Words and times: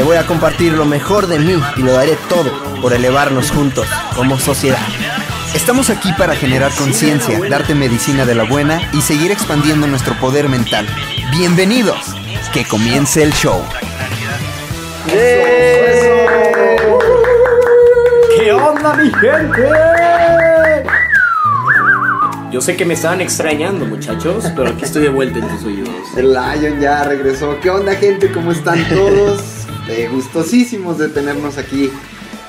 Te 0.00 0.06
voy 0.06 0.16
a 0.16 0.26
compartir 0.26 0.72
lo 0.72 0.86
mejor 0.86 1.26
de 1.26 1.38
mí 1.38 1.62
y 1.76 1.82
lo 1.82 1.92
daré 1.92 2.16
todo 2.30 2.50
por 2.80 2.94
elevarnos 2.94 3.50
juntos 3.50 3.86
como 4.16 4.38
sociedad. 4.38 4.80
Estamos 5.54 5.90
aquí 5.90 6.10
para 6.14 6.34
generar 6.34 6.72
conciencia, 6.72 7.38
darte 7.50 7.74
medicina 7.74 8.24
de 8.24 8.34
la 8.34 8.44
buena 8.44 8.80
y 8.94 9.02
seguir 9.02 9.30
expandiendo 9.30 9.86
nuestro 9.86 10.14
poder 10.14 10.48
mental. 10.48 10.86
Bienvenidos, 11.32 12.16
que 12.50 12.64
comience 12.64 13.22
el 13.22 13.30
show. 13.34 13.62
¿Qué 18.38 18.52
onda, 18.54 18.94
mi 18.94 19.10
gente? 19.10 19.68
Yo 22.50 22.62
sé 22.62 22.74
que 22.74 22.86
me 22.86 22.94
estaban 22.94 23.20
extrañando, 23.20 23.84
muchachos, 23.84 24.46
pero 24.56 24.70
aquí 24.70 24.82
estoy 24.84 25.02
de 25.02 25.10
vuelta 25.10 25.40
en 25.40 25.48
tus 25.48 25.62
oídos. 25.66 25.90
El 26.16 26.32
Lion 26.32 26.80
ya 26.80 27.04
regresó. 27.04 27.60
¿Qué 27.60 27.68
onda, 27.68 27.94
gente? 27.96 28.32
¿Cómo 28.32 28.50
están 28.50 28.82
todos? 28.88 29.59
Gustosísimos 30.12 30.98
de 30.98 31.08
tenernos 31.08 31.58
aquí 31.58 31.90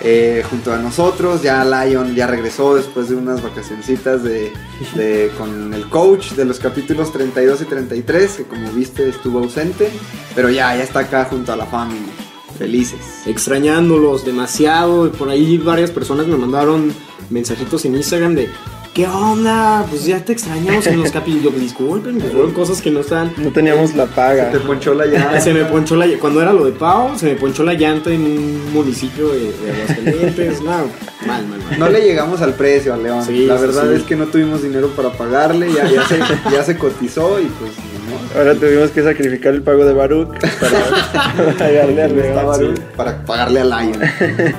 eh, 0.01 0.43
junto 0.49 0.73
a 0.73 0.77
nosotros. 0.77 1.41
Ya 1.41 1.63
Lion 1.63 2.15
ya 2.15 2.27
regresó 2.27 2.75
después 2.75 3.09
de 3.09 3.15
unas 3.15 3.41
vacacioncitas 3.43 4.23
de, 4.23 4.51
de- 4.95 5.31
con 5.37 5.73
el 5.73 5.87
coach 5.89 6.31
de 6.31 6.45
los 6.45 6.59
capítulos 6.59 7.11
32 7.11 7.61
y 7.61 7.65
33, 7.65 8.31
que 8.31 8.43
como 8.43 8.71
viste 8.71 9.07
estuvo 9.09 9.39
ausente. 9.39 9.89
Pero 10.35 10.49
ya, 10.49 10.75
ya 10.75 10.83
está 10.83 10.99
acá 11.01 11.25
junto 11.25 11.51
a 11.53 11.55
la 11.55 11.65
familia. 11.65 12.13
Felices. 12.57 12.99
Extrañándolos 13.25 14.23
demasiado. 14.25 15.11
Por 15.11 15.29
ahí 15.29 15.57
varias 15.57 15.89
personas 15.91 16.27
me 16.27 16.37
mandaron 16.37 16.93
mensajitos 17.29 17.85
en 17.85 17.95
Instagram 17.95 18.35
de. 18.35 18.49
¿Qué 18.93 19.07
onda? 19.07 19.85
Pues 19.89 20.05
ya 20.05 20.19
te 20.23 20.33
extrañamos 20.33 20.85
en 20.85 20.99
los 20.99 21.11
capítulos. 21.13 21.57
Disculpen, 21.57 22.19
pues 22.19 22.33
fueron 22.33 22.51
cosas 22.51 22.81
que 22.81 22.91
no 22.91 22.99
están. 22.99 23.31
No 23.37 23.49
teníamos 23.51 23.95
la 23.95 24.05
paga. 24.05 24.51
Te 24.51 24.59
ponchó 24.59 24.93
la 24.93 25.05
llave. 25.05 25.39
Se 25.41 25.53
me 25.53 25.63
ponchó 25.63 25.95
la 25.95 26.07
cuando 26.19 26.41
era 26.41 26.51
lo 26.51 26.65
de 26.65 26.73
Pau, 26.73 27.17
se 27.17 27.27
me 27.27 27.35
ponchó 27.35 27.63
la 27.63 27.73
llanta 27.73 28.11
en 28.11 28.21
un 28.23 28.73
municipio 28.73 29.29
de, 29.29 29.53
de 29.53 29.71
Aguascalientes. 29.71 30.61
No, 30.61 30.71
mal, 31.25 31.47
mal, 31.47 31.47
mal. 31.47 31.79
No 31.79 31.89
le 31.89 32.01
llegamos 32.01 32.41
al 32.41 32.53
precio 32.53 32.93
al 32.93 33.03
León. 33.03 33.23
Sí, 33.25 33.45
la 33.45 33.55
verdad 33.55 33.89
sí. 33.89 33.95
es 33.95 34.03
que 34.03 34.17
no 34.17 34.27
tuvimos 34.27 34.61
dinero 34.61 34.89
para 34.89 35.11
pagarle. 35.13 35.71
Ya, 35.71 35.89
ya, 35.89 36.05
se, 36.05 36.19
ya 36.51 36.63
se 36.63 36.77
cotizó 36.77 37.39
y 37.39 37.45
pues. 37.45 37.71
Ahora 38.35 38.55
tuvimos 38.55 38.91
que 38.91 39.03
sacrificar 39.03 39.53
el 39.53 39.61
pago 39.61 39.83
de 39.83 39.93
Baruch 39.93 40.29
para 40.59 41.53
pagarle 41.57 42.01
al 42.03 42.11
Está 42.11 42.33
León. 42.33 42.45
Baruch 42.47 42.79
para 42.95 43.25
pagarle 43.25 43.59
a 43.59 43.65
Lion. 43.65 43.99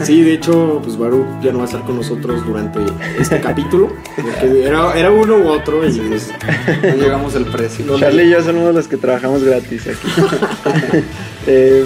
Sí, 0.03 0.22
de 0.22 0.34
hecho, 0.34 0.81
pues 0.84 0.99
Baruch 0.99 1.27
ya 1.43 1.53
no 1.53 1.59
va 1.59 1.65
a 1.65 1.66
estar 1.66 1.82
con 1.84 1.97
nosotros 1.97 2.44
durante 2.47 2.81
este 3.19 3.41
capítulo. 3.41 3.91
Porque 4.15 4.65
era, 4.66 4.93
era 4.99 5.11
uno 5.11 5.37
u 5.38 5.49
otro. 5.49 5.87
Y 5.88 5.99
pues, 6.00 6.31
No 6.82 6.97
llegamos 6.97 7.34
al 7.34 7.47
precio. 7.47 7.99
Charlie 7.99 8.25
y 8.25 8.31
yo 8.31 8.43
somos 8.43 8.75
los 8.75 8.88
que 8.88 8.97
trabajamos 8.99 9.43
gratis 9.43 9.87
aquí. 9.88 10.09
Eh, 11.49 11.84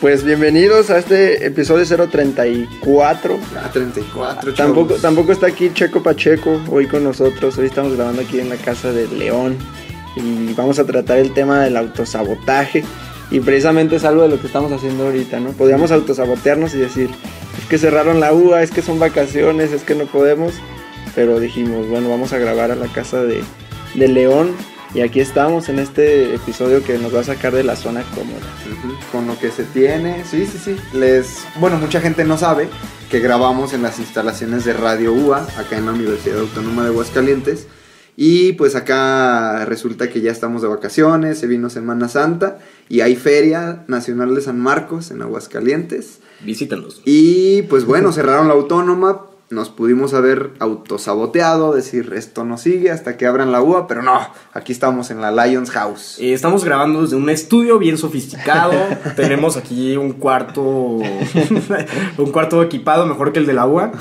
pues 0.00 0.22
bienvenidos 0.22 0.90
a 0.90 0.98
este 0.98 1.44
episodio 1.44 1.84
034. 2.08 3.38
Ah, 3.56 3.70
34, 3.72 4.54
Tampoco, 4.54 4.86
chavos. 4.88 5.02
tampoco 5.02 5.32
está 5.32 5.46
aquí 5.48 5.70
Checo 5.74 6.02
Pacheco 6.04 6.60
hoy 6.70 6.86
con 6.86 7.02
nosotros. 7.02 7.58
Hoy 7.58 7.66
estamos 7.66 7.96
grabando 7.96 8.22
aquí 8.22 8.38
en 8.38 8.48
la 8.48 8.56
casa 8.56 8.92
de 8.92 9.08
León 9.08 9.56
y 10.16 10.52
vamos 10.54 10.78
a 10.78 10.84
tratar 10.84 11.18
el 11.18 11.32
tema 11.32 11.60
del 11.60 11.76
autosabotaje. 11.76 12.84
Y 13.30 13.40
precisamente 13.40 13.96
es 13.96 14.04
algo 14.04 14.22
de 14.22 14.28
lo 14.28 14.40
que 14.40 14.46
estamos 14.46 14.70
haciendo 14.72 15.04
ahorita, 15.06 15.40
¿no? 15.40 15.52
Podríamos 15.52 15.90
autosabotearnos 15.90 16.74
y 16.74 16.78
decir, 16.78 17.08
es 17.58 17.66
que 17.66 17.78
cerraron 17.78 18.20
la 18.20 18.34
UA, 18.34 18.62
es 18.62 18.70
que 18.70 18.82
son 18.82 18.98
vacaciones, 18.98 19.72
es 19.72 19.84
que 19.84 19.94
no 19.94 20.04
podemos. 20.04 20.52
Pero 21.14 21.40
dijimos, 21.40 21.88
bueno, 21.88 22.10
vamos 22.10 22.32
a 22.32 22.38
grabar 22.38 22.70
a 22.70 22.76
la 22.76 22.88
casa 22.88 23.22
de, 23.22 23.42
de 23.94 24.08
León. 24.08 24.50
Y 24.94 25.00
aquí 25.00 25.20
estamos 25.20 25.70
en 25.70 25.78
este 25.78 26.34
episodio 26.34 26.84
que 26.84 26.98
nos 26.98 27.14
va 27.14 27.20
a 27.20 27.24
sacar 27.24 27.54
de 27.54 27.64
la 27.64 27.76
zona 27.76 28.02
cómoda. 28.14 28.40
Con 29.10 29.26
lo 29.26 29.38
que 29.38 29.50
se 29.50 29.64
tiene. 29.64 30.22
Sí, 30.26 30.44
sí, 30.44 30.58
sí. 30.62 30.76
Les, 30.92 31.44
bueno, 31.58 31.78
mucha 31.78 32.02
gente 32.02 32.24
no 32.24 32.36
sabe 32.36 32.68
que 33.10 33.20
grabamos 33.20 33.72
en 33.72 33.82
las 33.82 33.98
instalaciones 33.98 34.66
de 34.66 34.74
Radio 34.74 35.14
UA, 35.14 35.48
acá 35.56 35.78
en 35.78 35.86
la 35.86 35.92
Universidad 35.92 36.40
Autónoma 36.40 36.82
de 36.82 36.88
Aguascalientes. 36.88 37.66
Y 38.16 38.52
pues 38.54 38.76
acá 38.76 39.64
resulta 39.64 40.10
que 40.10 40.20
ya 40.20 40.30
estamos 40.30 40.62
de 40.62 40.68
vacaciones, 40.68 41.38
se 41.38 41.46
vino 41.46 41.70
Semana 41.70 42.08
Santa 42.08 42.58
y 42.88 43.00
hay 43.00 43.16
Feria 43.16 43.84
Nacional 43.88 44.34
de 44.34 44.42
San 44.42 44.60
Marcos 44.60 45.10
en 45.10 45.22
Aguascalientes. 45.22 46.20
visítanos. 46.44 47.00
Y 47.04 47.62
pues 47.62 47.84
bueno, 47.84 48.12
cerraron 48.12 48.48
la 48.48 48.54
autónoma, 48.54 49.22
nos 49.52 49.68
pudimos 49.68 50.14
haber 50.14 50.50
autosaboteado, 50.58 51.74
decir 51.74 52.12
esto 52.16 52.44
no 52.44 52.56
sigue 52.56 52.90
hasta 52.90 53.16
que 53.16 53.26
abran 53.26 53.52
la 53.52 53.62
UA, 53.62 53.86
pero 53.86 54.02
no, 54.02 54.18
aquí 54.52 54.72
estamos 54.72 55.10
en 55.10 55.20
la 55.20 55.30
Lions 55.30 55.70
House. 55.70 56.18
Eh, 56.18 56.32
estamos 56.32 56.64
grabando 56.64 57.02
desde 57.02 57.16
un 57.16 57.28
estudio 57.28 57.78
bien 57.78 57.98
sofisticado. 57.98 58.72
Tenemos 59.16 59.56
aquí 59.56 59.96
un 59.96 60.14
cuarto. 60.14 60.62
un 62.18 62.32
cuarto 62.32 62.62
equipado 62.62 63.06
mejor 63.06 63.32
que 63.32 63.40
el 63.40 63.46
de 63.46 63.52
la 63.52 63.66
UA. 63.66 63.92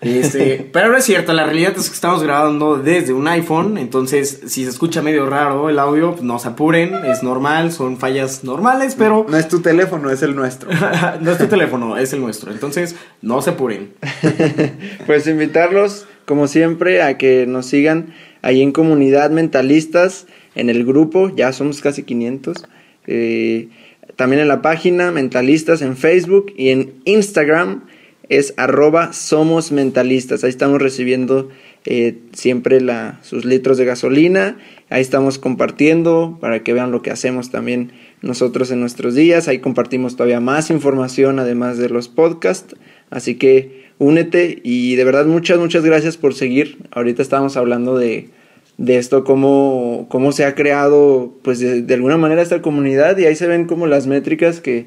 Este, 0.00 0.68
pero 0.72 0.90
no 0.90 0.96
es 0.96 1.04
cierto, 1.04 1.32
la 1.32 1.44
realidad 1.44 1.72
es 1.76 1.88
que 1.88 1.94
estamos 1.94 2.22
grabando 2.22 2.76
desde 2.76 3.12
un 3.12 3.26
iPhone. 3.28 3.78
Entonces, 3.78 4.40
si 4.46 4.64
se 4.64 4.70
escucha 4.70 5.02
medio 5.02 5.26
raro 5.28 5.70
el 5.70 5.78
audio, 5.78 6.12
pues 6.12 6.22
no 6.22 6.38
se 6.38 6.48
apuren, 6.48 6.94
es 7.06 7.22
normal, 7.22 7.72
son 7.72 7.96
fallas 7.96 8.44
normales, 8.44 8.94
pero 8.96 9.26
No 9.28 9.36
es 9.36 9.48
tu 9.48 9.60
teléfono, 9.60 10.10
es 10.10 10.22
el 10.22 10.36
nuestro. 10.36 10.68
no 11.20 11.32
es 11.32 11.38
tu 11.38 11.46
teléfono, 11.46 11.96
es 11.96 12.12
el 12.12 12.20
nuestro. 12.20 12.52
Entonces, 12.52 12.96
no 13.22 13.42
se 13.42 13.50
apuren. 13.50 13.92
Pues 15.06 15.26
invitarlos, 15.26 16.06
como 16.24 16.48
siempre, 16.48 17.02
a 17.02 17.16
que 17.16 17.46
nos 17.46 17.66
sigan 17.66 18.12
ahí 18.42 18.62
en 18.62 18.72
Comunidad 18.72 19.30
Mentalistas, 19.30 20.26
en 20.54 20.68
el 20.70 20.84
grupo, 20.84 21.34
ya 21.34 21.52
somos 21.52 21.80
casi 21.80 22.02
500. 22.02 22.64
eh, 23.06 23.68
también 24.16 24.40
en 24.40 24.48
la 24.48 24.62
página 24.62 25.10
Mentalistas 25.12 25.82
en 25.82 25.96
Facebook 25.96 26.52
y 26.56 26.70
en 26.70 26.94
Instagram 27.04 27.82
es 28.28 28.54
arroba 28.56 29.12
somos 29.12 29.72
mentalistas. 29.72 30.44
Ahí 30.44 30.50
estamos 30.50 30.80
recibiendo 30.80 31.48
eh, 31.84 32.18
siempre 32.32 32.80
sus 33.22 33.44
litros 33.44 33.78
de 33.78 33.84
gasolina. 33.84 34.58
Ahí 34.90 35.02
estamos 35.02 35.38
compartiendo 35.38 36.38
para 36.40 36.62
que 36.62 36.72
vean 36.72 36.90
lo 36.90 37.02
que 37.02 37.10
hacemos 37.10 37.50
también 37.50 37.92
nosotros 38.22 38.70
en 38.70 38.80
nuestros 38.80 39.14
días. 39.14 39.48
Ahí 39.48 39.58
compartimos 39.58 40.16
todavía 40.16 40.40
más 40.40 40.70
información 40.70 41.38
además 41.38 41.78
de 41.78 41.88
los 41.88 42.08
podcasts. 42.08 42.74
Así 43.10 43.36
que 43.36 43.86
únete 43.98 44.60
y 44.62 44.96
de 44.96 45.04
verdad 45.04 45.26
muchas, 45.26 45.58
muchas 45.58 45.84
gracias 45.84 46.16
por 46.16 46.34
seguir. 46.34 46.78
Ahorita 46.90 47.22
estábamos 47.22 47.56
hablando 47.56 47.96
de, 47.96 48.30
de 48.78 48.98
esto, 48.98 49.24
cómo, 49.24 50.06
cómo 50.08 50.32
se 50.32 50.44
ha 50.44 50.54
creado 50.54 51.34
pues 51.42 51.60
de, 51.60 51.82
de 51.82 51.94
alguna 51.94 52.16
manera 52.16 52.42
esta 52.42 52.62
comunidad 52.62 53.16
y 53.18 53.26
ahí 53.26 53.36
se 53.36 53.46
ven 53.46 53.66
como 53.66 53.86
las 53.86 54.06
métricas 54.06 54.60
que 54.60 54.86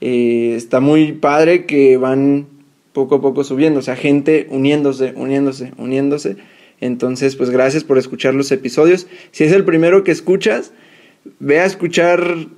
eh, 0.00 0.54
está 0.56 0.80
muy 0.80 1.12
padre 1.12 1.66
que 1.66 1.96
van 1.96 2.46
poco 2.92 3.16
a 3.16 3.20
poco 3.20 3.44
subiendo, 3.44 3.80
o 3.80 3.82
sea, 3.82 3.96
gente 3.96 4.46
uniéndose, 4.50 5.12
uniéndose, 5.16 5.72
uniéndose. 5.78 6.36
Entonces, 6.80 7.36
pues 7.36 7.50
gracias 7.50 7.84
por 7.84 7.98
escuchar 7.98 8.34
los 8.34 8.50
episodios. 8.52 9.06
Si 9.32 9.44
es 9.44 9.52
el 9.52 9.64
primero 9.64 10.02
que 10.02 10.12
escuchas, 10.12 10.72
ve 11.38 11.60
a 11.60 11.66
escuchar 11.66 12.48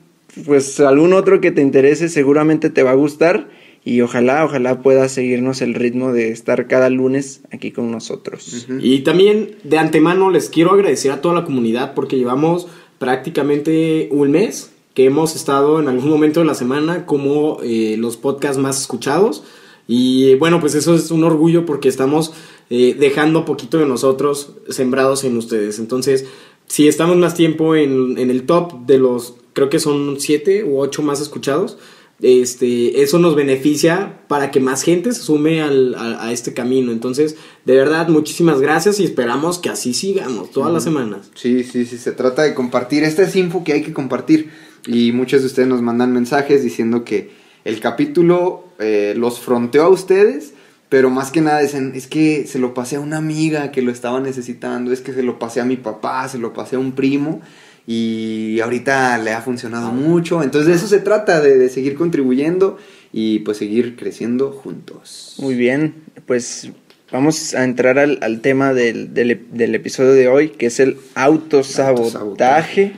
pues 0.44 0.80
algún 0.80 1.12
otro 1.12 1.40
que 1.40 1.50
te 1.50 1.60
interese 1.60 2.08
seguramente 2.08 2.70
te 2.70 2.82
va 2.82 2.92
a 2.92 2.94
gustar 2.94 3.48
y 3.84 4.00
ojalá, 4.00 4.44
ojalá 4.44 4.80
puedas 4.80 5.12
seguirnos 5.12 5.60
el 5.60 5.74
ritmo 5.74 6.12
de 6.12 6.30
estar 6.30 6.68
cada 6.68 6.88
lunes 6.88 7.42
aquí 7.50 7.72
con 7.72 7.90
nosotros. 7.90 8.66
Y 8.80 9.00
también 9.00 9.56
de 9.64 9.78
antemano 9.78 10.30
les 10.30 10.48
quiero 10.48 10.72
agradecer 10.72 11.10
a 11.10 11.20
toda 11.20 11.34
la 11.34 11.44
comunidad 11.44 11.94
porque 11.94 12.16
llevamos 12.16 12.68
prácticamente 12.98 14.08
un 14.12 14.30
mes 14.30 14.70
que 14.94 15.06
hemos 15.06 15.34
estado 15.34 15.80
en 15.80 15.88
algún 15.88 16.10
momento 16.10 16.40
de 16.40 16.46
la 16.46 16.54
semana 16.54 17.06
como 17.06 17.58
eh, 17.62 17.96
los 17.98 18.16
podcasts 18.16 18.58
más 18.58 18.80
escuchados. 18.80 19.42
Y 19.88 20.34
bueno, 20.36 20.60
pues 20.60 20.74
eso 20.74 20.94
es 20.94 21.10
un 21.10 21.24
orgullo 21.24 21.66
porque 21.66 21.88
estamos 21.88 22.32
eh, 22.70 22.96
dejando 22.98 23.44
poquito 23.44 23.78
de 23.78 23.86
nosotros 23.86 24.52
sembrados 24.68 25.24
en 25.24 25.36
ustedes. 25.36 25.78
Entonces, 25.78 26.26
si 26.66 26.88
estamos 26.88 27.16
más 27.16 27.34
tiempo 27.34 27.74
en, 27.74 28.18
en 28.18 28.30
el 28.30 28.44
top 28.44 28.86
de 28.86 28.98
los, 28.98 29.34
creo 29.52 29.68
que 29.68 29.78
son 29.78 30.18
siete 30.18 30.64
u 30.64 30.78
ocho 30.78 31.02
más 31.02 31.20
escuchados, 31.20 31.78
este, 32.22 33.02
eso 33.02 33.18
nos 33.18 33.34
beneficia 33.34 34.20
para 34.28 34.52
que 34.52 34.60
más 34.60 34.82
gente 34.84 35.12
se 35.12 35.22
sume 35.22 35.60
al, 35.60 35.96
a, 35.96 36.28
a, 36.28 36.32
este 36.32 36.54
camino. 36.54 36.92
Entonces, 36.92 37.36
de 37.64 37.74
verdad, 37.76 38.08
muchísimas 38.08 38.60
gracias 38.60 39.00
y 39.00 39.04
esperamos 39.04 39.58
que 39.58 39.68
así 39.68 39.92
sigamos 39.92 40.52
todas 40.52 40.72
las 40.72 40.84
semanas. 40.84 41.30
Sí, 41.34 41.64
sí, 41.64 41.84
sí, 41.84 41.98
se 41.98 42.12
trata 42.12 42.42
de 42.42 42.54
compartir. 42.54 43.02
Esta 43.02 43.24
es 43.24 43.34
info 43.34 43.64
que 43.64 43.72
hay 43.72 43.82
que 43.82 43.92
compartir. 43.92 44.50
Y 44.86 45.12
muchos 45.12 45.40
de 45.40 45.48
ustedes 45.48 45.68
nos 45.68 45.82
mandan 45.82 46.12
mensajes 46.12 46.62
diciendo 46.62 47.04
que 47.04 47.41
el 47.64 47.80
capítulo 47.80 48.64
eh, 48.78 49.14
los 49.16 49.40
fronteó 49.40 49.84
a 49.84 49.88
ustedes, 49.88 50.54
pero 50.88 51.08
más 51.10 51.30
que 51.30 51.40
nada 51.40 51.60
dicen, 51.60 51.92
es 51.94 52.06
que 52.06 52.46
se 52.46 52.58
lo 52.58 52.74
pasé 52.74 52.96
a 52.96 53.00
una 53.00 53.16
amiga 53.16 53.70
que 53.70 53.82
lo 53.82 53.90
estaba 53.90 54.20
necesitando, 54.20 54.92
es 54.92 55.00
que 55.00 55.12
se 55.12 55.22
lo 55.22 55.38
pasé 55.38 55.60
a 55.60 55.64
mi 55.64 55.76
papá, 55.76 56.28
se 56.28 56.38
lo 56.38 56.52
pasé 56.52 56.76
a 56.76 56.78
un 56.78 56.92
primo 56.92 57.40
y 57.86 58.60
ahorita 58.60 59.16
le 59.18 59.32
ha 59.32 59.40
funcionado 59.40 59.90
mucho. 59.90 60.42
Entonces 60.42 60.68
de 60.68 60.74
eso 60.74 60.88
se 60.88 60.98
trata, 60.98 61.40
de, 61.40 61.56
de, 61.56 61.68
seguir 61.68 61.94
contribuyendo 61.94 62.78
y 63.12 63.40
pues 63.40 63.58
seguir 63.58 63.96
creciendo 63.96 64.50
juntos. 64.52 65.36
Muy 65.38 65.54
bien, 65.54 65.94
pues 66.26 66.70
vamos 67.10 67.54
a 67.54 67.64
entrar 67.64 67.98
al, 67.98 68.18
al 68.22 68.40
tema 68.40 68.72
del, 68.74 69.14
del, 69.14 69.46
del, 69.52 69.74
episodio 69.74 70.12
de 70.12 70.28
hoy, 70.28 70.48
que 70.50 70.66
es 70.66 70.80
el 70.80 70.96
autosabotaje. 71.14 72.02
autosabotaje. 72.02 72.92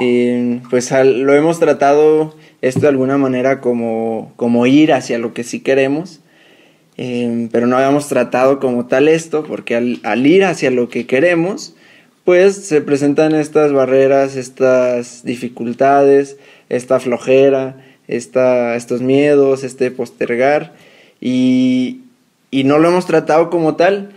Eh, 0.00 0.62
pues 0.70 0.92
al, 0.92 1.20
lo 1.22 1.34
hemos 1.34 1.58
tratado 1.58 2.36
esto 2.62 2.80
de 2.80 2.88
alguna 2.88 3.18
manera 3.18 3.60
como, 3.60 4.32
como 4.36 4.66
ir 4.66 4.92
hacia 4.92 5.18
lo 5.18 5.34
que 5.34 5.44
sí 5.44 5.60
queremos. 5.60 6.20
Eh, 6.96 7.48
pero 7.50 7.66
no 7.66 7.76
habíamos 7.76 8.08
tratado 8.08 8.60
como 8.60 8.86
tal 8.86 9.08
esto, 9.08 9.44
porque 9.44 9.74
al, 9.74 10.00
al 10.02 10.26
ir 10.26 10.44
hacia 10.44 10.70
lo 10.70 10.88
que 10.88 11.06
queremos, 11.06 11.74
pues 12.24 12.56
se 12.56 12.80
presentan 12.80 13.34
estas 13.34 13.72
barreras, 13.72 14.36
estas 14.36 15.24
dificultades, 15.24 16.36
esta 16.68 17.00
flojera, 17.00 17.76
esta, 18.08 18.76
estos 18.76 19.02
miedos, 19.02 19.64
este 19.64 19.90
postergar 19.90 20.74
y, 21.20 22.00
y, 22.50 22.64
no 22.64 22.78
lo 22.78 22.88
hemos 22.88 23.06
tratado 23.06 23.50
como 23.50 23.76
tal 23.76 24.10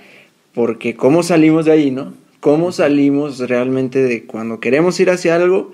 porque 0.54 0.96
cómo 0.96 1.24
salimos 1.24 1.66
de 1.66 1.72
ahí, 1.72 1.92
¿no? 1.92 2.14
¿Cómo 2.40 2.72
salimos 2.72 3.40
realmente 3.40 4.02
de 4.04 4.26
cuando 4.26 4.60
queremos 4.60 5.00
ir 5.00 5.10
hacia 5.10 5.36
algo? 5.36 5.72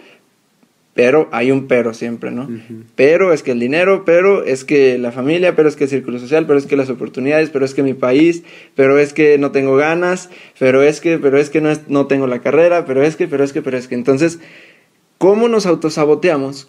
Pero 0.99 1.29
hay 1.31 1.49
un 1.49 1.67
pero 1.67 1.93
siempre, 1.93 2.29
¿no? 2.29 2.43
Uh 2.43 2.49
-huh. 2.49 2.83
Pero 2.97 3.31
es 3.31 3.41
que 3.41 3.51
el 3.51 3.59
dinero, 3.61 4.03
pero 4.03 4.43
es 4.43 4.65
que 4.65 4.97
la 4.97 5.13
familia, 5.13 5.55
pero 5.55 5.69
es 5.69 5.77
que 5.77 5.85
el 5.85 5.89
círculo 5.89 6.19
social, 6.19 6.45
pero 6.45 6.59
es 6.59 6.65
que 6.65 6.75
las 6.75 6.89
oportunidades, 6.89 7.49
pero 7.51 7.63
es 7.63 7.73
que 7.73 7.83
mi 7.83 7.93
país, 7.93 8.43
pero 8.75 8.99
es 8.99 9.13
que 9.13 9.37
no 9.37 9.51
tengo 9.51 9.77
ganas, 9.77 10.29
pero 10.59 10.83
es 10.83 10.99
que, 10.99 11.17
pero 11.17 11.37
es 11.37 11.49
que 11.49 11.61
no, 11.61 11.71
es, 11.71 11.87
no 11.87 12.07
tengo 12.07 12.27
la 12.27 12.41
carrera, 12.41 12.83
pero 12.83 13.01
es 13.01 13.15
que, 13.15 13.29
pero 13.29 13.45
es 13.45 13.53
que, 13.53 13.61
pero 13.61 13.77
es 13.77 13.87
que. 13.87 13.95
Entonces, 13.95 14.41
¿cómo 15.17 15.47
nos 15.47 15.65
autosaboteamos? 15.65 16.67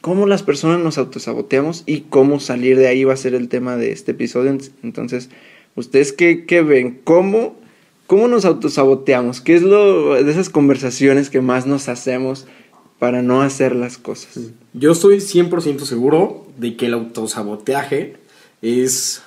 ¿Cómo 0.00 0.26
las 0.26 0.42
personas 0.42 0.80
nos 0.80 0.96
autosaboteamos? 0.96 1.82
Y 1.84 2.06
cómo 2.08 2.40
salir 2.40 2.78
de 2.78 2.86
ahí 2.86 3.04
va 3.04 3.12
a 3.12 3.18
ser 3.18 3.34
el 3.34 3.50
tema 3.50 3.76
de 3.76 3.92
este 3.92 4.12
episodio. 4.12 4.56
Entonces, 4.82 5.28
¿ustedes 5.74 6.14
qué, 6.14 6.46
qué 6.46 6.62
ven? 6.62 6.98
¿Cómo, 7.04 7.58
¿Cómo 8.06 8.26
nos 8.26 8.46
autosaboteamos? 8.46 9.42
¿Qué 9.42 9.54
es 9.54 9.60
lo 9.60 10.14
de 10.14 10.30
esas 10.32 10.48
conversaciones 10.48 11.28
que 11.28 11.42
más 11.42 11.66
nos 11.66 11.90
hacemos? 11.90 12.46
Para 13.00 13.22
no 13.22 13.40
hacer 13.40 13.74
las 13.74 13.96
cosas. 13.96 14.38
Yo 14.74 14.92
estoy 14.92 15.16
100% 15.16 15.80
seguro 15.80 16.46
de 16.58 16.76
que 16.76 16.86
el 16.86 16.94
autosaboteaje 16.94 18.18
es, 18.60 19.22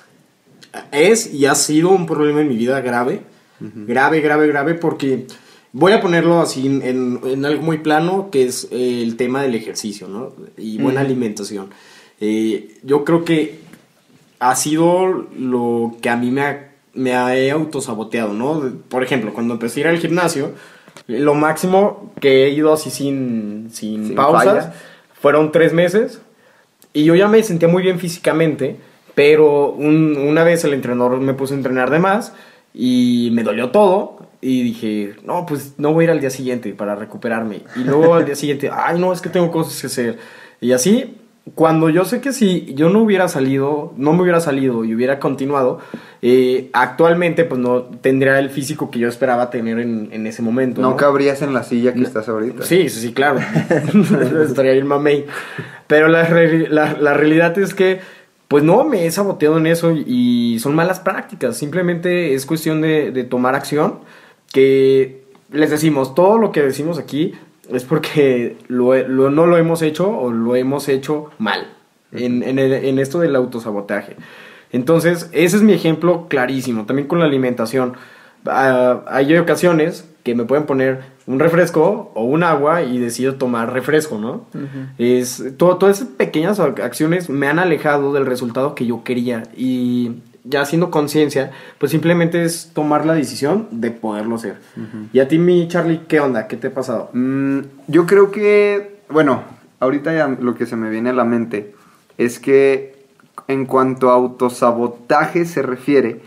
es 0.92 1.34
y 1.34 1.46
ha 1.46 1.56
sido 1.56 1.90
un 1.90 2.06
problema 2.06 2.40
en 2.40 2.48
mi 2.48 2.56
vida 2.56 2.80
grave. 2.80 3.22
Uh 3.60 3.64
-huh. 3.64 3.86
Grave, 3.86 4.20
grave, 4.20 4.46
grave, 4.46 4.74
porque 4.74 5.26
voy 5.72 5.90
a 5.90 6.00
ponerlo 6.00 6.40
así 6.40 6.68
en, 6.68 7.20
en, 7.24 7.44
algo 7.44 7.62
muy 7.62 7.78
plano, 7.78 8.30
que 8.30 8.44
es 8.44 8.68
el 8.70 9.16
tema 9.16 9.42
del 9.42 9.56
ejercicio, 9.56 10.06
¿no? 10.06 10.32
Y 10.56 10.78
buena 10.78 11.00
uh 11.00 11.02
-huh. 11.02 11.06
alimentación. 11.06 11.70
Eh, 12.20 12.78
yo 12.84 13.04
creo 13.04 13.24
que 13.24 13.58
ha 14.38 14.54
sido 14.54 15.26
lo 15.36 15.96
que 16.00 16.10
a 16.10 16.16
mí 16.16 16.30
me 16.30 16.42
ha, 16.42 16.74
me 16.92 17.12
ha 17.14 17.52
autosaboteado, 17.52 18.34
¿no? 18.34 18.72
Por 18.88 19.02
ejemplo, 19.02 19.34
cuando 19.34 19.54
empecé 19.54 19.80
a 19.80 19.82
ir 19.82 19.88
al 19.88 19.98
gimnasio, 19.98 20.52
lo 21.06 21.34
máximo 21.34 22.12
que 22.20 22.44
he 22.44 22.50
ido 22.50 22.72
así 22.72 22.90
sin, 22.90 23.68
sin, 23.70 24.06
sin 24.06 24.14
pausas 24.14 24.44
falla. 24.44 24.74
fueron 25.20 25.52
tres 25.52 25.72
meses. 25.72 26.20
Y 26.92 27.04
yo 27.04 27.14
ya 27.14 27.28
me 27.28 27.42
sentía 27.42 27.68
muy 27.68 27.82
bien 27.82 27.98
físicamente, 27.98 28.76
pero 29.14 29.70
un, 29.70 30.16
una 30.16 30.44
vez 30.44 30.64
el 30.64 30.72
entrenador 30.74 31.18
me 31.20 31.34
puso 31.34 31.54
a 31.54 31.56
entrenar 31.56 31.90
de 31.90 31.98
más 31.98 32.32
y 32.72 33.30
me 33.32 33.42
dolió 33.42 33.70
todo. 33.70 34.18
Y 34.40 34.62
dije, 34.62 35.16
no, 35.24 35.46
pues 35.46 35.74
no 35.78 35.92
voy 35.94 36.02
a 36.02 36.04
ir 36.04 36.10
al 36.10 36.20
día 36.20 36.30
siguiente 36.30 36.74
para 36.74 36.94
recuperarme. 36.94 37.62
Y 37.76 37.80
luego 37.80 38.14
al 38.14 38.26
día 38.26 38.36
siguiente, 38.36 38.70
ay, 38.70 38.98
no, 38.98 39.12
es 39.12 39.22
que 39.22 39.30
tengo 39.30 39.50
cosas 39.50 39.80
que 39.80 39.86
hacer. 39.86 40.18
Y 40.60 40.72
así, 40.72 41.16
cuando 41.54 41.90
yo 41.90 42.06
sé 42.06 42.22
que 42.22 42.32
si 42.32 42.74
yo 42.74 42.88
no 42.88 43.02
hubiera 43.02 43.28
salido, 43.28 43.92
no 43.98 44.14
me 44.14 44.22
hubiera 44.22 44.40
salido 44.40 44.82
y 44.84 44.94
hubiera 44.94 45.20
continuado, 45.20 45.78
eh, 46.22 46.70
actualmente 46.72 47.44
pues 47.44 47.60
no 47.60 47.82
tendría 47.82 48.38
el 48.38 48.48
físico 48.48 48.90
que 48.90 48.98
yo 48.98 49.08
esperaba 49.08 49.50
tener 49.50 49.78
en, 49.78 50.08
en 50.10 50.26
ese 50.26 50.40
momento. 50.40 50.80
No, 50.80 50.90
¿no? 50.90 50.96
cabrías 50.96 51.42
en 51.42 51.52
la 51.52 51.62
silla 51.62 51.92
que 51.92 52.00
no. 52.00 52.06
estás 52.06 52.30
ahorita. 52.30 52.64
Sí, 52.64 52.88
sí, 52.88 53.00
sí, 53.00 53.12
claro. 53.12 53.40
Estaría 54.42 54.72
bien 54.72 54.86
mamey. 54.86 55.26
Pero 55.86 56.08
la, 56.08 56.26
la, 56.70 56.94
la, 56.94 57.14
realidad 57.14 57.58
es 57.58 57.74
que 57.74 58.00
pues 58.48 58.64
no 58.64 58.84
me 58.84 59.04
he 59.04 59.10
saboteado 59.10 59.58
en 59.58 59.66
eso 59.66 59.92
y 59.92 60.58
son 60.60 60.74
malas 60.74 60.98
prácticas. 61.00 61.58
Simplemente 61.58 62.32
es 62.32 62.46
cuestión 62.46 62.80
de, 62.80 63.10
de 63.10 63.22
tomar 63.24 63.54
acción. 63.54 63.98
Que 64.50 65.24
les 65.50 65.68
decimos, 65.68 66.14
todo 66.14 66.38
lo 66.38 66.52
que 66.52 66.62
decimos 66.62 66.98
aquí 66.98 67.34
es 67.72 67.84
porque 67.84 68.56
lo, 68.68 68.94
lo, 69.08 69.30
no 69.30 69.46
lo 69.46 69.56
hemos 69.56 69.82
hecho 69.82 70.10
o 70.10 70.30
lo 70.30 70.56
hemos 70.56 70.88
hecho 70.88 71.30
mal 71.38 71.66
en, 72.12 72.42
en, 72.42 72.58
el, 72.58 72.72
en, 72.72 72.98
esto 72.98 73.20
del 73.20 73.36
autosabotaje. 73.36 74.16
Entonces, 74.72 75.30
ese 75.32 75.56
es 75.56 75.62
mi 75.62 75.72
ejemplo 75.72 76.26
clarísimo. 76.28 76.84
También 76.86 77.08
con 77.08 77.20
la 77.20 77.26
alimentación. 77.26 77.94
Uh, 78.44 79.00
hay 79.06 79.36
ocasiones 79.36 80.08
que 80.22 80.34
me 80.34 80.44
pueden 80.44 80.66
poner 80.66 81.02
un 81.26 81.38
refresco 81.38 82.10
o 82.14 82.24
un 82.24 82.42
agua 82.42 82.82
y 82.82 82.98
decido 82.98 83.36
tomar 83.36 83.72
refresco, 83.72 84.18
¿no? 84.18 84.46
Uh 84.54 84.58
-huh. 84.58 84.88
es, 84.98 85.44
todo, 85.56 85.76
todas 85.76 86.00
esas 86.00 86.08
pequeñas 86.14 86.60
acciones 86.60 87.30
me 87.30 87.46
han 87.46 87.58
alejado 87.58 88.12
del 88.12 88.26
resultado 88.26 88.74
que 88.74 88.86
yo 88.86 89.04
quería 89.04 89.44
y 89.56 90.16
ya 90.44 90.60
haciendo 90.60 90.90
conciencia, 90.90 91.50
pues 91.78 91.90
simplemente 91.90 92.44
es 92.44 92.70
tomar 92.74 93.06
la 93.06 93.14
decisión 93.14 93.66
de 93.70 93.90
poderlo 93.90 94.36
hacer. 94.36 94.58
Uh 94.76 94.80
-huh. 94.80 95.08
Y 95.12 95.20
a 95.20 95.26
ti, 95.26 95.38
mi 95.38 95.66
Charlie, 95.68 96.02
¿qué 96.06 96.20
onda? 96.20 96.46
¿Qué 96.46 96.56
te 96.56 96.68
ha 96.68 96.74
pasado? 96.74 97.10
Mm, 97.14 97.60
yo 97.88 98.06
creo 98.06 98.30
que, 98.30 99.00
bueno, 99.08 99.42
ahorita 99.80 100.12
ya 100.12 100.28
lo 100.28 100.54
que 100.54 100.66
se 100.66 100.76
me 100.76 100.90
viene 100.90 101.10
a 101.10 101.14
la 101.14 101.24
mente 101.24 101.74
es 102.18 102.38
que 102.38 103.06
en 103.48 103.66
cuanto 103.66 104.10
a 104.10 104.14
autosabotaje 104.14 105.46
se 105.46 105.62
refiere, 105.62 106.20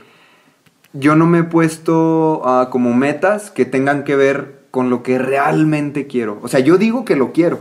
yo 0.93 1.15
no 1.15 1.25
me 1.25 1.39
he 1.39 1.43
puesto 1.43 2.41
uh, 2.43 2.69
como 2.69 2.93
metas 2.93 3.51
que 3.51 3.65
tengan 3.65 4.03
que 4.03 4.15
ver 4.15 4.57
con 4.71 4.89
lo 4.89 5.03
que 5.03 5.17
realmente 5.17 6.07
quiero. 6.07 6.39
O 6.41 6.47
sea, 6.47 6.59
yo 6.59 6.77
digo 6.77 7.05
que 7.05 7.15
lo 7.15 7.31
quiero, 7.31 7.59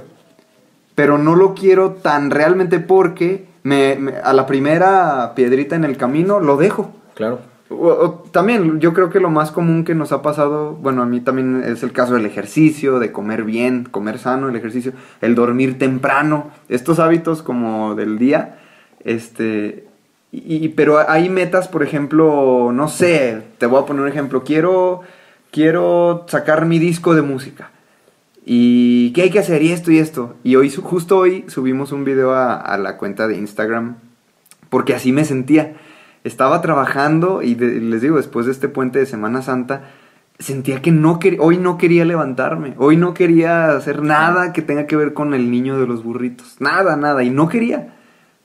pero 0.95 1.19
no 1.19 1.35
lo 1.35 1.55
quiero 1.55 1.93
tan 1.93 2.31
realmente 2.31 2.79
porque 2.81 3.47
me, 3.67 3.97
me, 3.97 4.13
a 4.13 4.33
la 4.33 4.47
primera 4.47 5.33
piedrita 5.35 5.75
en 5.75 5.83
el 5.83 5.97
camino 5.97 6.39
lo 6.39 6.57
dejo. 6.57 6.93
Claro. 7.15 7.41
O, 7.69 7.89
o, 7.89 8.11
también 8.31 8.79
yo 8.79 8.95
creo 8.95 9.11
que 9.11 9.19
lo 9.19 9.29
más 9.29 9.51
común 9.51 9.85
que 9.85 9.97
nos 9.97 10.13
ha 10.13 10.23
pasado, 10.23 10.75
bueno, 10.75 11.03
a 11.03 11.07
mí 11.07 11.19
también 11.19 11.65
es 11.67 11.83
el 11.83 11.91
caso 11.91 12.15
del 12.15 12.27
ejercicio, 12.27 13.01
de 13.01 13.11
comer 13.11 13.43
bien, 13.43 13.83
comer 13.91 14.21
sano, 14.21 14.49
el 14.49 14.55
ejercicio, 14.55 14.93
el 15.21 15.35
dormir 15.35 15.79
temprano, 15.79 16.53
estos 16.69 17.01
hábitos 17.01 17.43
como 17.43 17.97
del 17.97 18.19
día, 18.19 18.59
este, 19.03 19.89
y, 20.31 20.69
pero 20.69 20.99
hay 21.11 21.29
metas, 21.29 21.67
por 21.67 21.83
ejemplo, 21.83 22.71
no 22.73 22.87
sé, 22.87 23.43
te 23.59 23.67
voy 23.67 23.83
a 23.83 23.87
poner 23.87 24.03
un 24.03 24.09
ejemplo, 24.09 24.45
quiero, 24.45 25.01
quiero 25.51 26.25
sacar 26.29 26.67
mi 26.67 26.79
disco 26.79 27.17
de 27.17 27.23
música. 27.23 27.71
¿Y 28.49 29.11
qué 29.11 29.23
hay 29.23 29.31
que 29.31 29.41
hacer? 29.41 29.61
Y 29.63 29.73
esto 29.73 29.91
y 29.91 29.99
esto. 29.99 30.37
Y 30.45 30.55
hoy, 30.55 30.71
justo 30.71 31.19
hoy, 31.19 31.45
subimos 31.49 31.91
un 31.91 32.05
video 32.05 32.33
a, 32.33 32.79
la 32.79 32.97
cuenta 32.97 33.27
de 33.27 33.37
Instagram. 33.37 33.97
Porque 34.71 34.95
así 34.95 35.11
me 35.11 35.25
sentía. 35.25 35.75
Estaba 36.23 36.63
trabajando 36.63 37.43
y 37.43 37.57
les 37.57 38.01
digo, 38.03 38.19
después 38.19 38.47
de 38.47 38.53
este 38.53 38.69
puente 38.69 39.01
de 39.01 39.07
Semana 39.07 39.43
Santa, 39.43 39.91
sentía 40.39 40.81
que 40.81 40.93
no 40.93 41.19
hoy 41.41 41.59
no 41.59 41.77
quería 41.77 42.05
levantarme, 42.05 42.75
hoy 42.79 42.97
no 42.97 43.15
quería 43.15 43.77
hacer 43.77 44.03
nada 44.03 44.53
que 44.53 44.63
tenga 44.63 44.87
que 44.87 44.97
ver 44.97 45.13
con 45.13 45.35
el 45.35 45.51
niño 45.51 45.79
de 45.81 45.87
los 45.87 46.05
burritos, 46.05 46.57
nada, 46.61 46.97
nada, 46.97 47.25
y 47.25 47.31
no 47.31 47.49
quería. 47.49 47.95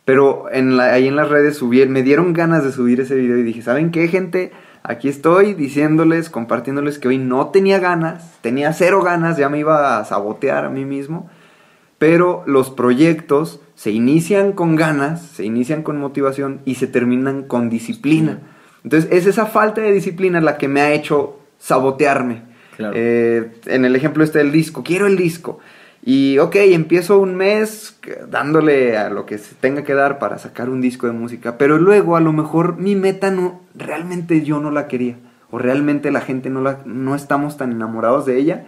Pero 0.05 0.46
en 0.51 0.77
la- 0.77 0.93
ahí 0.93 1.08
en 1.08 1.15
las 1.15 1.29
redes 1.29 1.58
subí, 1.58 1.86
me 1.88 2.01
dieron 2.01 2.34
ganas 2.34 2.63
de 2.63 2.72
subir 2.72 3.01
ese 3.01 3.15
video 3.15 3.38
y 3.38 3.43
dije, 3.43 3.62
¿saben 3.62 3.91
qué, 3.91 4.08
gente? 4.08 4.51
Aquí 4.84 5.10
estoy 5.10 5.54
diciéndoles, 5.54 6.30
compartiéndoles 6.30 6.98
que 6.98 7.08
hoy 7.08 7.18
no 7.18 7.48
tenía 7.50 7.80
ganas, 7.80 8.38
tenía 8.42 8.74
cero 8.74 9.04
ganas, 9.04 9.38
ya 9.38 9.48
me 9.48 9.60
iba 9.60 10.00
a 10.00 10.06
sabotear 10.06 10.66
a 10.66 10.70
mí 10.70 10.86
mismo, 10.86 11.30
pero 12.00 12.44
los 12.48 12.72
proyectos 12.72 13.62
se 13.76 13.92
inician 13.92 14.54
con 14.54 14.76
ganas, 14.76 15.22
se 15.22 15.46
inician 15.46 15.84
con 15.84 16.00
motivación 16.00 16.62
y 16.66 16.76
se 16.76 16.88
terminan 16.88 17.44
con 17.44 17.70
disciplina. 17.70 18.40
Entonces 18.84 19.12
es 19.12 19.28
esa 19.28 19.46
falta 19.46 19.82
de 19.82 19.92
disciplina 19.92 20.42
la 20.42 20.58
que 20.58 20.68
me 20.68 20.82
ha 20.82 20.92
hecho 20.92 21.40
sabotearme. 21.60 22.42
Claro. 22.76 22.94
Eh, 22.96 23.52
en 23.68 23.86
el 23.86 23.96
ejemplo 23.96 24.24
este 24.24 24.40
del 24.40 24.52
disco, 24.52 24.84
quiero 24.84 25.06
el 25.06 25.16
disco. 25.16 25.60
Y 26.03 26.39
ok, 26.39 26.55
empiezo 26.55 27.20
un 27.20 27.36
mes 27.36 28.00
dándole 28.27 28.98
a 28.98 29.10
lo 29.10 29.25
que 29.25 29.38
se 29.38 29.53
tenga 29.55 29.84
que 29.84 29.93
dar 29.93 30.17
para 30.17 30.39
sacar 30.39 30.70
un 30.70 30.81
disco 30.81 31.05
de 31.05 31.13
música, 31.13 31.58
pero 31.58 31.77
luego 31.77 32.15
a 32.15 32.22
lo 32.22 32.34
mejor 32.34 32.77
mi 32.77 32.96
meta 32.96 33.29
no, 33.29 33.62
realmente 33.75 34.41
yo 34.41 34.60
no 34.60 34.72
la 34.72 34.88
quería, 34.88 35.17
o 35.51 35.60
realmente 35.60 36.10
la 36.12 36.22
gente 36.22 36.50
no, 36.50 36.62
la, 36.62 36.79
no 36.86 37.13
estamos 37.13 37.58
tan 37.58 37.72
enamorados 37.72 38.25
de 38.25 38.38
ella, 38.38 38.65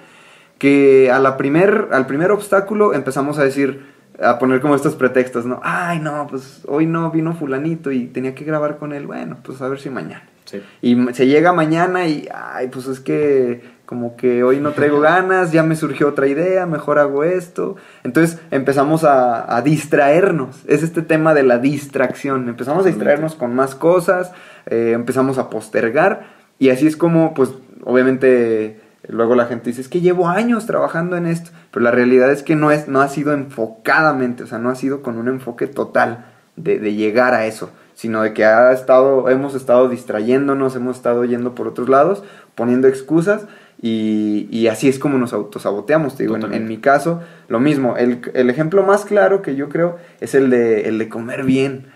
que 0.60 1.10
a 1.12 1.18
la 1.18 1.36
primer, 1.36 1.90
al 1.92 2.06
primer 2.06 2.30
obstáculo 2.30 2.94
empezamos 2.94 3.40
a 3.40 3.44
decir, 3.44 3.84
a 4.22 4.38
poner 4.38 4.62
como 4.62 4.76
estos 4.76 4.96
pretextos, 4.96 5.46
¿no? 5.46 5.60
Ay, 5.64 6.00
no, 6.00 6.28
pues 6.30 6.62
hoy 6.68 6.86
no 6.86 7.10
vino 7.10 7.34
fulanito 7.34 7.92
y 7.92 8.06
tenía 8.06 8.36
que 8.36 8.46
grabar 8.46 8.78
con 8.78 8.94
él, 8.94 9.08
bueno, 9.08 9.38
pues 9.44 9.60
a 9.62 9.68
ver 9.68 9.80
si 9.80 9.90
mañana. 9.90 10.30
Sí. 10.46 10.62
Y 10.84 11.14
se 11.14 11.26
llega 11.26 11.52
mañana 11.52 12.06
y, 12.06 12.28
ay, 12.32 12.68
pues 12.68 12.86
es 12.86 13.00
que 13.00 13.73
como 13.86 14.16
que 14.16 14.44
hoy 14.44 14.60
no 14.60 14.72
traigo 14.72 15.00
ganas, 15.00 15.52
ya 15.52 15.64
me 15.64 15.76
surgió 15.76 16.08
otra 16.08 16.28
idea, 16.28 16.66
mejor 16.66 17.00
hago 17.00 17.24
esto. 17.24 17.76
Entonces 18.04 18.40
empezamos 18.52 19.04
a, 19.04 19.56
a 19.56 19.62
distraernos. 19.62 20.64
Es 20.68 20.84
este 20.84 21.02
tema 21.02 21.34
de 21.34 21.44
la 21.44 21.58
distracción. 21.58 22.50
Empezamos 22.50 22.86
a 22.86 22.88
distraernos 22.88 23.36
con 23.36 23.54
más 23.56 23.76
cosas, 23.76 24.32
eh, 24.66 24.92
empezamos 24.96 25.38
a 25.38 25.50
postergar 25.50 26.28
y 26.60 26.70
así 26.70 26.88
es 26.88 26.98
como, 26.98 27.34
pues, 27.34 27.52
obviamente... 27.84 28.80
Luego 29.10 29.36
la 29.36 29.48
gente 29.48 29.70
dice, 29.70 29.82
es 29.82 29.90
que 29.90 30.00
llevo 30.00 30.30
años 30.30 30.66
trabajando 30.66 31.18
en 31.18 31.26
esto, 31.26 31.52
pero 31.72 31.84
la 31.84 31.92
realidad 31.92 32.32
es 32.32 32.42
que 32.42 32.56
no, 32.56 32.72
es, 32.72 32.88
no 32.88 33.02
ha 33.02 33.10
sido 33.10 33.34
enfocadamente, 33.34 34.44
o 34.44 34.48
sea, 34.48 34.60
no 34.60 34.70
ha 34.70 34.76
sido 34.76 35.02
con 35.02 35.18
un 35.18 35.28
enfoque 35.28 35.68
total 35.68 36.28
de, 36.56 36.80
de 36.80 36.94
llegar 36.94 37.34
a 37.34 37.46
eso, 37.46 37.70
sino 37.96 38.22
de 38.22 38.32
que 38.32 38.46
ha 38.46 38.72
estado, 38.72 39.30
hemos 39.30 39.56
estado 39.56 39.90
distrayéndonos, 39.90 40.78
hemos 40.78 40.96
estado 40.96 41.26
yendo 41.26 41.54
por 41.54 41.68
otros 41.68 41.90
lados, 41.90 42.24
poniendo 42.56 42.88
excusas 42.88 43.46
y, 43.84 44.48
y 44.50 44.68
así 44.68 44.88
es 44.88 44.98
como 44.98 45.18
nos 45.18 45.34
autosaboteamos. 45.34 46.16
Te 46.16 46.24
digo, 46.24 46.38
en, 46.38 46.68
mi 46.70 46.78
caso, 46.78 47.22
lo 47.50 47.60
mismo. 47.60 47.98
El, 47.98 48.22
el 48.34 48.50
ejemplo 48.50 48.82
más 48.84 49.04
claro 49.04 49.42
que 49.42 49.58
yo 49.58 49.68
creo 49.68 49.98
es 50.22 50.34
el 50.36 50.50
de, 50.50 50.88
el 50.88 50.98
de 50.98 51.10
comer 51.10 51.44
bien. 51.44 51.88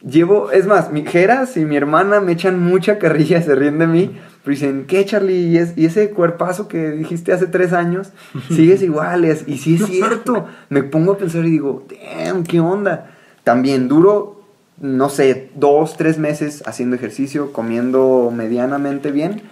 Llevo, 0.00 0.50
es 0.50 0.66
más, 0.66 0.90
mi 0.90 1.04
Geras 1.04 1.58
y 1.58 1.66
mi 1.66 1.76
hermana 1.76 2.20
me 2.20 2.32
echan 2.32 2.58
mucha 2.58 2.98
carrilla, 2.98 3.42
se 3.42 3.54
ríen 3.54 3.78
de 3.78 3.86
mí, 3.86 4.16
pero 4.42 4.54
dicen, 4.54 4.86
¿qué 4.86 5.04
Charlie? 5.04 5.48
¿Y, 5.48 5.58
es- 5.58 5.76
y 5.76 5.84
ese 5.84 6.08
cuerpazo 6.10 6.68
que 6.68 6.90
dijiste 6.92 7.34
hace 7.34 7.46
tres 7.48 7.74
años, 7.74 8.12
sigues 8.48 8.80
igual, 8.82 9.26
y 9.26 9.28
es- 9.28 9.46
y 9.46 9.58
sí 9.58 9.74
es 9.76 9.84
cierto. 9.86 10.46
Me 10.70 10.84
pongo 10.84 11.12
a 11.12 11.18
pensar 11.18 11.44
y 11.44 11.50
digo, 11.50 11.86
damn, 12.24 12.44
¿qué 12.44 12.60
onda? 12.60 13.10
También 13.44 13.88
duro, 13.88 14.40
no 14.80 15.10
sé, 15.10 15.50
dos, 15.54 15.98
tres 15.98 16.18
meses 16.18 16.62
haciendo 16.66 16.96
ejercicio, 16.96 17.52
comiendo 17.52 18.32
medianamente 18.34 19.10
bien, 19.12 19.42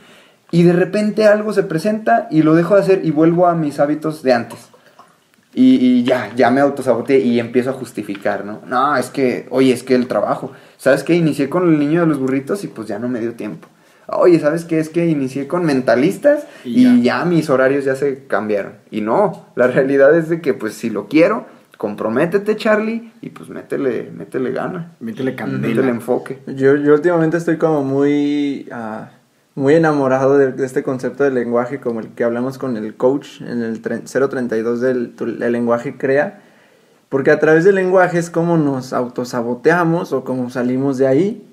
y 0.54 0.62
de 0.62 0.72
repente 0.72 1.26
algo 1.26 1.52
se 1.52 1.64
presenta 1.64 2.28
y 2.30 2.42
lo 2.42 2.54
dejo 2.54 2.76
de 2.76 2.82
hacer 2.82 3.00
y 3.04 3.10
vuelvo 3.10 3.48
a 3.48 3.54
mis 3.56 3.80
hábitos 3.80 4.22
de 4.22 4.32
antes. 4.34 4.60
Y, 5.52 5.76
y 5.76 6.04
ya, 6.04 6.30
ya 6.36 6.50
me 6.52 6.60
autosaboteé 6.60 7.18
y 7.18 7.40
empiezo 7.40 7.70
a 7.70 7.72
justificar, 7.72 8.44
¿no? 8.44 8.60
No, 8.66 8.96
es 8.96 9.10
que, 9.10 9.46
oye, 9.50 9.72
es 9.72 9.82
que 9.82 9.96
el 9.96 10.06
trabajo. 10.06 10.52
¿Sabes 10.78 11.02
qué? 11.02 11.14
Inicié 11.14 11.48
con 11.48 11.68
el 11.68 11.78
niño 11.80 12.02
de 12.02 12.06
los 12.06 12.20
burritos 12.20 12.62
y 12.62 12.68
pues 12.68 12.86
ya 12.86 13.00
no 13.00 13.08
me 13.08 13.18
dio 13.20 13.34
tiempo. 13.34 13.66
Oye, 14.06 14.38
¿sabes 14.38 14.64
qué? 14.64 14.78
Es 14.78 14.90
que 14.90 15.06
inicié 15.06 15.48
con 15.48 15.64
mentalistas 15.64 16.46
Y 16.64 16.86
y, 16.86 17.02
ya. 17.02 17.24
mis 17.24 17.50
horarios 17.50 17.84
ya 17.84 17.96
se 17.96 18.26
cambiaron. 18.28 18.74
Y 18.92 19.00
no, 19.00 19.46
la 19.56 19.66
realidad 19.66 20.16
es 20.16 20.28
de 20.28 20.40
que 20.40 20.54
pues 20.54 20.74
si 20.74 20.88
lo 20.88 21.08
quiero, 21.08 21.46
comprométete 21.78 22.56
Charlie 22.56 23.10
y 23.22 23.30
pues 23.30 23.48
métele, 23.48 24.10
métele 24.16 24.52
gana. 24.52 24.92
Métele 25.00 25.32
Métele 25.32 25.34
candela. 25.34 25.88
enfoque. 25.88 26.38
Yo, 26.46 26.76
yo 26.76 26.94
últimamente 26.94 27.38
estoy 27.38 27.56
como 27.56 27.82
muy, 27.82 28.68
ah, 28.70 29.08
muy 29.54 29.74
enamorado 29.74 30.36
de, 30.38 30.52
de 30.52 30.66
este 30.66 30.82
concepto 30.82 31.22
del 31.24 31.34
lenguaje, 31.34 31.80
como 31.80 32.00
el 32.00 32.08
que 32.08 32.24
hablamos 32.24 32.58
con 32.58 32.76
el 32.76 32.94
coach 32.96 33.40
en 33.40 33.62
el 33.62 33.82
tre- 33.82 34.02
032 34.28 34.80
del 34.80 35.14
el 35.20 35.52
lenguaje 35.52 35.96
crea, 35.96 36.40
porque 37.08 37.30
a 37.30 37.38
través 37.38 37.64
del 37.64 37.76
lenguaje 37.76 38.18
es 38.18 38.30
como 38.30 38.56
nos 38.56 38.92
autosaboteamos 38.92 40.12
o 40.12 40.24
como 40.24 40.50
salimos 40.50 40.98
de 40.98 41.06
ahí, 41.06 41.46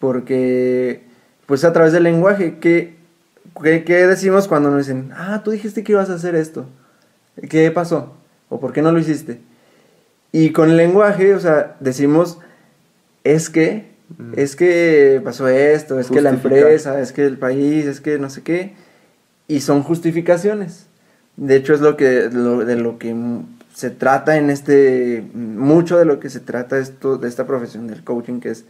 porque 0.00 1.04
pues 1.46 1.64
a 1.64 1.72
través 1.72 1.92
del 1.92 2.02
lenguaje, 2.04 2.58
¿qué, 2.60 2.96
qué, 3.62 3.84
qué 3.84 4.06
decimos 4.06 4.48
cuando 4.48 4.70
nos 4.70 4.78
dicen, 4.86 5.10
ah, 5.14 5.42
tú 5.44 5.50
dijiste 5.52 5.84
que 5.84 5.92
ibas 5.92 6.10
a 6.10 6.14
hacer 6.14 6.34
esto? 6.34 6.64
¿Qué 7.48 7.70
pasó? 7.70 8.14
¿O 8.48 8.58
por 8.60 8.72
qué 8.72 8.82
no 8.82 8.90
lo 8.92 8.98
hiciste? 8.98 9.40
Y 10.32 10.50
con 10.50 10.70
el 10.70 10.76
lenguaje, 10.76 11.34
o 11.34 11.40
sea, 11.40 11.76
decimos, 11.80 12.38
es 13.24 13.50
que, 13.50 13.89
es 14.36 14.56
que 14.56 15.20
pasó 15.24 15.48
esto, 15.48 15.98
es 16.00 16.08
que 16.08 16.20
la 16.20 16.30
empresa, 16.58 17.00
es 17.00 17.12
que 17.12 17.24
el 17.26 17.38
país, 17.38 17.86
es 17.86 18.00
que 18.00 18.18
no 18.18 18.28
sé 18.30 18.42
qué. 18.42 18.74
Y 19.48 19.60
son 19.60 19.82
justificaciones. 19.82 20.86
De 21.36 21.56
hecho, 21.56 21.74
es 21.74 21.80
lo 21.80 21.96
que, 21.96 22.28
lo- 22.32 22.64
de 22.64 22.76
lo 22.76 22.98
que 22.98 23.14
mm, 23.14 23.46
se 23.74 23.90
trata 23.90 24.36
en 24.36 24.50
este, 24.50 25.24
mucho 25.34 25.96
de 25.98 26.04
lo 26.04 26.20
que 26.20 26.28
se 26.30 26.40
trata 26.40 26.78
esto, 26.78 27.16
de 27.18 27.28
esta 27.28 27.46
profesión 27.46 27.86
del 27.86 28.04
coaching, 28.04 28.40
que 28.40 28.50
es 28.50 28.64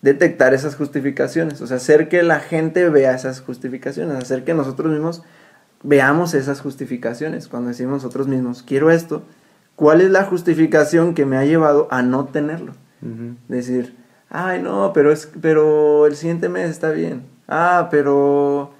detectar 0.00 0.54
esas 0.54 0.76
justificaciones, 0.76 1.60
o 1.60 1.66
sea, 1.66 1.78
hacer 1.78 2.08
que 2.08 2.22
la 2.22 2.38
gente 2.38 2.88
vea 2.88 3.14
esas 3.14 3.40
justificaciones, 3.40 4.16
hacer 4.16 4.44
que 4.44 4.54
nosotros 4.54 4.92
mismos 4.92 5.22
veamos 5.82 6.34
esas 6.34 6.60
justificaciones. 6.60 7.48
Cuando 7.48 7.68
decimos 7.70 7.94
nosotros 8.02 8.28
mismos, 8.28 8.62
quiero 8.62 8.90
esto, 8.92 9.22
¿cuál 9.76 10.00
es 10.00 10.10
la 10.10 10.24
justificación 10.24 11.14
que 11.14 11.26
me 11.26 11.36
ha 11.36 11.44
llevado 11.44 11.88
a 11.90 12.02
no 12.02 12.26
tenerlo? 12.26 12.74
Decir, 13.48 13.94
ay, 14.30 14.62
no, 14.62 14.92
pero, 14.92 15.12
es, 15.12 15.30
pero 15.40 16.06
el 16.06 16.16
siguiente 16.16 16.48
mes 16.48 16.70
está 16.70 16.90
bien. 16.90 17.22
Ah, 17.46 17.88
pero, 17.90 18.72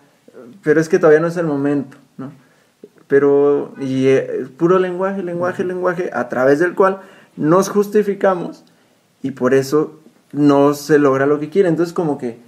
pero 0.62 0.80
es 0.80 0.88
que 0.88 0.98
todavía 0.98 1.20
no 1.20 1.28
es 1.28 1.36
el 1.36 1.46
momento, 1.46 1.96
¿no? 2.16 2.32
Pero, 3.06 3.74
y 3.80 4.06
eh, 4.08 4.46
puro 4.58 4.78
lenguaje, 4.78 5.22
lenguaje, 5.22 5.64
lenguaje, 5.64 6.10
a 6.12 6.28
través 6.28 6.58
del 6.58 6.74
cual 6.74 7.00
nos 7.36 7.70
justificamos 7.70 8.64
y 9.22 9.30
por 9.30 9.54
eso 9.54 9.98
no 10.32 10.74
se 10.74 10.98
logra 10.98 11.24
lo 11.24 11.40
que 11.40 11.48
quiere. 11.48 11.68
Entonces, 11.68 11.94
como 11.94 12.18
que, 12.18 12.38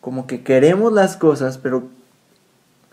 como 0.00 0.26
que 0.26 0.42
queremos 0.42 0.92
las 0.92 1.16
cosas, 1.16 1.56
pero 1.56 1.84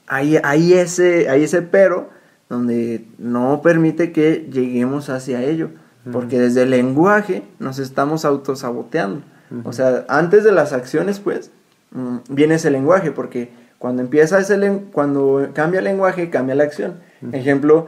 hay, 0.07 0.37
hay, 0.43 0.73
ese, 0.73 1.29
hay 1.29 1.43
ese 1.43 1.61
pero 1.61 2.09
donde 2.49 3.05
no 3.17 3.61
permite 3.61 4.11
que 4.11 4.47
lleguemos 4.51 5.09
hacia 5.09 5.41
ello. 5.41 5.69
Porque 6.11 6.39
desde 6.39 6.63
el 6.63 6.71
lenguaje 6.71 7.43
nos 7.59 7.77
estamos 7.77 8.25
autosaboteando. 8.25 9.21
O 9.65 9.73
sea, 9.73 10.05
antes 10.07 10.43
de 10.43 10.51
las 10.51 10.73
acciones, 10.73 11.19
pues, 11.19 11.51
mm, 11.91 12.17
viene 12.29 12.55
ese 12.55 12.71
lenguaje, 12.71 13.11
porque 13.11 13.49
cuando 13.79 14.01
empieza 14.01 14.39
ese 14.39 14.57
cuando 14.91 15.49
cambia 15.53 15.79
el 15.79 15.85
lenguaje, 15.85 16.29
cambia 16.29 16.55
la 16.55 16.63
acción. 16.63 16.95
Ejemplo, 17.33 17.87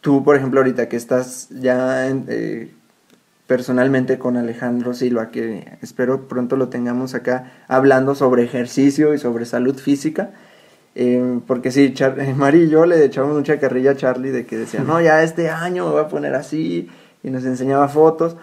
tú, 0.00 0.22
por 0.24 0.36
ejemplo, 0.36 0.60
ahorita 0.60 0.88
que 0.88 0.96
estás 0.96 1.48
ya 1.50 2.06
en- 2.08 2.24
eh, 2.28 2.70
personalmente 3.46 4.18
con 4.18 4.36
Alejandro 4.36 4.94
Silva, 4.94 5.30
que 5.30 5.76
espero 5.82 6.28
pronto 6.28 6.56
lo 6.56 6.68
tengamos 6.68 7.14
acá 7.14 7.50
hablando 7.66 8.14
sobre 8.14 8.44
ejercicio 8.44 9.12
y 9.12 9.18
sobre 9.18 9.44
salud 9.44 9.76
física. 9.76 10.30
Eh, 10.94 11.40
porque 11.46 11.70
sí, 11.70 11.92
Char 11.94 12.16
Mari 12.36 12.64
y 12.64 12.68
yo 12.68 12.86
le 12.86 13.04
echamos 13.04 13.34
mucha 13.36 13.58
carrilla 13.58 13.92
a 13.92 13.96
Charlie 13.96 14.30
de 14.30 14.46
que 14.46 14.56
decía, 14.56 14.82
no, 14.82 15.00
ya 15.00 15.22
este 15.22 15.48
año 15.50 15.86
me 15.86 15.92
voy 15.92 16.00
a 16.02 16.08
poner 16.08 16.34
así, 16.34 16.88
y 17.22 17.30
nos 17.30 17.44
enseñaba 17.44 17.88
fotos. 17.88 18.36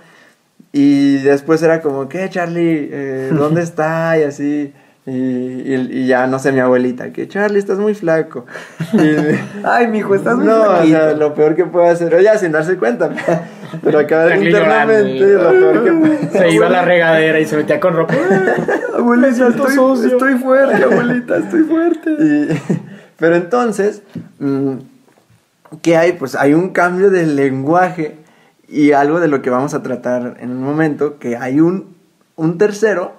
Y 0.80 1.18
después 1.24 1.64
era 1.64 1.82
como, 1.82 2.08
¿qué, 2.08 2.30
Charlie? 2.30 2.90
Eh, 2.92 3.30
¿Dónde 3.34 3.62
está? 3.70 4.18
Y 4.20 4.24
así. 4.24 4.74
Y, 5.08 5.12
y- 5.12 5.88
y 5.92 6.06
ya, 6.08 6.28
no 6.28 6.38
sé, 6.38 6.52
mi 6.52 6.60
abuelita, 6.60 7.14
que 7.14 7.28
Charlie, 7.30 7.60
estás 7.60 7.80
muy 7.80 7.96
flaco. 7.96 8.46
Y- 8.94 9.38
Ay, 9.64 9.88
mijo, 9.88 10.14
estás 10.14 10.36
muy 10.36 10.46
no, 10.46 10.62
o 10.80 10.86
sea, 10.86 11.14
lo 11.14 11.34
peor 11.34 11.56
que 11.56 11.64
puede 11.66 11.88
hacer, 11.88 12.14
ella 12.14 12.38
sin 12.38 12.52
darse 12.52 12.76
cuenta, 12.76 13.10
pero 13.84 14.00
acá 14.00 14.36
internamente, 14.36 15.20
llorando. 15.20 15.52
lo 15.52 15.72
peor 15.72 15.84
que 15.86 15.92
puede 15.94 16.30
Se 16.40 16.50
iba 16.52 16.68
a 16.68 16.70
la 16.70 16.82
regadera 16.84 17.40
y 17.40 17.46
se 17.46 17.56
metía 17.56 17.80
con 17.80 17.96
ropa. 17.96 18.14
Abuelita, 18.98 19.48
estoy, 19.48 19.78
estoy 20.06 20.34
fuerte, 20.40 20.84
abuelita, 20.84 21.38
estoy 21.38 21.62
fuerte. 21.64 22.10
Y- 22.20 22.48
pero 23.18 23.36
entonces, 23.38 24.02
mm, 24.40 24.74
¿qué 25.82 25.96
hay? 25.96 26.12
Pues 26.14 26.36
hay 26.36 26.54
un 26.54 26.70
cambio 26.70 27.10
del 27.10 27.36
lenguaje 27.38 28.18
y 28.68 28.92
algo 28.92 29.20
de 29.20 29.28
lo 29.28 29.42
que 29.42 29.50
vamos 29.50 29.74
a 29.74 29.82
tratar 29.82 30.38
en 30.40 30.52
un 30.52 30.64
momento, 30.64 31.20
que 31.20 31.38
hay 31.38 31.60
un, 31.60 31.96
un 32.36 32.58
tercero 32.58 33.14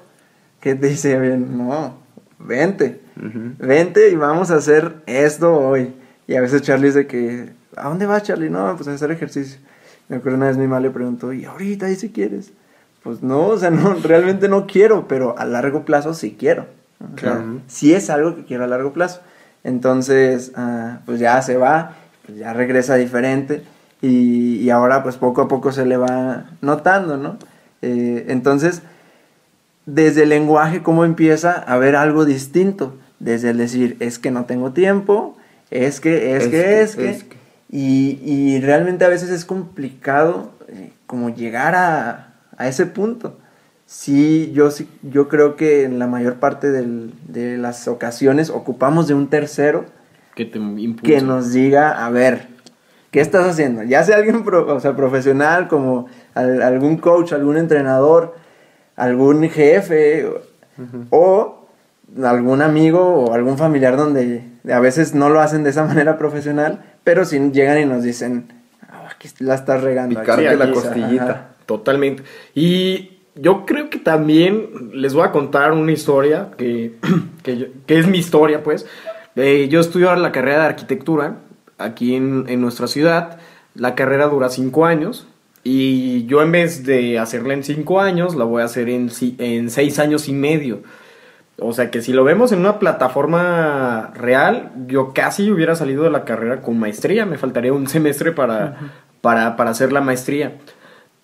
que 0.61 0.75
te 0.75 0.89
dice, 0.89 1.19
bien, 1.19 1.57
no, 1.57 1.99
vente, 2.39 3.01
vente 3.17 4.11
y 4.11 4.17
vamos 4.17 4.51
a 4.51 4.57
hacer 4.57 4.97
esto 5.07 5.57
hoy. 5.57 5.95
Y 6.27 6.35
a 6.35 6.41
veces 6.41 6.63
Charlie 6.63 6.89
dice 6.89 7.07
que, 7.07 7.51
¿a 7.77 7.89
dónde 7.89 8.07
vas 8.07 8.25
Charlie? 8.25 8.51
No, 8.51 8.75
pues 8.77 8.89
a 8.89 8.93
hacer 8.93 9.11
ejercicio. 9.11 9.59
Me 10.09 10.17
acuerdo 10.17 10.37
una 10.37 10.49
vez 10.49 10.57
mi 10.57 10.67
mamá 10.67 10.81
le 10.81 10.91
preguntó, 10.91 11.33
¿y 11.33 11.45
ahorita 11.45 11.91
y 11.91 11.97
si 11.97 12.11
quieres? 12.11 12.53
Pues 13.03 13.23
no, 13.23 13.47
o 13.47 13.59
sea, 13.59 13.71
no, 13.71 13.95
realmente 13.95 14.49
no 14.49 14.67
quiero, 14.67 15.09
pero 15.09 15.39
a 15.39 15.47
largo 15.47 15.85
plazo 15.85 16.13
sí 16.13 16.37
quiero. 16.39 16.67
O 17.01 17.19
sea, 17.19 17.45
sí 17.69 17.95
es 17.95 18.11
algo 18.11 18.35
que 18.35 18.45
quiero 18.45 18.65
a 18.65 18.67
largo 18.67 18.93
plazo. 18.93 19.21
Entonces, 19.63 20.53
ah, 20.57 21.01
pues 21.07 21.21
ya 21.21 21.41
se 21.43 21.57
va, 21.57 21.95
pues 22.27 22.39
ya 22.39 22.53
regresa 22.53 22.97
diferente 22.97 23.63
y, 24.03 24.57
y 24.57 24.71
ahora 24.71 25.03
pues 25.03 25.17
poco 25.17 25.43
a 25.43 25.49
poco 25.49 25.73
se 25.73 25.85
le 25.87 25.97
va 25.97 26.51
notando, 26.63 27.17
¿no? 27.17 27.37
Eh, 27.83 28.27
entonces, 28.29 28.83
desde 29.87 30.25
el 30.25 30.29
lenguaje, 30.31 30.83
¿cómo 30.83 31.05
empieza 31.05 31.53
a 31.53 31.79
ver 31.79 31.97
algo 31.97 32.25
distinto? 32.25 32.95
Desde 33.21 33.51
el 33.51 33.59
decir, 33.59 33.97
es 34.01 34.19
que 34.19 34.31
no 34.31 34.45
tengo 34.45 34.73
tiempo, 34.73 35.37
es 35.71 36.01
que, 36.01 36.37
es, 36.37 36.47
que, 36.49 36.81
es 36.83 36.97
que. 36.97 37.37
Y, 37.71 38.19
y 38.25 38.61
realmente 38.61 39.05
a 39.05 39.09
veces 39.09 39.31
es 39.31 39.45
complicado 39.45 40.53
eh, 40.69 40.93
como 41.07 41.31
llegar 41.35 41.75
a, 41.75 42.35
a 42.57 42.69
ese 42.69 42.87
punto. 42.87 43.37
Sí, 43.87 44.53
yo 44.55 44.71
sí, 44.71 44.87
yo 45.03 45.29
creo 45.29 45.57
que 45.57 45.85
en 45.85 45.99
la 45.99 46.07
mayor 46.07 46.35
parte 46.37 46.71
del- 46.71 47.13
de 47.27 47.57
las 47.57 47.89
ocasiones 47.89 48.51
ocupamos 48.51 49.09
de 49.09 49.15
un 49.15 49.29
tercero 49.29 49.87
Que 50.35 50.45
te 50.45 50.59
que 51.03 51.21
nos 51.23 51.53
diga, 51.53 52.05
a 52.07 52.11
ver, 52.11 52.49
¿qué 53.11 53.21
estás 53.21 53.47
haciendo? 53.47 53.83
Ya 53.83 54.03
sea 54.05 54.17
alguien 54.17 54.45
pro- 54.45 54.75
o 54.75 54.81
sea, 54.81 54.95
profesional, 54.97 55.69
como 55.69 56.07
al- 56.35 56.63
algún 56.63 56.97
coach, 56.99 57.33
algún 57.33 57.57
entrenador, 57.57 58.35
algún 58.97 59.49
jefe, 59.49 60.27
o, 60.27 60.41
o 61.11 61.69
algún 62.23 62.63
amigo 62.63 63.01
o 63.25 63.35
algún 63.35 63.59
familiar 63.59 63.97
donde 63.97 64.43
a 64.73 64.81
veces 64.81 65.15
no 65.15 65.29
lo 65.31 65.41
hacen 65.41 65.63
de 65.65 65.71
esa 65.71 65.85
manera 65.93 66.19
profesional, 66.19 66.83
pero 67.05 67.25
si 67.25 67.39
llegan 67.53 67.81
y 67.81 67.85
nos 67.87 68.03
dicen, 68.03 68.53
"Ah, 68.89 69.09
aquí 69.15 69.29
la 69.41 69.55
estás 69.55 69.83
regando. 69.83 70.19
aquí". 70.21 70.25
Picarte 70.31 70.57
la 70.57 70.73
costillita. 70.73 71.25
ajá. 71.25 71.45
Totalmente. 71.67 72.23
Y 72.55 73.19
yo 73.35 73.67
creo 73.67 73.91
que 73.91 73.99
también 73.99 74.91
les 74.95 75.13
voy 75.15 75.25
a 75.25 75.33
contar 75.33 75.73
una 75.73 75.93
historia 75.93 76.49
que, 76.57 76.95
que, 77.43 77.59
yo- 77.59 77.67
que 77.87 77.99
es 77.99 78.07
mi 78.07 78.19
historia, 78.19 78.63
pues. 78.63 78.87
Eh, 79.37 79.69
yo 79.71 79.79
estudio 79.81 80.09
ahora 80.09 80.21
la 80.21 80.33
carrera 80.33 80.61
de 80.63 80.67
arquitectura 80.67 81.37
aquí 81.79 82.15
en, 82.15 82.45
en 82.49 82.61
nuestra 82.61 82.87
ciudad. 82.87 83.39
La 83.75 83.95
carrera 83.95 84.27
dura 84.27 84.51
cinco 84.51 84.85
años. 84.85 85.27
Y 85.65 86.25
yo 86.27 86.41
en 86.43 86.53
vez 86.53 86.85
de 86.85 87.19
hacerla 87.19 87.55
en 87.55 87.65
cinco 87.65 88.01
años, 88.01 88.35
la 88.37 88.45
voy 88.45 88.63
a 88.63 88.67
hacer 88.67 88.89
en, 88.89 89.11
si- 89.11 89.37
en 89.39 89.71
seis 89.71 89.99
años 89.99 90.29
y 90.29 90.33
medio. 90.33 90.81
O 91.61 91.73
sea 91.73 91.91
que 91.91 92.01
si 92.03 92.13
lo 92.13 92.23
vemos 92.23 92.53
en 92.53 92.61
una 92.61 92.79
plataforma 92.79 94.13
real, 94.15 94.71
yo 94.87 95.13
casi 95.13 95.51
hubiera 95.51 95.75
salido 95.75 96.05
de 96.05 96.11
la 96.11 96.25
carrera 96.25 96.63
con 96.63 96.79
maestría. 96.79 97.27
Me 97.27 97.37
faltaría 97.37 97.73
un 97.73 97.89
semestre 97.89 98.33
para, 98.33 98.79
para, 99.21 99.57
para 99.57 99.71
hacer 99.71 99.93
la 99.93 100.01
maestría. 100.01 100.59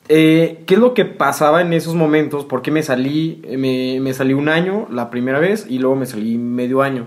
Eh, 0.09 0.65
¿Qué 0.67 0.75
es 0.75 0.81
lo 0.81 0.93
que 0.93 1.05
pasaba 1.05 1.63
en 1.63 1.73
esos 1.73 1.95
momentos? 1.95 2.45
¿Por 2.45 2.61
qué 2.61 2.71
me 2.71 2.83
salí? 2.83 3.41
Me, 3.57 4.01
me 4.01 4.13
salí 4.13 4.35
un 4.35 4.49
año 4.49 4.87
la 4.91 5.09
primera 5.09 5.39
vez 5.39 5.67
y 5.69 5.79
luego 5.79 5.97
me 5.97 6.05
salí 6.05 6.37
medio 6.37 6.83
año. 6.83 7.07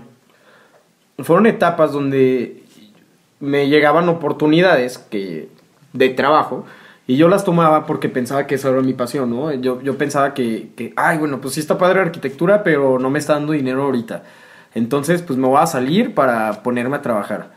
Fueron 1.18 1.46
etapas 1.46 1.92
donde 1.92 2.57
me 3.40 3.68
llegaban 3.68 4.08
oportunidades 4.08 4.98
que, 4.98 5.48
de 5.92 6.08
trabajo 6.10 6.64
y 7.06 7.16
yo 7.16 7.28
las 7.28 7.44
tomaba 7.44 7.86
porque 7.86 8.08
pensaba 8.08 8.46
que 8.46 8.56
esa 8.56 8.68
era 8.68 8.82
mi 8.82 8.92
pasión, 8.92 9.30
¿no? 9.30 9.52
Yo, 9.54 9.80
yo 9.80 9.96
pensaba 9.96 10.34
que, 10.34 10.70
que, 10.76 10.92
ay, 10.96 11.18
bueno, 11.18 11.40
pues 11.40 11.54
sí 11.54 11.60
está 11.60 11.78
padre 11.78 11.96
la 11.96 12.02
arquitectura, 12.02 12.62
pero 12.62 12.98
no 12.98 13.08
me 13.08 13.18
está 13.18 13.34
dando 13.34 13.54
dinero 13.54 13.84
ahorita. 13.84 14.24
Entonces, 14.74 15.22
pues 15.22 15.38
me 15.38 15.48
voy 15.48 15.58
a 15.60 15.66
salir 15.66 16.14
para 16.14 16.62
ponerme 16.62 16.96
a 16.96 17.02
trabajar. 17.02 17.50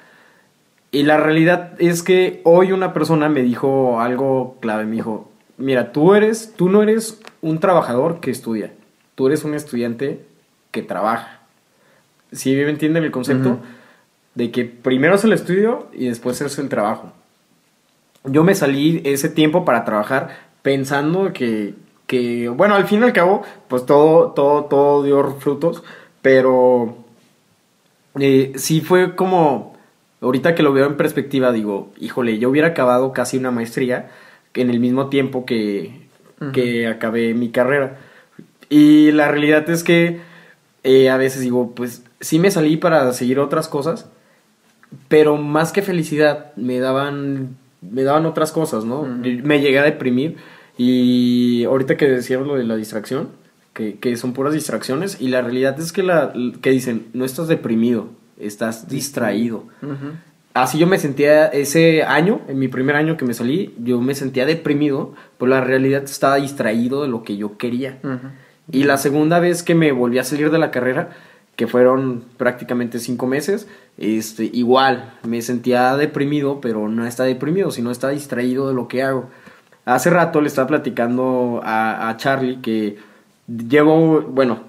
Y 0.92 1.04
la 1.04 1.18
realidad 1.18 1.74
es 1.80 2.04
que 2.04 2.42
hoy 2.44 2.72
una 2.72 2.94
persona 2.94 3.30
me 3.30 3.42
dijo 3.42 4.00
algo 4.00 4.58
clave, 4.62 4.86
me 4.86 4.96
dijo, 4.96 5.30
mira, 5.58 5.92
tú 5.92 6.16
eres, 6.16 6.54
tú 6.56 6.70
no 6.70 6.82
eres 6.82 7.22
un 7.42 7.60
trabajador 7.60 8.20
que 8.20 8.32
estudia, 8.32 8.74
tú 9.16 9.28
eres 9.28 9.44
un 9.44 9.54
estudiante 9.54 10.26
que 10.72 10.82
trabaja. 10.82 11.40
¿Sí 12.32 12.56
me 12.56 12.70
entienden 12.70 13.04
el 13.04 13.12
concepto? 13.12 13.60
De 14.36 14.52
que 14.52 14.66
primero 14.66 15.16
es 15.16 15.24
el 15.24 15.34
estudio 15.34 15.88
y 15.94 16.08
después 16.08 16.40
es 16.42 16.58
el 16.58 16.70
trabajo. 16.70 17.12
Yo 18.24 18.44
me 18.44 18.56
salí 18.56 19.02
ese 19.04 19.30
tiempo 19.30 19.66
para 19.66 19.84
trabajar 19.84 20.52
pensando 20.62 21.34
que, 21.34 21.74
que 22.08 22.50
bueno, 22.50 22.76
al 22.76 22.86
fin 22.86 23.02
y 23.02 23.04
al 23.04 23.14
cabo, 23.14 23.42
pues 23.68 23.86
todo, 23.86 24.32
todo, 24.32 24.66
todo 24.66 25.04
dio 25.04 25.24
frutos, 25.40 25.84
pero 26.22 26.98
eh, 28.20 28.54
sí 28.56 28.82
fue 28.82 29.16
como, 29.16 29.76
ahorita 30.22 30.56
que 30.56 30.64
lo 30.64 30.74
veo 30.74 30.86
en 30.86 30.98
perspectiva, 30.98 31.52
digo, 31.52 31.92
híjole, 32.00 32.38
yo 32.38 32.50
hubiera 32.50 32.70
acabado 32.70 33.14
casi 33.14 33.38
una 33.38 33.52
maestría 33.52 34.12
en 34.54 34.70
el 34.70 34.80
mismo 34.80 35.08
tiempo 35.10 35.46
que, 35.46 36.02
que 36.54 36.88
acabé 36.88 37.34
mi 37.34 37.50
carrera. 37.50 37.98
Y 38.70 39.12
la 39.12 39.28
realidad 39.28 39.70
es 39.70 39.84
que 39.84 40.22
eh, 40.84 41.10
a 41.10 41.18
veces 41.18 41.42
digo, 41.42 41.74
pues 41.76 42.04
sí 42.20 42.40
me 42.40 42.52
salí 42.52 42.78
para 42.78 43.12
seguir 43.14 43.40
otras 43.40 43.68
cosas, 43.68 44.10
pero 45.08 45.38
más 45.38 45.72
que 45.72 45.82
felicidad 45.82 46.54
me 46.56 46.80
daban, 46.80 47.58
me 47.82 48.04
daban 48.04 48.26
otras 48.26 48.52
cosas, 48.52 48.86
¿no? 48.86 49.04
Me 49.04 49.62
llegué 49.62 49.80
a 49.80 49.84
deprimir 49.84 50.38
y 50.78 51.64
ahorita 51.66 51.98
que 51.98 52.08
decíamos 52.08 52.48
lo 52.48 52.56
de 52.56 52.64
la 52.64 52.76
distracción, 52.76 53.30
que, 53.74 53.96
que 54.00 54.18
son 54.18 54.34
puras 54.34 54.54
distracciones 54.54 55.22
y 55.22 55.30
la 55.30 55.42
realidad 55.42 55.80
es 55.80 55.92
que, 55.92 56.04
la, 56.04 56.34
que 56.62 56.72
dicen, 56.72 57.08
no 57.14 57.26
estás 57.26 57.48
deprimido, 57.48 58.10
estás 58.40 58.88
distraído. 58.90 59.64
Así 60.54 60.78
yo 60.78 60.88
me 60.88 60.98
sentía 60.98 61.48
ese 61.48 62.04
año, 62.04 62.42
en 62.50 62.60
mi 62.60 62.68
primer 62.68 62.98
año 62.98 63.16
que 63.16 63.24
me 63.24 63.34
salí, 63.34 63.74
yo 63.82 64.02
me 64.02 64.16
sentía 64.16 64.46
deprimido, 64.46 65.14
pero 65.38 65.50
la 65.50 65.62
realidad 65.62 66.04
estaba 66.04 66.36
distraído 66.36 67.04
de 67.04 67.08
lo 67.08 67.24
que 67.24 67.38
yo 67.38 67.58
quería. 67.58 68.00
Y 68.70 68.84
la 68.84 68.98
segunda 68.98 69.40
vez 69.40 69.64
que 69.64 69.76
me 69.76 69.92
volví 69.92 70.20
a 70.20 70.24
salir 70.24 70.52
de 70.52 70.60
la 70.60 70.72
carrera, 70.72 71.12
que 71.56 71.68
fueron 71.68 72.24
prácticamente 72.38 73.00
cinco 73.00 73.28
meses, 73.28 73.68
este, 73.98 74.50
igual 74.52 75.14
me 75.28 75.42
sentía 75.42 75.96
deprimido, 75.96 76.60
pero 76.62 76.90
no 76.90 77.06
estaba 77.06 77.28
deprimido, 77.28 77.72
sino 77.72 77.92
estaba 77.92 78.14
distraído 78.14 78.68
de 78.68 78.74
lo 78.74 78.88
que 78.88 79.04
hago. 79.04 79.30
Hace 79.86 80.10
rato 80.10 80.42
le 80.42 80.48
estaba 80.48 80.68
platicando 80.68 81.62
a, 81.64 82.10
a 82.10 82.18
Charlie 82.18 82.62
que 82.62 82.98
llevo, 83.48 84.22
bueno, 84.22 84.62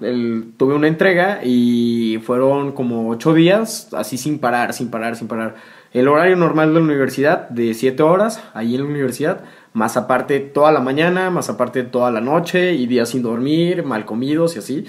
tuve 0.57 0.75
una 0.75 0.87
entrega 0.87 1.41
y 1.43 2.19
fueron 2.23 2.73
como 2.73 3.09
ocho 3.09 3.33
días 3.33 3.89
así 3.93 4.17
sin 4.17 4.39
parar, 4.39 4.73
sin 4.73 4.89
parar, 4.89 5.15
sin 5.15 5.27
parar. 5.27 5.55
El 5.93 6.07
horario 6.07 6.35
normal 6.35 6.69
de 6.69 6.79
la 6.79 6.85
universidad 6.85 7.49
de 7.49 7.73
siete 7.75 8.03
horas, 8.03 8.43
ahí 8.53 8.75
en 8.75 8.81
la 8.81 8.87
universidad, 8.87 9.43
más 9.73 9.95
aparte 9.95 10.39
toda 10.39 10.71
la 10.71 10.79
mañana, 10.79 11.29
más 11.29 11.49
aparte 11.49 11.83
toda 11.83 12.11
la 12.11 12.19
noche 12.19 12.73
y 12.73 12.87
días 12.87 13.09
sin 13.09 13.21
dormir, 13.21 13.83
mal 13.83 14.05
comidos 14.05 14.55
y 14.55 14.59
así. 14.59 14.85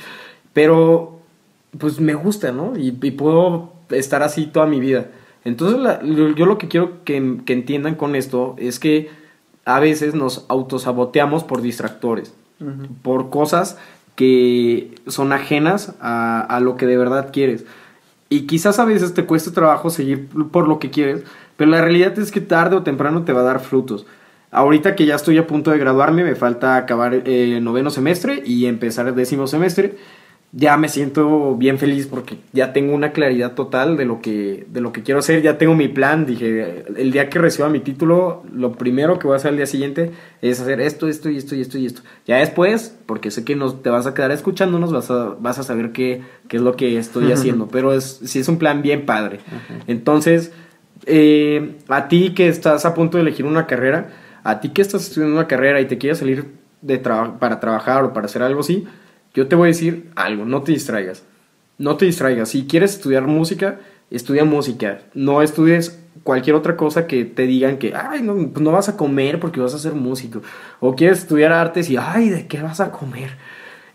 Pero 0.54 1.13
pues 1.78 2.00
me 2.00 2.14
gusta, 2.14 2.52
¿no? 2.52 2.76
Y, 2.76 2.96
y 3.02 3.10
puedo 3.12 3.72
estar 3.90 4.22
así 4.22 4.46
toda 4.46 4.66
mi 4.66 4.80
vida. 4.80 5.10
Entonces 5.44 5.78
la- 5.80 6.02
yo 6.02 6.46
lo 6.46 6.58
que 6.58 6.68
quiero 6.68 7.04
que, 7.04 7.38
que 7.44 7.52
entiendan 7.52 7.94
con 7.96 8.14
esto 8.16 8.54
es 8.58 8.78
que 8.78 9.10
a 9.64 9.80
veces 9.80 10.14
nos 10.14 10.44
autosaboteamos 10.48 11.44
por 11.44 11.62
distractores, 11.62 12.34
por 13.02 13.30
cosas 13.30 13.78
que 14.16 14.94
son 15.06 15.32
ajenas 15.32 15.94
a, 16.00 16.40
a 16.40 16.60
lo 16.60 16.76
que 16.76 16.86
de 16.86 16.96
verdad 16.96 17.30
quieres. 17.32 17.64
Y 18.30 18.42
quizás 18.46 18.78
a 18.78 18.84
veces 18.84 19.14
te 19.14 19.24
cueste 19.26 19.50
trabajo 19.50 19.90
seguir 19.90 20.28
por 20.50 20.66
lo 20.68 20.78
que 20.78 20.90
quieres, 20.90 21.24
pero 21.56 21.70
la 21.70 21.80
realidad 21.82 22.18
es 22.18 22.30
que 22.32 22.40
tarde 22.40 22.76
o 22.76 22.82
temprano 22.82 23.24
te 23.24 23.32
va 23.32 23.40
a 23.40 23.44
dar 23.44 23.60
frutos. 23.60 24.06
Ahorita 24.50 24.94
que 24.94 25.04
ya 25.06 25.16
estoy 25.16 25.36
a 25.38 25.46
punto 25.46 25.70
de 25.72 25.78
graduarme, 25.78 26.24
me 26.24 26.36
falta 26.36 26.76
acabar 26.76 27.22
eh, 27.26 27.58
noveno 27.60 27.90
semestre 27.90 28.42
y 28.46 28.66
empezar 28.66 29.08
el 29.08 29.14
décimo 29.14 29.46
semestre. 29.46 29.96
Ya 30.56 30.76
me 30.76 30.88
siento 30.88 31.56
bien 31.56 31.78
feliz 31.78 32.06
porque 32.06 32.36
ya 32.52 32.72
tengo 32.72 32.94
una 32.94 33.10
claridad 33.10 33.54
total 33.54 33.96
de 33.96 34.04
lo 34.04 34.20
que, 34.22 34.66
de 34.70 34.80
lo 34.80 34.92
que 34.92 35.02
quiero 35.02 35.18
hacer. 35.18 35.42
Ya 35.42 35.58
tengo 35.58 35.74
mi 35.74 35.88
plan. 35.88 36.26
Dije, 36.26 36.84
el 36.96 37.10
día 37.10 37.28
que 37.28 37.40
reciba 37.40 37.68
mi 37.68 37.80
título, 37.80 38.44
lo 38.54 38.70
primero 38.72 39.18
que 39.18 39.26
voy 39.26 39.34
a 39.34 39.38
hacer 39.38 39.50
el 39.50 39.56
día 39.56 39.66
siguiente 39.66 40.12
es 40.42 40.60
hacer 40.60 40.80
esto, 40.80 41.08
esto 41.08 41.28
y 41.28 41.38
esto 41.38 41.56
y 41.56 41.60
esto 41.60 41.76
y 41.78 41.86
esto. 41.86 42.02
Ya 42.24 42.36
después, 42.36 42.96
porque 43.06 43.32
sé 43.32 43.44
que 43.44 43.56
nos, 43.56 43.82
te 43.82 43.90
vas 43.90 44.06
a 44.06 44.14
quedar 44.14 44.30
escuchándonos, 44.30 44.92
vas 44.92 45.10
a, 45.10 45.34
vas 45.40 45.58
a 45.58 45.64
saber 45.64 45.90
qué, 45.90 46.22
qué 46.46 46.58
es 46.58 46.62
lo 46.62 46.76
que 46.76 46.98
estoy 46.98 47.32
haciendo. 47.32 47.66
Pero 47.66 47.92
es, 47.92 48.20
sí 48.24 48.38
es 48.38 48.46
un 48.46 48.58
plan 48.58 48.80
bien 48.80 49.06
padre. 49.06 49.40
Entonces, 49.88 50.52
eh, 51.06 51.76
a 51.88 52.08
ti 52.08 52.32
que 52.34 52.48
estás 52.48 52.84
a 52.86 52.94
punto 52.94 53.16
de 53.18 53.22
elegir 53.22 53.44
una 53.44 53.66
carrera, 53.66 54.10
a 54.44 54.60
ti 54.60 54.68
que 54.70 54.82
estás 54.82 55.02
estudiando 55.08 55.36
una 55.36 55.46
carrera 55.48 55.80
y 55.80 55.86
te 55.86 55.98
quieres 55.98 56.18
salir 56.18 56.46
de 56.80 56.98
traba- 56.98 57.38
para 57.38 57.60
trabajar 57.60 58.04
o 58.04 58.12
para 58.12 58.26
hacer 58.26 58.42
algo 58.42 58.60
así, 58.60 58.86
yo 59.34 59.48
te 59.48 59.56
voy 59.56 59.66
a 59.66 59.72
decir 59.72 60.10
algo, 60.14 60.44
no 60.44 60.62
te 60.62 60.72
distraigas. 60.72 61.24
No 61.76 61.96
te 61.96 62.06
distraigas. 62.06 62.50
Si 62.50 62.66
quieres 62.66 62.94
estudiar 62.94 63.24
música, 63.24 63.80
estudia 64.10 64.44
música. 64.44 65.00
No 65.12 65.42
estudies 65.42 65.98
cualquier 66.22 66.54
otra 66.54 66.76
cosa 66.76 67.06
que 67.08 67.24
te 67.24 67.42
digan 67.42 67.78
que, 67.78 67.94
ay, 67.94 68.22
no, 68.22 68.34
pues 68.34 68.60
no 68.60 68.70
vas 68.70 68.88
a 68.88 68.96
comer 68.96 69.40
porque 69.40 69.60
vas 69.60 69.74
a 69.74 69.78
ser 69.78 69.94
músico. 69.94 70.40
O 70.78 70.94
quieres 70.94 71.18
estudiar 71.18 71.52
artes 71.52 71.90
y, 71.90 71.96
ay, 71.96 72.30
¿de 72.30 72.46
qué 72.46 72.62
vas 72.62 72.80
a 72.80 72.92
comer? 72.92 73.30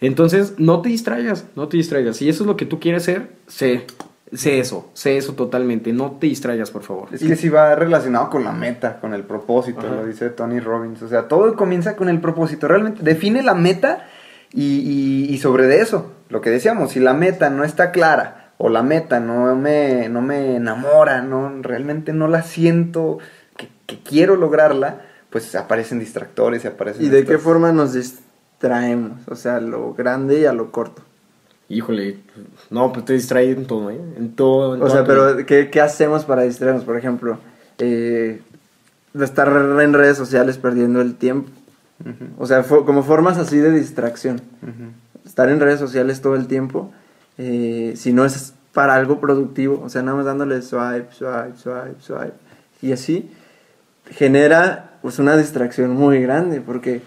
Entonces, 0.01 0.55
no 0.57 0.81
te 0.81 0.89
distraigas, 0.89 1.45
no 1.55 1.69
te 1.69 1.77
distraigas. 1.77 2.17
Si 2.17 2.27
eso 2.27 2.43
es 2.43 2.47
lo 2.47 2.57
que 2.57 2.65
tú 2.65 2.79
quieres 2.79 3.03
ser, 3.03 3.29
sé, 3.47 3.85
sé 4.33 4.59
eso, 4.59 4.89
sé 4.93 5.17
eso 5.17 5.33
totalmente. 5.33 5.93
No 5.93 6.17
te 6.19 6.27
distraigas, 6.27 6.71
por 6.71 6.83
favor. 6.83 7.07
Es 7.13 7.21
que 7.21 7.37
sí 7.37 7.47
va 7.47 7.75
relacionado 7.75 8.29
con 8.29 8.43
la 8.43 8.51
meta, 8.51 8.99
con 8.99 9.13
el 9.13 9.23
propósito, 9.23 9.79
Ajá. 9.79 9.95
lo 9.95 10.05
dice 10.05 10.29
Tony 10.29 10.59
Robbins. 10.59 11.01
O 11.01 11.07
sea, 11.07 11.29
todo 11.29 11.55
comienza 11.55 11.95
con 11.95 12.09
el 12.09 12.19
propósito. 12.19 12.67
Realmente 12.67 13.03
define 13.03 13.41
la 13.41 13.55
meta 13.55 14.08
y, 14.53 14.79
y- 14.79 15.33
y 15.33 15.37
sobre 15.37 15.67
de 15.67 15.81
eso, 15.81 16.11
lo 16.29 16.41
que 16.41 16.49
decíamos, 16.49 16.91
si 16.91 16.99
la 16.99 17.13
meta 17.13 17.49
no 17.49 17.63
está 17.63 17.91
clara 17.91 18.51
o 18.57 18.69
la 18.69 18.83
meta 18.83 19.19
no 19.19 19.55
me, 19.55 20.09
no 20.09 20.21
me 20.21 20.55
enamora, 20.57 21.21
no, 21.21 21.61
realmente 21.61 22.13
no 22.13 22.27
la 22.27 22.41
siento 22.43 23.19
que, 23.55 23.69
que 23.85 23.99
quiero 23.99 24.35
lograrla, 24.35 25.01
pues 25.29 25.53
aparecen 25.55 25.99
distractores 25.99 26.63
y 26.65 26.67
aparecen... 26.67 27.05
¿Y 27.05 27.09
de 27.09 27.23
qué 27.25 27.37
forma 27.37 27.71
nos 27.71 27.93
distraemos? 27.93 29.19
O 29.27 29.35
sea, 29.35 29.57
a 29.57 29.61
lo 29.61 29.93
grande 29.93 30.39
y 30.41 30.45
a 30.45 30.53
lo 30.53 30.71
corto. 30.71 31.01
Híjole, 31.69 32.17
no, 32.71 32.91
pues 32.91 33.05
te 33.05 33.13
distrae 33.13 33.51
en 33.51 33.65
todo, 33.67 33.91
¿eh? 33.91 33.99
En 34.17 34.35
todo. 34.35 34.73
en 34.75 34.81
O 34.81 34.89
sea, 34.89 35.03
todo. 35.03 35.35
pero 35.35 35.45
¿qué, 35.45 35.69
qué 35.69 35.79
hacemos 35.81 36.25
para 36.25 36.41
distraernos? 36.41 36.83
Por 36.83 36.97
ejemplo, 36.97 37.37
eh, 37.77 38.41
estar 39.19 39.47
en 39.47 39.93
redes 39.93 40.17
sociales 40.17 40.57
perdiendo 40.57 40.99
el 40.99 41.13
tiempo. 41.15 41.51
O 42.37 42.45
sea, 42.47 42.63
como 42.63 43.03
formas 43.03 43.37
así 43.37 43.57
de 43.57 43.71
distracción. 43.71 44.41
ujú. 44.61 44.91
Estar 45.25 45.49
en 45.49 45.59
redes 45.59 45.79
sociales 45.79 46.21
todo 46.21 46.35
el 46.35 46.47
tiempo, 46.47 46.91
eh, 47.37 47.93
si 47.95 48.13
no 48.13 48.25
es 48.25 48.53
para 48.73 48.95
algo 48.95 49.19
productivo, 49.19 49.81
o 49.83 49.89
sea, 49.89 50.01
nada 50.01 50.17
más 50.17 50.25
dándole 50.25 50.61
swipe, 50.61 51.07
swipe, 51.11 51.55
swipe, 51.55 51.95
swipe, 51.99 52.33
y 52.81 52.91
así, 52.91 53.29
genera 54.11 54.97
pues 55.01 55.19
una 55.19 55.37
distracción 55.37 55.91
muy 55.91 56.21
grande, 56.21 56.61
porque 56.61 57.01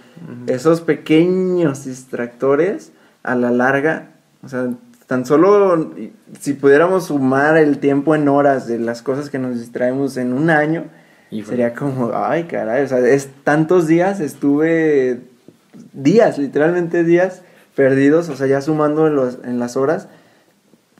esos 0.47 0.81
pequeños 0.81 1.85
distractores, 1.85 2.93
a 3.23 3.35
la 3.35 3.51
larga, 3.51 4.11
o 4.43 4.49
sea, 4.49 4.71
tan 5.07 5.27
solo 5.27 5.95
si 6.41 6.55
pudiéramos 6.55 7.07
sumar 7.07 7.57
el 7.57 7.79
tiempo 7.79 8.15
en 8.15 8.29
horas 8.29 8.67
de 8.67 8.79
las 8.79 9.03
cosas 9.03 9.31
que 9.31 9.39
nos 9.39 9.59
distraemos 9.59 10.17
en 10.17 10.33
un 10.33 10.49
año, 10.49 10.85
Híjole. 11.33 11.57
sería 11.57 11.75
como, 11.75 12.13
ay, 12.15 12.45
caray, 12.45 12.85
o 12.85 12.89
sea, 12.89 12.99
es 12.99 13.31
tantos 13.43 13.87
días 13.87 14.21
estuve 14.21 15.21
días, 15.95 16.37
literalmente 16.37 17.05
días 17.05 17.43
perdidos, 17.75 18.29
o 18.29 18.37
sea, 18.37 18.47
ya 18.47 18.61
sumando 18.61 19.07
en, 19.07 19.17
los, 19.17 19.39
en 19.43 19.59
las 19.59 19.77
horas, 19.77 20.09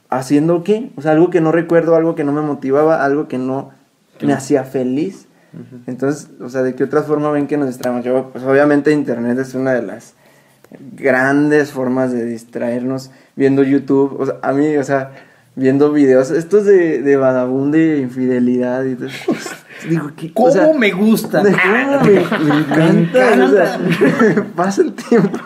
haciendo 0.09 0.63
qué? 0.63 0.91
O 0.95 1.01
sea, 1.01 1.11
algo 1.11 1.29
que 1.29 1.39
no 1.39 1.51
recuerdo, 1.51 1.95
algo 1.95 2.15
que 2.15 2.23
no 2.23 2.31
me 2.31 2.41
motivaba, 2.41 3.03
algo 3.03 3.27
que 3.27 3.37
no 3.37 3.71
me 4.21 4.33
hacía 4.33 4.63
feliz. 4.63 5.27
Entonces, 5.85 6.29
o 6.41 6.49
sea, 6.49 6.63
¿de 6.63 6.73
qué 6.73 6.83
otra 6.83 7.03
forma 7.03 7.29
ven 7.29 7.45
que 7.45 7.57
nos 7.57 7.67
distraemos? 7.67 8.03
Yo, 8.03 8.31
pues 8.31 8.43
obviamente 8.43 8.91
Internet 8.91 9.37
es 9.37 9.53
una 9.53 9.73
de 9.73 9.83
las 9.83 10.15
grandes 10.95 11.71
formas 11.71 12.11
de 12.11 12.25
distraernos 12.25 13.11
viendo 13.35 13.61
YouTube, 13.61 14.19
o 14.19 14.25
sea, 14.25 14.39
a 14.41 14.51
mí, 14.51 14.75
o 14.77 14.83
sea, 14.83 15.11
viendo 15.55 15.91
videos, 15.91 16.31
estos 16.31 16.65
de, 16.65 17.01
de 17.01 17.15
vagabundo 17.17 17.77
de 17.77 17.99
infidelidad 17.99 18.83
y 18.85 18.95
todo. 18.95 19.09
Digo, 19.89 20.11
¿qué? 20.15 20.31
o 20.33 20.33
¿Cómo 20.33 20.51
sea, 20.51 20.73
me 20.73 20.91
gusta? 20.91 21.43
de 21.43 21.51
cómo 21.51 21.99
me, 22.01 22.11
me 22.11 22.59
encanta, 22.59 23.45
o 23.45 23.49
sea, 23.49 24.45
pasa 24.55 24.81
el 24.81 24.93
tiempo. 24.93 25.37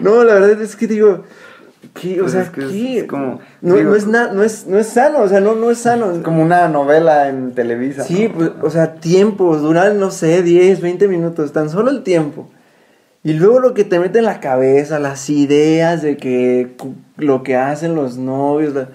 No, 0.00 0.22
la 0.24 0.34
verdad 0.34 0.60
es 0.60 0.76
que 0.76 0.86
digo, 0.86 1.24
¿qué? 1.94 2.18
O 2.20 2.24
Pues 2.24 2.32
sea, 2.32 2.42
es 2.42 2.50
que 2.50 2.60
¿qué? 2.68 2.98
es 3.00 3.04
como- 3.04 3.40
no, 3.62 3.74
digo- 3.76 3.90
no 3.90 3.96
es 3.96 4.06
na- 4.06 4.32
no 4.32 4.42
es 4.42 4.66
no 4.66 4.78
es 4.78 4.88
sano, 4.88 5.20
o 5.20 5.28
sea, 5.28 5.40
no 5.40 5.54
no 5.54 5.70
es 5.70 5.78
sano. 5.78 6.12
Es 6.12 6.18
como 6.18 6.42
una 6.42 6.68
novela 6.68 7.28
en 7.28 7.52
Televisa. 7.54 8.04
Sí, 8.04 8.28
¿no? 8.28 8.34
pues, 8.34 8.50
o 8.62 8.70
sea, 8.70 8.94
tiempos, 8.96 9.62
duran, 9.62 9.98
no 9.98 10.10
sé, 10.10 10.42
10, 10.42 10.80
20 10.80 11.08
minutos, 11.08 11.52
tan 11.52 11.70
solo 11.70 11.90
el 11.90 12.02
tiempo. 12.02 12.50
Y 13.24 13.32
luego 13.32 13.58
lo 13.58 13.74
que 13.74 13.84
te 13.84 13.98
mete 13.98 14.18
en 14.18 14.26
la 14.26 14.38
cabeza, 14.40 14.98
las 15.00 15.28
ideas 15.30 16.02
de 16.02 16.16
que 16.18 16.76
lo 17.16 17.42
que 17.42 17.56
hacen 17.56 17.94
los 17.94 18.18
novios, 18.18 18.74
la- 18.74 18.90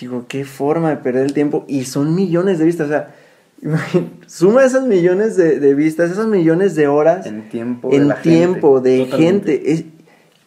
digo, 0.00 0.26
qué 0.28 0.44
forma 0.44 0.90
de 0.90 0.96
perder 0.96 1.26
el 1.26 1.32
tiempo. 1.32 1.64
Y 1.68 1.84
son 1.84 2.14
millones 2.14 2.58
de 2.58 2.64
vistas, 2.64 2.86
o 2.86 2.90
sea, 2.90 3.14
suma 4.26 4.64
esas 4.64 4.86
millones 4.86 5.36
de, 5.36 5.60
de 5.60 5.74
vistas, 5.74 6.10
esas 6.10 6.26
millones 6.26 6.74
de 6.74 6.88
horas 6.88 7.24
En 7.26 7.48
tiempo 7.48 7.90
de 7.90 7.96
en 7.96 8.08
la 8.08 8.16
tiempo 8.16 8.74
gente. 8.76 8.88
de 8.90 9.04
Totalmente. 9.04 9.52
gente. 9.52 9.72
Es, 9.72 9.84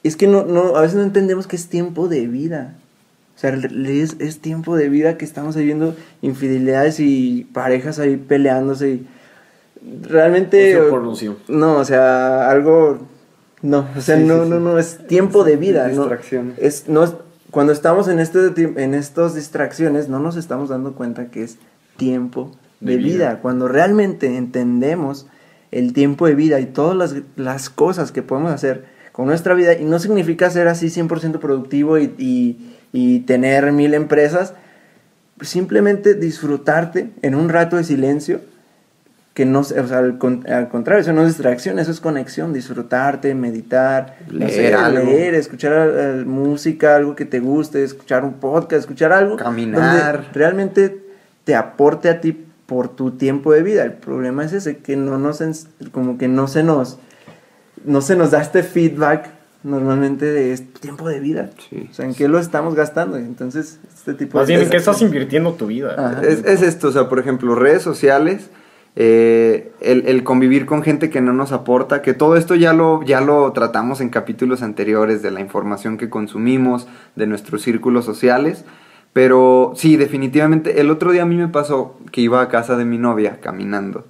es 0.03 0.15
que 0.17 0.27
no, 0.27 0.43
no, 0.45 0.75
a 0.75 0.81
veces 0.81 0.97
no 0.97 1.03
entendemos 1.03 1.47
que 1.47 1.55
es 1.55 1.67
tiempo 1.67 2.07
de 2.09 2.27
vida. 2.27 2.75
O 3.35 3.39
sea, 3.39 3.51
es, 3.53 4.15
es 4.19 4.39
tiempo 4.39 4.75
de 4.75 4.89
vida 4.89 5.17
que 5.17 5.25
estamos 5.25 5.55
ahí 5.55 5.65
viendo 5.65 5.95
infidelidades 6.21 6.99
y 6.99 7.47
parejas 7.53 7.99
ahí 7.99 8.15
peleándose 8.17 8.89
y 8.89 9.07
realmente... 10.01 10.77
Por 10.89 11.03
ocio. 11.05 11.37
No, 11.47 11.77
o 11.77 11.85
sea, 11.85 12.49
algo... 12.49 12.99
No, 13.61 13.87
o 13.97 14.01
sea, 14.01 14.17
Sí, 14.17 14.23
no, 14.23 14.43
sí, 14.43 14.49
no, 14.49 14.59
no, 14.59 14.77
es 14.77 15.05
tiempo 15.07 15.43
de 15.43 15.55
vida. 15.55 15.87
¿no? 15.87 16.01
Distracciones. 16.01 16.57
Es, 16.59 16.87
no 16.87 17.03
es- 17.03 17.13
cuando 17.51 17.71
estamos 17.73 18.07
en, 18.09 18.19
este, 18.19 18.51
en 18.57 18.93
estas 18.93 19.33
distracciones, 19.33 20.09
no 20.09 20.19
nos 20.19 20.35
estamos 20.35 20.69
dando 20.69 20.93
cuenta 20.93 21.31
que 21.31 21.43
es 21.43 21.57
tiempo 21.97 22.51
de, 22.81 22.91
De 22.91 22.97
vida. 22.97 23.15
vida. 23.29 23.39
Cuando 23.41 23.67
realmente 23.67 24.35
entendemos 24.37 25.25
el 25.71 25.93
tiempo 25.93 26.27
de 26.27 26.35
vida 26.35 26.59
y 26.59 26.65
todas 26.65 26.95
las, 26.97 27.15
las 27.37 27.69
cosas 27.69 28.11
que 28.11 28.21
podemos 28.21 28.51
hacer 28.51 28.85
con 29.13 29.25
nuestra 29.27 29.53
vida, 29.53 29.73
y 29.73 29.85
no 29.85 29.99
significa 29.99 30.49
ser 30.49 30.67
así 30.67 30.87
100% 30.87 31.39
productivo 31.39 31.97
y, 31.97 32.13
y- 32.17 32.75
y 32.91 33.19
tener 33.21 33.71
mil 33.71 33.93
empresas, 33.93 34.53
simplemente 35.41 36.13
disfrutarte 36.13 37.11
en 37.21 37.35
un 37.35 37.49
rato 37.49 37.77
de 37.77 37.83
silencio 37.83 38.41
que 39.35 39.45
no, 39.45 39.63
se- 39.63 39.79
o 39.79 39.87
sea, 39.87 39.99
al, 39.99 40.17
con- 40.17 40.49
al 40.49 40.69
contrario, 40.69 41.01
eso 41.03 41.13
no 41.13 41.21
es 41.21 41.27
distracción, 41.27 41.77
eso 41.77 41.91
es 41.91 41.99
conexión, 41.99 42.53
disfrutarte, 42.53 43.35
meditar, 43.35 44.15
no 44.31 44.47
sé, 44.49 44.57
Leer 44.57 44.75
algo. 44.75 45.05
leer, 45.05 45.35
escuchar 45.35 45.91
eh, 45.93 46.23
música, 46.25 46.95
algo 46.95 47.15
que 47.15 47.25
te 47.25 47.39
guste, 47.41 47.83
escuchar 47.83 48.23
un 48.23 48.33
podcast, 48.35 48.79
escuchar 48.79 49.11
algo. 49.13 49.35
Caminar. 49.35 50.15
donde 50.17 50.29
realmente 50.33 51.03
te 51.43 51.53
aporte 51.53 52.09
a 52.09 52.21
ti 52.21 52.45
por 52.65 52.87
tu 52.95 53.11
tiempo 53.11 53.51
de 53.53 53.61
vida. 53.61 53.83
El 53.83 53.93
problema 53.93 54.43
es 54.43 54.53
ese, 54.53 54.77
que 54.77 54.95
no 54.95 55.19
nos, 55.19 55.43
como 55.91 56.17
que 56.17 56.27
no 56.27 56.47
se 56.47 56.63
nos, 56.63 56.97
no 57.83 58.01
se 58.01 58.15
nos 58.15 58.31
da 58.31 58.41
este 58.41 58.63
feedback 58.63 59.27
normalmente 59.63 60.25
de 60.25 60.53
este 60.53 60.79
tiempo 60.79 61.09
de 61.09 61.19
vida. 61.19 61.49
Sí. 61.69 61.89
O 61.91 61.93
sea, 61.93 62.05
¿en 62.05 62.13
qué 62.15 62.27
lo 62.29 62.39
estamos 62.39 62.73
gastando? 62.73 63.17
Entonces, 63.17 63.79
este 63.93 64.13
tipo 64.13 64.37
Más 64.37 64.47
de... 64.47 64.53
bien, 64.53 64.63
¿en 64.63 64.69
qué 64.71 64.77
estás 64.77 65.01
invirtiendo 65.01 65.53
tu 65.53 65.67
vida? 65.67 65.93
Ajá. 65.97 66.21
Es, 66.21 66.43
es 66.45 66.61
esto, 66.61 66.87
o 66.87 66.91
sea, 66.91 67.09
por 67.09 67.19
ejemplo, 67.19 67.53
redes 67.55 67.81
sociales, 67.83 68.49
eh, 68.95 69.71
el, 69.81 70.07
el 70.07 70.23
convivir 70.23 70.65
con 70.65 70.81
gente 70.83 71.09
que 71.09 71.21
no 71.21 71.33
nos 71.33 71.51
aporta, 71.51 72.01
que 72.01 72.13
todo 72.13 72.35
esto 72.37 72.55
ya 72.55 72.73
lo, 72.73 73.03
ya 73.03 73.21
lo 73.21 73.51
tratamos 73.51 73.99
en 74.01 74.09
capítulos 74.09 74.61
anteriores 74.61 75.21
de 75.21 75.31
la 75.31 75.41
información 75.41 75.97
que 75.97 76.09
consumimos, 76.09 76.87
de 77.15 77.27
nuestros 77.27 77.61
círculos 77.61 78.05
sociales, 78.05 78.65
pero 79.13 79.73
sí, 79.75 79.95
definitivamente, 79.97 80.81
el 80.81 80.91
otro 80.91 81.11
día 81.11 81.23
a 81.23 81.25
mí 81.25 81.35
me 81.35 81.47
pasó 81.47 81.97
que 82.11 82.21
iba 82.21 82.41
a 82.41 82.49
casa 82.49 82.75
de 82.77 82.85
mi 82.85 82.97
novia 82.97 83.39
caminando. 83.41 84.05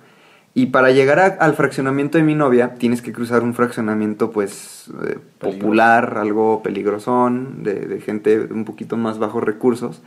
Y 0.58 0.68
para 0.68 0.92
llegar 0.92 1.20
a- 1.20 1.26
al 1.40 1.54
fraccionamiento 1.54 2.18
de 2.18 2.24
mi 2.24 2.34
novia, 2.34 2.76
tienes 2.76 3.02
que 3.02 3.12
cruzar 3.12 3.44
un 3.44 3.54
fraccionamiento, 3.54 4.32
pues, 4.32 4.90
eh, 5.06 5.18
popular, 5.40 6.18
algo 6.18 6.64
peligrosón, 6.64 7.62
de, 7.64 7.74
de 7.88 8.00
gente 8.02 8.40
un 8.50 8.64
poquito 8.66 8.96
más 8.98 9.20
bajos 9.20 9.44
recursos. 9.44 10.02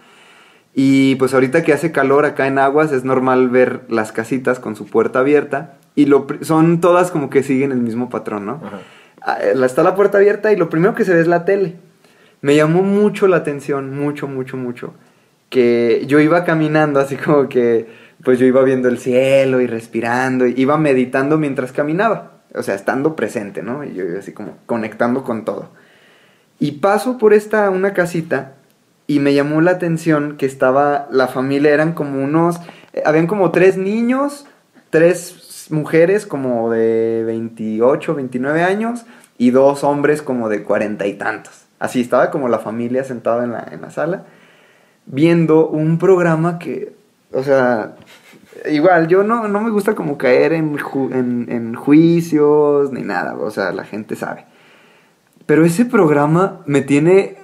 Y 0.80 1.16
pues 1.16 1.34
ahorita 1.34 1.64
que 1.64 1.72
hace 1.72 1.90
calor 1.90 2.24
acá 2.24 2.46
en 2.46 2.56
Aguas 2.56 2.92
es 2.92 3.02
normal 3.02 3.48
ver 3.48 3.80
las 3.88 4.12
casitas 4.12 4.60
con 4.60 4.76
su 4.76 4.86
puerta 4.86 5.18
abierta 5.18 5.74
y 5.96 6.06
lo, 6.06 6.28
son 6.42 6.80
todas 6.80 7.10
como 7.10 7.30
que 7.30 7.42
siguen 7.42 7.72
el 7.72 7.80
mismo 7.80 8.08
patrón, 8.08 8.46
¿no? 8.46 8.60
Ajá. 8.64 8.78
Ah, 9.20 9.38
eh, 9.42 9.54
Está 9.64 9.82
la 9.82 9.96
puerta 9.96 10.18
abierta 10.18 10.52
y 10.52 10.56
lo 10.56 10.70
primero 10.70 10.94
que 10.94 11.04
se 11.04 11.12
ve 11.12 11.20
es 11.20 11.26
la 11.26 11.44
tele. 11.44 11.74
Me 12.42 12.54
llamó 12.54 12.84
mucho 12.84 13.26
la 13.26 13.38
atención, 13.38 13.98
mucho, 13.98 14.28
mucho, 14.28 14.56
mucho, 14.56 14.94
que 15.50 16.04
yo 16.06 16.20
iba 16.20 16.44
caminando 16.44 17.00
así 17.00 17.16
como 17.16 17.48
que, 17.48 17.88
pues 18.22 18.38
yo 18.38 18.46
iba 18.46 18.62
viendo 18.62 18.86
el 18.88 18.98
cielo 18.98 19.60
y 19.60 19.66
respirando, 19.66 20.46
y 20.46 20.54
iba 20.58 20.78
meditando 20.78 21.38
mientras 21.38 21.72
caminaba, 21.72 22.34
o 22.54 22.62
sea, 22.62 22.76
estando 22.76 23.16
presente, 23.16 23.64
¿no? 23.64 23.82
Y 23.82 23.94
yo 23.94 24.04
iba 24.04 24.20
así 24.20 24.30
como 24.30 24.58
conectando 24.66 25.24
con 25.24 25.44
todo. 25.44 25.70
Y 26.60 26.72
paso 26.72 27.18
por 27.18 27.34
esta, 27.34 27.68
una 27.70 27.94
casita, 27.94 28.57
y 29.08 29.18
me 29.18 29.34
llamó 29.34 29.60
la 29.60 29.72
atención 29.72 30.36
que 30.36 30.46
estaba, 30.46 31.08
la 31.10 31.26
familia 31.26 31.72
eran 31.74 31.94
como 31.94 32.22
unos, 32.22 32.60
eh, 32.92 33.02
habían 33.04 33.26
como 33.26 33.50
tres 33.50 33.76
niños, 33.76 34.46
tres 34.90 35.66
mujeres 35.70 36.26
como 36.26 36.70
de 36.70 37.24
28, 37.26 38.14
29 38.14 38.62
años, 38.62 39.04
y 39.36 39.50
dos 39.50 39.82
hombres 39.82 40.22
como 40.22 40.48
de 40.48 40.62
cuarenta 40.62 41.06
y 41.08 41.14
tantos. 41.14 41.64
Así 41.80 42.00
estaba 42.00 42.30
como 42.30 42.48
la 42.48 42.58
familia 42.60 43.02
sentada 43.02 43.42
en 43.44 43.52
la, 43.52 43.66
en 43.72 43.80
la 43.82 43.90
sala, 43.90 44.24
viendo 45.06 45.68
un 45.68 45.98
programa 45.98 46.58
que, 46.58 46.92
o 47.32 47.42
sea, 47.42 47.94
igual, 48.70 49.08
yo 49.08 49.22
no, 49.22 49.48
no 49.48 49.60
me 49.60 49.70
gusta 49.70 49.94
como 49.94 50.18
caer 50.18 50.52
en, 50.52 50.76
ju- 50.76 51.12
en, 51.14 51.46
en 51.50 51.74
juicios 51.74 52.92
ni 52.92 53.02
nada, 53.02 53.36
o 53.36 53.50
sea, 53.50 53.72
la 53.72 53.84
gente 53.84 54.16
sabe. 54.16 54.44
Pero 55.46 55.64
ese 55.64 55.86
programa 55.86 56.60
me 56.66 56.82
tiene, 56.82 57.37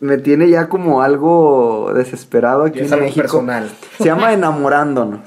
me 0.00 0.18
tiene 0.18 0.48
ya 0.48 0.68
como 0.68 1.02
algo 1.02 1.92
desesperado 1.94 2.64
aquí 2.64 2.80
en 2.80 2.90
México. 2.90 3.20
personal. 3.22 3.70
Se 3.98 4.04
llama 4.04 4.32
Enamorándonos. 4.32 5.20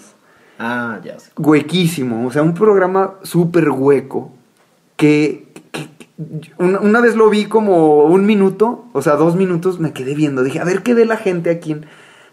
Ah, 0.60 1.00
ya 1.04 1.20
sé. 1.20 1.32
Huequísimo, 1.38 2.26
o 2.28 2.32
sea, 2.32 2.42
un 2.44 2.54
programa 2.54 3.16
súper 3.24 3.70
hueco 3.70 4.32
que, 4.96 5.48
que- 5.72 5.90
una, 6.60 6.80
una 6.80 7.02
vez 7.02 7.16
lo 7.16 7.30
vi 7.30 7.46
como 7.46 8.04
un 8.06 8.26
minuto, 8.26 8.86
o 8.94 9.02
sea, 9.02 9.16
dos 9.16 9.36
minutos, 9.36 9.80
me 9.80 9.94
quedé 9.94 10.14
viendo. 10.16 10.44
Dije, 10.44 10.60
a 10.60 10.64
ver 10.64 10.84
qué 10.84 10.94
de 10.96 11.06
la 11.06 11.18
gente 11.18 11.50
aquí. 11.50 11.72
en-?" 11.74 11.86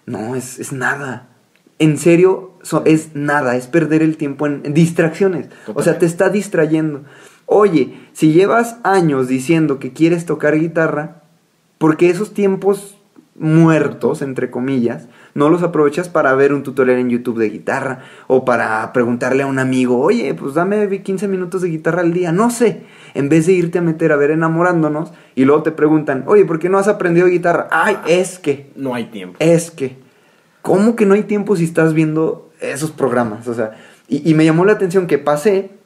No, 0.07 0.35
es, 0.37 0.59
es 0.59 0.72
nada. 0.72 1.29
En 1.79 1.96
serio, 1.96 2.53
so- 2.62 2.83
es 2.85 3.14
nada. 3.14 3.57
Es 3.57 3.66
perder 3.66 4.03
el 4.03 4.16
tiempo 4.18 4.46
en, 4.46 4.61
en 4.64 4.74
distracciones. 4.74 5.48
O 5.74 5.83
sea, 5.83 5.98
te 5.98 6.05
está 6.07 6.29
distrayendo. 6.29 7.05
Oye, 7.46 7.98
si 8.12 8.33
llevas 8.33 8.76
años 8.85 9.26
diciendo 9.29 9.79
que 9.79 9.92
quieres 9.94 10.26
tocar 10.26 10.57
guitarra, 10.59 11.20
porque 11.81 12.11
esos 12.11 12.35
tiempos 12.35 12.99
muertos, 13.37 14.21
entre 14.21 14.51
comillas, 14.51 15.09
no 15.33 15.49
los 15.49 15.62
aprovechas 15.62 16.11
para 16.11 16.35
ver 16.35 16.53
un 16.53 16.62
tutorial 16.62 16.99
en 16.99 17.09
YouTube 17.09 17.38
de 17.38 17.49
guitarra 17.49 18.01
o 18.27 18.45
para 18.45 18.93
preguntarle 18.93 19.45
a 19.45 19.47
un 19.47 19.59
amigo, 19.59 19.99
oye, 19.99 20.35
pues 20.35 20.53
dame 20.53 21.01
15 21.03 21.27
minutos 21.27 21.62
de 21.62 21.71
guitarra 21.71 22.03
al 22.03 22.12
día, 22.12 22.33
no 22.33 22.51
sé, 22.51 22.83
en 23.14 23.31
vez 23.31 23.47
de 23.47 23.55
irte 23.55 23.79
a 23.79 23.83
meter 23.83 24.12
a 24.12 24.16
ver 24.16 24.31
enamorándonos 24.31 25.14
y 25.35 25.47
luego 25.47 25.62
te 25.62 25.73
preguntan, 25.73 26.25
oye, 26.27 26.45
¿por 26.45 26.59
qué 26.59 26.69
no 26.69 26.77
has 26.77 26.87
aprendido 26.87 27.29
guitarra? 27.29 27.69
Ay, 27.71 27.97
es 28.07 28.38
que, 28.38 28.71
No 28.77 28.95
hay 28.95 29.07
tiempo. 29.07 29.37
es 29.38 29.71
que, 29.71 29.97
¿cómo 30.61 30.95
que 30.95 31.07
no 31.07 31.14
hay 31.14 31.23
tiempo 31.23 31.57
si 31.57 31.64
estás 31.64 31.95
viendo 31.95 32.51
esos 32.61 32.90
programas? 32.90 33.49
O 33.49 33.55
sea, 33.55 33.71
y, 34.07 34.29
y 34.31 34.35
me 34.35 34.45
llamó 34.45 34.66
la 34.66 34.73
atención 34.73 35.07
que 35.07 35.16
pasé 35.16 35.80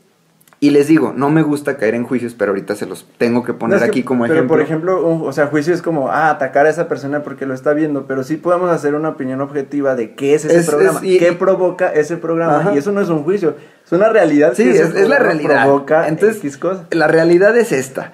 y 0.66 0.70
les 0.70 0.88
digo, 0.88 1.12
no 1.14 1.28
me 1.30 1.42
gusta 1.42 1.76
caer 1.76 1.94
en 1.94 2.04
juicios, 2.04 2.34
pero 2.34 2.52
ahorita 2.52 2.74
se 2.74 2.86
los 2.86 3.06
tengo 3.18 3.42
que 3.44 3.52
poner 3.52 3.78
No, 3.78 3.84
es 3.84 3.90
que- 3.90 3.98
aquí 3.98 4.02
como 4.02 4.22
pero 4.22 4.34
ejemplo. 4.34 4.54
por 4.56 4.60
ejemplo, 4.64 5.06
un- 5.06 5.28
o 5.28 5.32
sea, 5.32 5.48
juicio 5.48 5.74
es 5.74 5.82
como, 5.82 6.08
ah, 6.10 6.30
atacar 6.30 6.64
a 6.66 6.70
esa 6.70 6.88
persona 6.88 7.22
porque 7.22 7.44
lo 7.44 7.52
está 7.52 7.74
viendo, 7.74 8.06
pero 8.06 8.22
sí 8.24 8.36
podemos 8.36 8.70
hacer 8.70 8.94
una 8.94 9.10
opinión 9.10 9.40
objetiva 9.42 9.94
de 9.94 10.14
qué 10.14 10.34
es 10.34 10.44
ese 10.46 10.56
Es- 10.58 10.66
programa, 10.70 11.00
es- 11.00 11.04
y- 11.04 11.18
qué 11.18 11.32
provoca 11.34 11.92
ese 11.92 12.16
programa, 12.16 12.60
Ajá. 12.60 12.74
y 12.74 12.78
eso 12.78 12.92
no 12.92 13.00
es 13.02 13.08
un 13.10 13.24
juicio, 13.24 13.56
es 13.84 13.92
una 13.92 14.08
realidad. 14.08 14.54
Sí, 14.56 14.64
que 14.64 14.70
es, 14.70 14.94
es 14.94 15.08
la 15.08 15.18
realidad. 15.18 15.64
Provoca 15.64 16.08
Entonces, 16.08 16.38
X 16.38 16.56
cosa. 16.56 16.86
la 16.92 17.08
realidad 17.08 17.54
es 17.58 17.70
esta. 17.70 18.12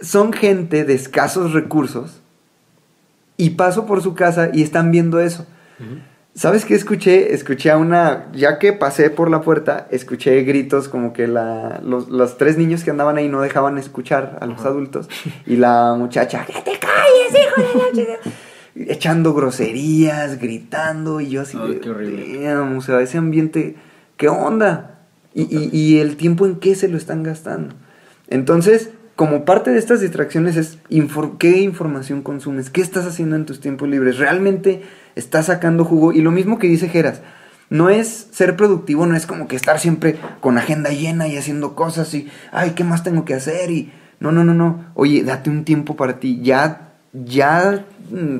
Son 0.00 0.32
gente 0.32 0.84
de 0.84 0.94
escasos 0.94 1.52
recursos 1.52 2.20
y 3.36 3.50
paso 3.50 3.86
por 3.86 4.02
su 4.02 4.14
casa 4.14 4.50
y 4.52 4.62
están 4.62 4.90
viendo 4.90 5.20
eso. 5.20 5.46
¿Sabes 6.34 6.64
qué 6.64 6.74
escuché? 6.74 7.34
Escuché 7.34 7.70
a 7.70 7.76
una, 7.76 8.28
ya 8.32 8.58
que 8.58 8.72
pasé 8.72 9.10
por 9.10 9.30
la 9.30 9.42
puerta, 9.42 9.86
escuché 9.90 10.40
gritos 10.44 10.88
como 10.88 11.12
que 11.12 11.26
la, 11.26 11.80
los, 11.84 12.08
los 12.08 12.38
tres 12.38 12.56
niños 12.56 12.84
que 12.84 12.90
andaban 12.90 13.18
ahí 13.18 13.28
no 13.28 13.42
dejaban 13.42 13.76
escuchar 13.76 14.38
a 14.40 14.46
los 14.46 14.64
adultos 14.64 15.10
y 15.46 15.56
la 15.56 15.94
muchacha, 15.98 16.46
que 16.46 16.54
te 16.54 16.78
calles, 16.78 17.34
hijo 17.38 17.60
de 17.60 17.78
la 17.78 17.92
chica", 17.92 18.30
echando 18.92 19.34
groserías, 19.34 20.38
gritando 20.40 21.20
y 21.20 21.28
yo 21.28 21.42
así, 21.42 21.58
de, 21.58 21.80
qué 21.80 21.90
horrible. 21.90 22.42
"Damn", 22.42 22.78
o 22.78 22.80
sea, 22.80 23.02
ese 23.02 23.18
ambiente, 23.18 23.76
¿qué 24.16 24.28
onda? 24.28 25.00
Y, 25.34 25.42
y- 25.42 25.68
y 25.70 25.98
el 25.98 26.16
tiempo 26.16 26.46
en 26.46 26.56
qué 26.56 26.74
se 26.74 26.88
lo 26.88 26.96
están 26.96 27.22
gastando. 27.22 27.74
Entonces, 28.28 28.88
como 29.22 29.44
parte 29.44 29.70
de 29.70 29.78
estas 29.78 30.00
distracciones 30.00 30.56
es 30.56 30.78
qué 31.38 31.60
información 31.60 32.22
consumes, 32.22 32.70
qué 32.70 32.80
estás 32.80 33.06
haciendo 33.06 33.36
en 33.36 33.46
tus 33.46 33.60
tiempos 33.60 33.88
libres, 33.88 34.18
realmente 34.18 34.82
estás 35.14 35.46
sacando 35.46 35.84
jugo. 35.84 36.12
Y 36.12 36.22
lo 36.22 36.32
mismo 36.32 36.58
que 36.58 36.66
dice 36.66 36.88
Geras, 36.88 37.20
no 37.70 37.88
es 37.88 38.26
ser 38.32 38.56
productivo, 38.56 39.06
no 39.06 39.14
es 39.14 39.26
como 39.26 39.46
que 39.46 39.54
estar 39.54 39.78
siempre 39.78 40.16
con 40.40 40.58
agenda 40.58 40.90
llena 40.90 41.28
y 41.28 41.36
haciendo 41.36 41.76
cosas 41.76 42.12
y, 42.14 42.32
ay, 42.50 42.70
¿qué 42.70 42.82
más 42.82 43.04
tengo 43.04 43.24
que 43.24 43.34
hacer? 43.34 43.70
Y, 43.70 43.92
no, 44.18 44.32
no, 44.32 44.42
no, 44.42 44.54
no. 44.54 44.86
Oye, 44.94 45.22
date 45.22 45.50
un 45.50 45.62
tiempo 45.62 45.94
para 45.94 46.18
ti. 46.18 46.40
Ya, 46.42 46.94
ya, 47.12 47.84
mm, 48.10 48.38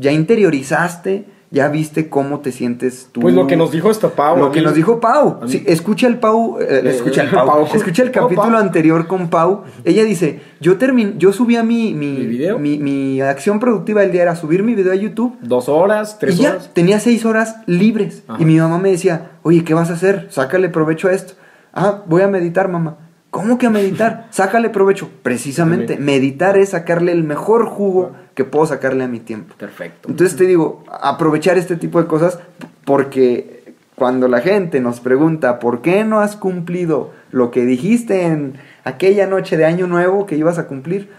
ya 0.00 0.10
interiorizaste, 0.10 1.26
ya 1.50 1.68
viste 1.68 2.08
cómo 2.10 2.40
te 2.40 2.52
sientes 2.52 3.08
tú. 3.12 3.20
Pues 3.20 3.34
lo 3.34 3.46
que 3.46 3.56
nos 3.56 3.72
dijo 3.72 3.90
esta 3.90 4.10
Pau. 4.10 4.36
Lo 4.38 4.50
que 4.52 4.60
mí- 4.60 4.66
nos 4.66 4.74
dijo 4.74 5.00
Pau. 5.00 5.38
a 5.40 5.44
mí- 5.46 5.50
Sí, 5.50 5.64
escucha 5.66 6.06
el 6.06 6.18
Pau. 6.18 6.58
eh, 6.60 6.82
Eh, 6.84 6.90
escucha 6.90 7.22
el 7.22 7.28
eh, 7.28 7.30
Pau. 7.34 7.46
Pau. 7.46 7.68
Escucha 7.74 8.02
el 8.02 8.10
Pau, 8.10 8.24
capítulo 8.24 8.52
Pau. 8.52 8.60
anterior 8.60 9.06
con 9.06 9.28
Pau. 9.30 9.62
Ella 9.84 10.04
dice: 10.04 10.40
Yo 10.60 10.76
termin 10.76 11.18
yo 11.18 11.32
subía 11.32 11.62
mi, 11.62 11.94
mi, 11.94 12.12
¿Mi 12.12 12.26
video? 12.26 12.58
mi, 12.58 12.78
mi 12.78 13.20
acción 13.22 13.60
productiva 13.60 14.02
del 14.02 14.12
día 14.12 14.22
era 14.22 14.36
subir 14.36 14.62
mi 14.62 14.74
video 14.74 14.92
a 14.92 14.96
YouTube. 14.96 15.36
Dos 15.40 15.68
horas, 15.68 16.18
tres 16.18 16.38
y 16.38 16.42
ya 16.42 16.50
horas. 16.50 16.70
tenía 16.74 17.00
seis 17.00 17.24
horas 17.24 17.56
libres. 17.66 18.24
Ajá. 18.28 18.42
Y 18.42 18.44
mi 18.44 18.58
mamá 18.58 18.78
me 18.78 18.90
decía: 18.90 19.30
Oye, 19.42 19.64
¿qué 19.64 19.72
vas 19.74 19.88
a 19.90 19.94
hacer? 19.94 20.26
Sácale 20.30 20.68
provecho 20.68 21.08
a 21.08 21.12
esto. 21.12 21.32
Ah, 21.72 22.02
voy 22.06 22.22
a 22.22 22.28
meditar, 22.28 22.68
mamá. 22.68 22.96
¿Cómo 23.30 23.58
que 23.58 23.66
a 23.66 23.70
meditar? 23.70 24.26
Sácale 24.30 24.70
provecho. 24.70 25.08
Precisamente, 25.22 25.96
meditar 25.98 26.56
es 26.56 26.70
sacarle 26.70 27.12
el 27.12 27.24
mejor 27.24 27.66
jugo 27.66 28.12
que 28.38 28.44
puedo 28.44 28.66
sacarle 28.66 29.02
a 29.02 29.08
mi 29.08 29.18
tiempo. 29.18 29.56
Perfecto. 29.58 30.08
Entonces 30.08 30.36
te 30.36 30.44
digo, 30.44 30.84
aprovechar 31.02 31.58
este 31.58 31.74
tipo 31.74 32.00
de 32.00 32.06
cosas 32.06 32.38
porque 32.84 33.74
cuando 33.96 34.28
la 34.28 34.40
gente 34.40 34.78
nos 34.80 35.00
pregunta 35.00 35.58
por 35.58 35.82
qué 35.82 36.04
no 36.04 36.20
has 36.20 36.36
cumplido 36.36 37.10
lo 37.32 37.50
que 37.50 37.66
dijiste 37.66 38.26
en 38.26 38.54
aquella 38.84 39.26
noche 39.26 39.56
de 39.56 39.64
año 39.64 39.88
nuevo 39.88 40.24
que 40.24 40.36
ibas 40.36 40.56
a 40.56 40.68
cumplir, 40.68 41.10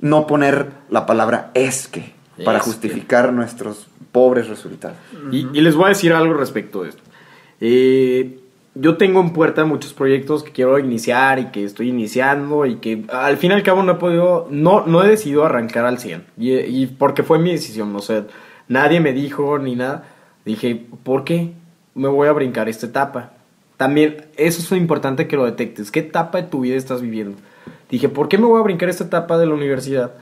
no 0.00 0.26
poner 0.26 0.68
la 0.88 1.04
palabra 1.04 1.50
es 1.52 1.86
que 1.86 2.14
para 2.46 2.56
Es 2.56 2.64
que. 2.64 2.70
justificar 2.70 3.30
nuestros 3.34 3.86
pobres 4.10 4.48
resultados. 4.48 4.96
Y, 5.30 5.46
y 5.52 5.60
les 5.60 5.74
voy 5.74 5.84
a 5.84 5.88
decir 5.90 6.14
algo 6.14 6.32
respecto 6.32 6.84
de 6.84 6.88
esto. 6.88 7.02
Eh, 7.60 8.38
yo 8.74 8.96
tengo 8.96 9.20
en 9.20 9.30
puerta 9.30 9.64
muchos 9.64 9.92
proyectos 9.92 10.42
que 10.42 10.50
quiero 10.50 10.78
iniciar 10.78 11.38
y 11.38 11.46
que 11.46 11.64
estoy 11.64 11.90
iniciando 11.90 12.66
y 12.66 12.76
que 12.76 13.04
al 13.12 13.36
fin 13.36 13.52
y 13.52 13.54
al 13.54 13.62
cabo 13.62 13.82
no 13.82 13.92
he 13.92 13.96
podido, 13.96 14.48
no, 14.50 14.84
no 14.86 15.04
he 15.04 15.08
decidido 15.08 15.44
arrancar 15.44 15.86
al 15.86 15.98
100. 15.98 16.24
Y, 16.36 16.86
porque 16.86 17.22
fue 17.22 17.38
mi 17.38 17.52
decisión, 17.52 17.94
o 17.94 18.00
sea, 18.00 18.26
nadie 18.68 19.00
me 19.00 19.12
dijo 19.12 19.58
ni 19.58 19.76
nada. 19.76 20.04
Dije, 20.44 20.86
¿por 21.04 21.24
qué 21.24 21.52
me 21.94 22.08
voy 22.08 22.28
a 22.28 22.32
brincar 22.32 22.68
esta 22.68 22.86
etapa? 22.86 23.32
También, 23.76 24.26
eso 24.36 24.60
es 24.60 24.72
importante 24.80 25.28
que 25.28 25.36
lo 25.36 25.44
detectes. 25.44 25.90
¿Qué 25.90 26.00
etapa 26.00 26.42
de 26.42 26.48
tu 26.48 26.60
vida 26.60 26.76
estás 26.76 27.00
viviendo? 27.00 27.38
Dije, 27.90 28.08
¿por 28.08 28.28
qué 28.28 28.38
me 28.38 28.46
voy 28.46 28.58
a 28.60 28.64
brincar 28.64 28.88
esta 28.88 29.04
etapa 29.04 29.38
de 29.38 29.46
la 29.46 29.54
universidad? 29.54 30.14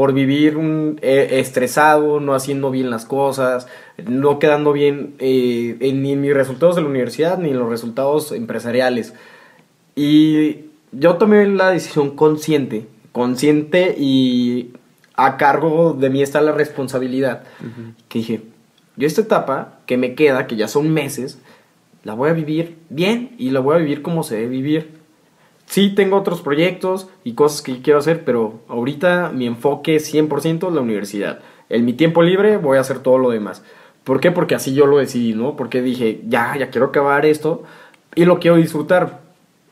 Por 0.00 0.14
vivir 0.14 0.56
un, 0.56 0.98
eh, 1.02 1.28
estresado, 1.40 2.20
no 2.20 2.32
haciendo 2.32 2.70
bien 2.70 2.88
las 2.88 3.04
cosas, 3.04 3.66
no 4.06 4.38
quedando 4.38 4.72
bien 4.72 5.12
eh, 5.18 5.76
en- 5.80 6.00
ni 6.02 6.12
en 6.12 6.22
mis 6.22 6.32
resultados 6.32 6.74
de 6.76 6.80
la 6.80 6.88
universidad 6.88 7.36
ni 7.36 7.50
en 7.50 7.58
los 7.58 7.68
resultados 7.68 8.32
empresariales. 8.32 9.12
Y 9.94 10.70
yo 10.92 11.16
tomé 11.16 11.46
la 11.48 11.70
decisión 11.70 12.16
consciente, 12.16 12.86
consciente 13.12 13.94
y 13.98 14.70
a 15.16 15.36
cargo 15.36 15.92
de 15.92 16.08
mí 16.08 16.22
está 16.22 16.40
la 16.40 16.52
responsabilidad. 16.52 17.42
Que 18.08 18.20
dije, 18.20 18.40
yo 18.96 19.06
esta 19.06 19.20
etapa 19.20 19.80
que 19.84 19.98
me 19.98 20.14
queda, 20.14 20.46
que 20.46 20.56
ya 20.56 20.66
son 20.66 20.88
meses, 20.94 21.38
la 22.04 22.14
voy 22.14 22.30
a 22.30 22.32
vivir 22.32 22.76
bien 22.88 23.32
y 23.36 23.50
la 23.50 23.60
voy 23.60 23.74
a 23.76 23.78
vivir 23.80 24.00
como 24.00 24.22
se 24.22 24.36
debe 24.36 24.48
vivir. 24.48 24.99
Sí, 25.70 25.90
tengo 25.94 26.16
otros 26.16 26.40
proyectos 26.42 27.08
y 27.22 27.34
cosas 27.34 27.62
que 27.62 27.80
quiero 27.80 28.00
hacer, 28.00 28.24
pero 28.24 28.54
ahorita 28.68 29.30
mi 29.32 29.46
enfoque 29.46 29.94
es 29.96 30.12
100% 30.12 30.66
en 30.68 30.74
la 30.74 30.80
universidad. 30.80 31.38
En 31.68 31.84
mi 31.84 31.92
tiempo 31.92 32.22
libre 32.22 32.56
voy 32.56 32.76
a 32.76 32.80
hacer 32.80 32.98
todo 32.98 33.18
lo 33.18 33.30
demás. 33.30 33.62
¿Por 34.02 34.18
qué? 34.18 34.32
Porque 34.32 34.56
así 34.56 34.74
yo 34.74 34.86
lo 34.86 34.98
decidí, 34.98 35.32
¿no? 35.32 35.54
Porque 35.54 35.80
dije, 35.80 36.22
ya, 36.26 36.56
ya 36.58 36.70
quiero 36.70 36.88
acabar 36.88 37.24
esto 37.24 37.62
y 38.16 38.24
lo 38.24 38.40
quiero 38.40 38.56
disfrutar. 38.56 39.20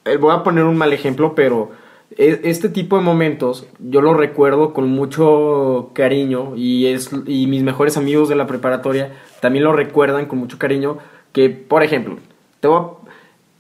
Eh, 0.05 0.19
Voy 0.19 0.33
a 0.33 0.45
poner 0.45 0.63
un 0.65 0.77
mal 0.77 0.93
ejemplo, 0.93 1.35
pero 1.35 1.73
e- 2.17 2.43
este 2.45 2.69
tipo 2.69 2.97
de 2.97 3.03
momentos 3.03 3.67
yo 3.81 4.01
lo 4.01 4.15
recuerdo 4.15 4.73
con 4.73 4.89
mucho 4.91 5.91
cariño 5.95 6.55
y, 6.55 6.87
es, 6.87 7.11
y 7.27 7.49
mis 7.49 7.65
mejores 7.65 7.97
amigos 7.97 8.29
de 8.29 8.37
la 8.37 8.47
preparatoria 8.47 9.15
también 9.41 9.65
lo 9.65 9.73
recuerdan 9.73 10.27
con 10.27 10.39
mucho 10.39 10.59
cariño. 10.59 10.99
Que, 11.33 11.51
por 11.51 11.83
ejemplo, 11.83 12.19
te 12.61 12.69
voy 12.69 12.81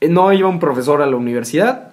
a- 0.02 0.06
no 0.08 0.32
iba 0.32 0.48
un 0.48 0.60
profesor 0.60 1.02
a 1.02 1.06
la 1.06 1.16
universidad 1.16 1.87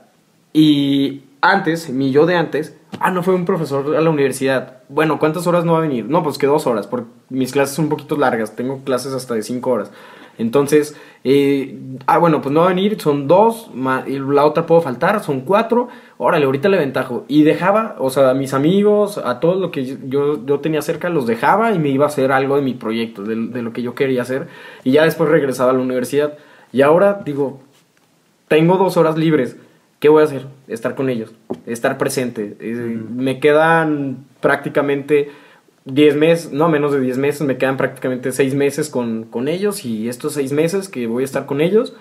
y 0.58 1.24
antes, 1.42 1.90
mi 1.90 2.12
yo 2.12 2.26
de 2.26 2.36
antes, 2.36 2.78
ah, 3.02 3.12
no 3.12 3.24
fue 3.24 3.36
un 3.36 3.44
profesor 3.44 3.94
a 3.94 4.00
la 4.00 4.10
universidad. 4.10 4.84
Bueno, 4.88 5.20
¿cuántas 5.20 5.46
horas 5.48 5.66
no 5.66 5.74
va 5.74 5.80
a 5.80 5.82
venir? 5.82 6.06
No, 6.06 6.24
pues 6.24 6.38
que 6.38 6.48
dos 6.48 6.66
horas, 6.66 6.88
porque 6.88 7.10
mis 7.28 7.52
clases 7.52 7.76
son 7.76 7.86
un 7.86 7.90
poquito 7.90 8.16
largas, 8.16 8.56
tengo 8.56 8.80
clases 8.86 9.12
hasta 9.12 9.34
de 9.34 9.44
cinco 9.44 9.72
horas. 9.72 9.92
Entonces, 10.38 10.96
eh, 11.26 11.78
ah, 12.08 12.20
bueno, 12.20 12.42
pues 12.42 12.54
no 12.54 12.62
va 12.62 12.68
a 12.68 12.70
venir, 12.70 13.02
son 13.02 13.28
dos, 13.28 13.70
y 14.08 14.18
la 14.18 14.46
otra 14.46 14.66
puedo 14.66 14.80
faltar, 14.80 15.22
son 15.22 15.42
cuatro. 15.42 15.90
Órale, 16.18 16.46
ahorita 16.46 16.70
le 16.70 16.78
ventajo. 16.78 17.26
Y 17.28 17.44
dejaba, 17.44 17.98
o 18.00 18.10
sea, 18.10 18.30
a 18.30 18.34
mis 18.34 18.54
amigos, 18.54 19.18
a 19.18 19.42
todo 19.42 19.56
lo 19.56 19.72
que 19.72 19.98
yo, 20.08 20.46
yo 20.46 20.60
tenía 20.62 20.82
cerca, 20.82 21.10
los 21.10 21.28
dejaba 21.28 21.74
y 21.74 21.80
me 21.80 21.90
iba 21.90 22.06
a 22.06 22.08
hacer 22.08 22.32
algo 22.32 22.56
de 22.56 22.62
mi 22.62 22.76
proyecto, 22.76 23.24
de, 23.24 23.36
de 23.36 23.62
lo 23.62 23.74
que 23.74 23.82
yo 23.82 23.94
quería 23.94 24.22
hacer. 24.22 24.48
Y 24.86 24.92
ya 24.94 25.04
después 25.04 25.30
regresaba 25.30 25.72
a 25.72 25.74
la 25.74 25.82
universidad. 25.82 26.38
Y 26.72 26.82
ahora 26.82 27.22
digo, 27.26 27.60
tengo 28.48 28.78
dos 28.78 28.96
horas 28.96 29.18
libres. 29.18 29.58
¿Qué 30.06 30.10
voy 30.10 30.22
a 30.22 30.26
hacer? 30.26 30.46
Estar 30.68 30.94
con 30.94 31.10
ellos, 31.10 31.34
estar 31.66 31.98
presente. 31.98 32.56
Eh, 32.60 33.00
Me 33.16 33.40
quedan 33.40 34.18
prácticamente 34.40 35.32
10 35.86 36.16
meses, 36.16 36.52
no 36.52 36.70
menos 36.70 36.92
de 36.92 37.00
10 37.00 37.18
meses, 37.18 37.42
me 37.42 37.58
quedan 37.58 37.76
prácticamente 37.76 38.32
6 38.32 38.54
meses 38.54 38.92
con, 38.92 39.24
con 39.24 39.48
ellos 39.48 39.84
y 39.84 40.08
estos 40.08 40.34
6 40.34 40.52
meses 40.52 40.90
que 40.90 41.08
voy 41.08 41.24
a 41.24 41.26
estar 41.26 41.48
con 41.48 41.60
ellos, 41.60 41.96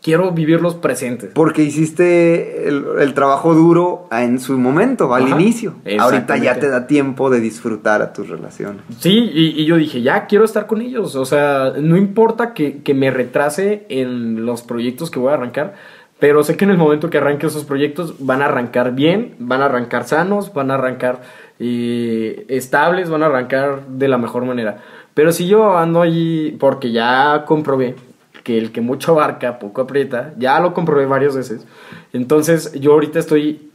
quiero 0.00 0.30
vivirlos 0.30 0.76
presentes. 0.76 1.30
Porque 1.34 1.62
hiciste 1.64 2.68
el, 2.68 2.84
el 3.00 3.12
trabajo 3.14 3.52
duro 3.54 4.06
en 4.12 4.38
su 4.38 4.56
momento, 4.56 5.12
al 5.12 5.24
Ajá, 5.24 5.40
inicio. 5.40 5.74
Ahorita 5.98 6.36
ya 6.36 6.60
te 6.60 6.68
da 6.68 6.86
tiempo 6.86 7.28
de 7.28 7.40
disfrutar 7.40 8.02
a 8.02 8.12
tus 8.12 8.28
relaciones. 8.28 8.82
Sí, 9.00 9.30
y, 9.34 9.60
y 9.60 9.64
yo 9.64 9.74
dije, 9.74 10.00
ya 10.00 10.26
quiero 10.26 10.44
estar 10.44 10.68
con 10.68 10.80
ellos. 10.80 11.16
O 11.16 11.24
sea, 11.24 11.72
no 11.76 11.96
importa 11.96 12.54
que, 12.54 12.84
que 12.84 12.94
me 12.94 13.10
retrase 13.10 13.84
en 13.88 14.46
los 14.46 14.62
proyectos 14.62 15.10
que 15.10 15.18
voy 15.18 15.32
a 15.32 15.34
arrancar, 15.34 15.74
Pero 16.18 16.42
sé 16.42 16.56
que 16.56 16.64
en 16.64 16.72
el 16.72 16.78
momento 16.78 17.10
que 17.10 17.18
arranque 17.18 17.46
esos 17.46 17.64
proyectos 17.64 18.14
van 18.18 18.42
a 18.42 18.46
arrancar 18.46 18.94
bien, 18.94 19.36
van 19.38 19.62
a 19.62 19.66
arrancar 19.66 20.04
sanos, 20.04 20.52
van 20.52 20.70
a 20.70 20.74
arrancar 20.74 21.22
eh, 21.60 22.44
estables, 22.48 23.08
van 23.08 23.22
a 23.22 23.26
arrancar 23.26 23.86
de 23.86 24.08
la 24.08 24.18
mejor 24.18 24.44
manera. 24.44 24.78
Pero 25.14 25.32
si 25.32 25.46
yo 25.46 25.76
ando 25.78 26.02
allí, 26.02 26.56
porque 26.58 26.90
ya 26.90 27.44
comprobé 27.46 27.94
que 28.42 28.58
el 28.58 28.72
que 28.72 28.80
mucho 28.80 29.12
abarca, 29.12 29.58
poco 29.58 29.82
aprieta, 29.82 30.32
ya 30.38 30.58
lo 30.58 30.74
comprobé 30.74 31.06
varias 31.06 31.36
veces. 31.36 31.66
Entonces 32.12 32.72
yo 32.80 32.92
ahorita 32.92 33.20
estoy 33.20 33.70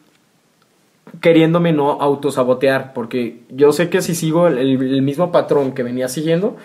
queriéndome 1.22 1.72
no 1.72 1.92
autosabotear, 2.02 2.94
porque 2.94 3.44
yo 3.50 3.72
sé 3.72 3.90
que 3.90 4.02
si 4.02 4.16
sigo 4.16 4.48
el, 4.48 4.58
el 4.58 5.02
mismo 5.02 5.32
patrón 5.32 5.74
que 5.74 5.84
venía 5.84 6.10
siguiendo, 6.10 6.58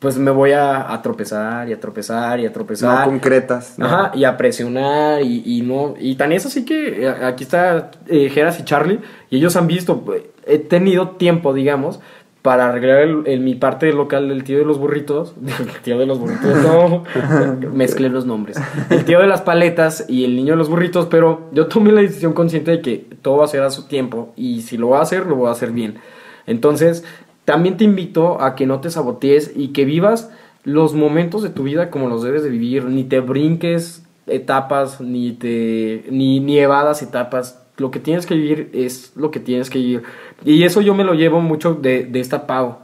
pues 0.00 0.16
me 0.16 0.30
voy 0.30 0.52
a, 0.52 0.92
a, 0.92 1.02
tropezar 1.02 1.68
y 1.68 1.74
a 1.74 1.78
tropezar 1.78 2.40
y 2.40 2.46
a 2.46 2.52
tropezar. 2.52 3.00
No 3.00 3.12
concretas. 3.12 3.78
¿no? 3.78 3.84
Ajá, 3.84 4.12
y 4.14 4.24
a 4.24 4.36
presionar 4.36 5.22
y, 5.22 5.42
y, 5.44 5.60
no. 5.60 5.94
Y 6.00 6.14
tan 6.14 6.32
es 6.32 6.46
así 6.46 6.64
que 6.64 7.04
eh, 7.04 7.08
aquí 7.08 7.44
está 7.44 7.90
eh, 8.08 8.30
Geras 8.30 8.58
y 8.58 8.64
Charlie, 8.64 9.00
y 9.28 9.36
ellos 9.36 9.56
han 9.56 9.66
visto, 9.66 10.02
he 10.46 10.58
tenido 10.58 11.10
tiempo, 11.10 11.52
digamos, 11.52 12.00
para 12.40 12.70
arreglar 12.70 13.02
el, 13.02 13.26
el, 13.26 13.40
mi 13.40 13.54
parte 13.54 13.92
local 13.92 14.30
del 14.30 14.42
tío 14.42 14.56
de 14.56 14.64
los 14.64 14.78
burritos. 14.78 15.34
El 15.58 15.82
tío 15.82 15.98
de 15.98 16.06
los 16.06 16.18
burritos, 16.18 16.56
no. 16.62 17.04
mezclé 17.74 18.08
los 18.08 18.24
nombres. 18.24 18.58
El 18.88 19.04
tío 19.04 19.20
de 19.20 19.26
las 19.26 19.42
paletas 19.42 20.06
y 20.08 20.24
el 20.24 20.34
niño 20.34 20.54
de 20.54 20.56
los 20.56 20.70
burritos, 20.70 21.08
pero 21.10 21.50
yo 21.52 21.66
tomé 21.66 21.92
la 21.92 22.00
decisión 22.00 22.32
consciente 22.32 22.70
de 22.70 22.80
que 22.80 23.06
todo 23.20 23.36
va 23.36 23.44
a 23.44 23.48
ser 23.48 23.62
a 23.62 23.70
su 23.70 23.86
tiempo, 23.86 24.32
y 24.34 24.62
si 24.62 24.78
lo 24.78 24.86
voy 24.86 24.98
a 24.98 25.02
hacer, 25.02 25.26
lo 25.26 25.36
voy 25.36 25.48
a 25.48 25.52
hacer 25.52 25.72
bien. 25.72 25.98
Entonces, 26.46 27.04
también 27.50 27.76
te 27.76 27.82
invito 27.82 28.40
a 28.40 28.54
que 28.54 28.64
no 28.64 28.80
te 28.80 28.90
sabotees 28.90 29.50
y 29.56 29.72
que 29.72 29.84
vivas 29.84 30.30
los 30.62 30.94
momentos 30.94 31.42
de 31.42 31.48
tu 31.48 31.64
vida 31.64 31.90
como 31.90 32.08
los 32.08 32.22
debes 32.22 32.44
de 32.44 32.48
vivir, 32.48 32.84
ni 32.84 33.02
te 33.02 33.18
brinques 33.18 34.06
etapas, 34.28 35.00
ni 35.00 35.32
te 35.32 36.04
ni, 36.12 36.38
ni 36.38 36.60
evadas 36.60 37.02
etapas. 37.02 37.60
Lo 37.76 37.90
que 37.90 37.98
tienes 37.98 38.24
que 38.24 38.36
vivir 38.36 38.70
es 38.72 39.16
lo 39.16 39.32
que 39.32 39.40
tienes 39.40 39.68
que 39.68 39.80
vivir. 39.80 40.04
Y 40.44 40.62
eso 40.62 40.80
yo 40.80 40.94
me 40.94 41.02
lo 41.02 41.14
llevo 41.14 41.40
mucho 41.40 41.74
de, 41.74 42.04
de 42.04 42.20
esta 42.20 42.46
pago. 42.46 42.78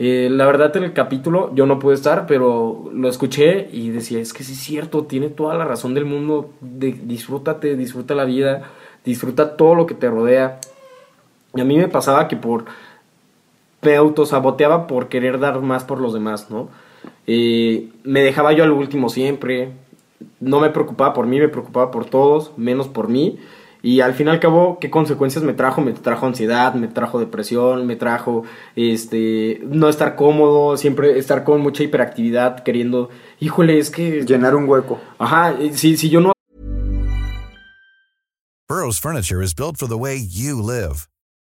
Eh, 0.00 0.28
la 0.32 0.46
verdad 0.46 0.76
en 0.76 0.82
el 0.82 0.92
capítulo 0.92 1.54
yo 1.54 1.64
no 1.64 1.78
pude 1.78 1.94
estar, 1.94 2.26
pero 2.26 2.90
lo 2.92 3.08
escuché 3.08 3.68
y 3.72 3.90
decía, 3.90 4.18
es 4.18 4.32
que 4.32 4.42
sí 4.42 4.54
es 4.54 4.58
cierto, 4.58 5.04
tiene 5.04 5.28
toda 5.28 5.54
la 5.54 5.64
razón 5.64 5.94
del 5.94 6.06
mundo, 6.06 6.50
disfrútate, 6.60 7.76
disfruta 7.76 8.16
la 8.16 8.24
vida, 8.24 8.72
disfruta 9.04 9.56
todo 9.56 9.76
lo 9.76 9.86
que 9.86 9.94
te 9.94 10.10
rodea. 10.10 10.58
Y 11.54 11.60
a 11.60 11.64
mí 11.64 11.76
me 11.76 11.86
pasaba 11.86 12.26
que 12.26 12.36
por 12.36 12.64
me 13.82 13.96
autosaboteaba 13.96 14.86
por 14.86 15.08
querer 15.08 15.38
dar 15.38 15.60
más 15.60 15.84
por 15.84 16.00
los 16.00 16.12
demás, 16.12 16.50
¿no? 16.50 16.68
Eh, 17.26 17.90
me 18.04 18.22
dejaba 18.22 18.52
yo 18.52 18.64
al 18.64 18.72
último 18.72 19.08
siempre, 19.08 19.72
no 20.40 20.60
me 20.60 20.70
preocupaba 20.70 21.12
por 21.12 21.26
mí, 21.26 21.38
me 21.38 21.48
preocupaba 21.48 21.90
por 21.90 22.06
todos, 22.06 22.52
menos 22.56 22.88
por 22.88 23.08
mí. 23.08 23.38
Y 23.80 24.00
al 24.00 24.14
fin 24.14 24.26
y 24.26 24.30
al 24.30 24.40
cabo, 24.40 24.78
¿qué 24.80 24.90
consecuencias 24.90 25.44
me 25.44 25.52
trajo? 25.52 25.80
Me 25.80 25.92
trajo 25.92 26.26
ansiedad, 26.26 26.74
me 26.74 26.88
trajo 26.88 27.20
depresión, 27.20 27.86
me 27.86 27.94
trajo 27.94 28.42
este 28.74 29.60
no 29.64 29.88
estar 29.88 30.16
cómodo, 30.16 30.76
siempre 30.76 31.16
estar 31.18 31.44
con 31.44 31.60
mucha 31.60 31.84
hiperactividad, 31.84 32.64
queriendo, 32.64 33.08
híjole, 33.38 33.78
es 33.78 33.90
que... 33.90 34.24
Llenar 34.24 34.56
un 34.56 34.68
hueco. 34.68 35.00
Ajá, 35.18 35.54
si, 35.74 35.96
si 35.96 36.10
yo 36.10 36.20
no... 36.20 36.32
Burroughs 38.68 38.98
Furniture 39.00 39.42
is 39.42 39.54
built 39.54 39.76
for 39.76 39.88
the 39.88 39.96
way 39.96 40.18
you 40.18 40.60
live. 40.60 41.06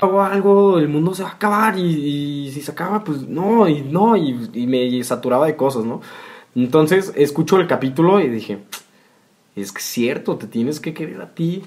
Hago 0.00 0.22
algo, 0.22 0.78
el 0.78 0.88
mundo 0.88 1.12
se 1.12 1.24
va 1.24 1.30
a 1.30 1.32
acabar 1.32 1.76
y, 1.76 2.50
si 2.52 2.62
se 2.62 2.70
acaba, 2.70 3.02
pues 3.02 3.22
no, 3.26 3.68
y 3.68 3.82
no, 3.82 4.16
y, 4.16 4.32
me 4.66 5.02
saturaba 5.02 5.46
de 5.46 5.56
cosas, 5.56 5.84
¿no? 5.84 6.00
Entonces 6.54 7.12
escucho 7.16 7.58
el 7.58 7.66
capítulo 7.66 8.20
y 8.20 8.28
dije, 8.28 8.58
es 9.56 9.74
cierto, 9.76 10.36
te 10.36 10.46
tienes 10.46 10.78
que 10.78 10.94
querer 10.94 11.20
a 11.20 11.34
ti 11.34 11.64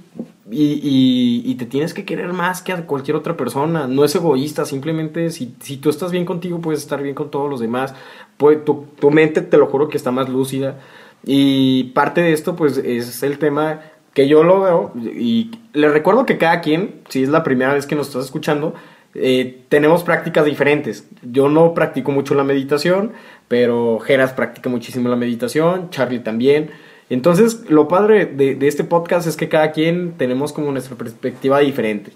y, 0.49 1.41
y, 1.45 1.55
te 1.55 1.65
tienes 1.65 1.93
que 1.93 2.05
querer 2.05 2.31
más 2.31 2.61
que 2.61 2.71
a 2.71 2.85
cualquier 2.85 3.17
otra 3.17 3.35
persona, 3.35 3.87
no 3.87 4.05
es 4.05 4.15
egoísta, 4.15 4.63
simplemente 4.63 5.29
si, 5.29 5.53
si 5.59 5.75
tú 5.75 5.89
estás 5.89 6.11
bien 6.11 6.25
contigo 6.25 6.61
puedes 6.61 6.79
estar 6.81 7.03
bien 7.03 7.15
con 7.15 7.31
todos 7.31 7.49
los 7.49 7.59
demás, 7.59 7.93
pues, 8.37 8.63
tu, 8.63 8.85
tu 8.97 9.11
mente 9.11 9.41
te 9.41 9.57
lo 9.57 9.67
juro 9.67 9.89
que 9.89 9.97
está 9.97 10.11
más 10.11 10.29
lúcida. 10.29 10.79
Y 11.23 11.85
parte 11.93 12.21
de 12.21 12.33
esto 12.33 12.55
pues 12.55 12.77
es 12.77 13.21
el 13.21 13.37
tema 13.37 13.81
que 14.13 14.27
yo 14.27 14.43
lo 14.43 14.61
veo 14.61 14.91
y 14.95 15.51
le 15.73 15.89
recuerdo 15.89 16.25
que 16.25 16.37
cada 16.37 16.61
quien, 16.61 17.01
si 17.09 17.23
es 17.23 17.29
la 17.29 17.43
primera 17.43 17.73
vez 17.73 17.85
que 17.85 17.95
nos 17.95 18.07
estás 18.07 18.25
escuchando, 18.25 18.73
eh, 19.13 19.63
tenemos 19.69 20.03
prácticas 20.03 20.45
diferentes. 20.45 21.07
Yo 21.21 21.49
no 21.49 21.73
practico 21.73 22.11
mucho 22.11 22.35
la 22.35 22.43
meditación, 22.43 23.11
pero 23.47 23.99
Geras 23.99 24.33
practica 24.33 24.69
muchísimo 24.69 25.09
la 25.09 25.15
meditación, 25.15 25.89
Charlie 25.89 26.19
también. 26.19 26.71
Entonces, 27.09 27.69
lo 27.69 27.89
padre 27.89 28.25
de, 28.25 28.57
este 28.67 28.85
podcast 28.85 29.27
es 29.27 29.35
que 29.35 29.49
cada 29.49 29.73
quien 29.73 30.13
tenemos 30.13 30.53
como 30.53 30.71
nuestra 30.71 30.95
perspectiva 30.95 31.59
diferente. 31.59 32.13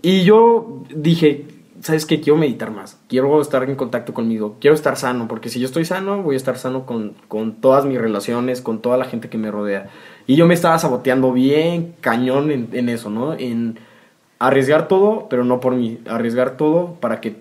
Y 0.00 0.22
yo 0.22 0.84
dije, 0.94 1.46
¿sabes 1.80 2.06
qué? 2.06 2.20
Quiero 2.20 2.38
meditar 2.38 2.70
más, 2.70 3.00
quiero 3.08 3.40
estar 3.40 3.68
en 3.68 3.74
contacto 3.74 4.14
conmigo, 4.14 4.58
quiero 4.60 4.76
estar 4.76 4.96
sano, 4.96 5.26
porque 5.26 5.48
si 5.48 5.58
yo 5.58 5.66
estoy 5.66 5.84
sano, 5.84 6.22
voy 6.22 6.34
a 6.34 6.36
estar 6.36 6.56
sano 6.56 6.86
con, 6.86 7.14
con 7.26 7.60
todas 7.60 7.84
mis 7.84 7.98
relaciones, 7.98 8.60
con 8.60 8.80
toda 8.80 8.96
la 8.96 9.06
gente 9.06 9.28
que 9.28 9.38
me 9.38 9.50
rodea. 9.50 9.90
Y 10.26 10.36
yo 10.36 10.46
me 10.46 10.54
estaba 10.54 10.78
saboteando 10.78 11.32
bien 11.32 11.94
cañón 12.00 12.50
en, 12.50 12.68
en, 12.72 12.88
eso, 12.88 13.10
¿no? 13.10 13.34
En 13.34 13.78
arriesgar 14.38 14.88
todo, 14.88 15.28
pero 15.28 15.44
no 15.44 15.60
por 15.60 15.74
mí, 15.74 15.98
arriesgar 16.08 16.56
todo 16.56 16.94
para 17.00 17.20
que 17.20 17.36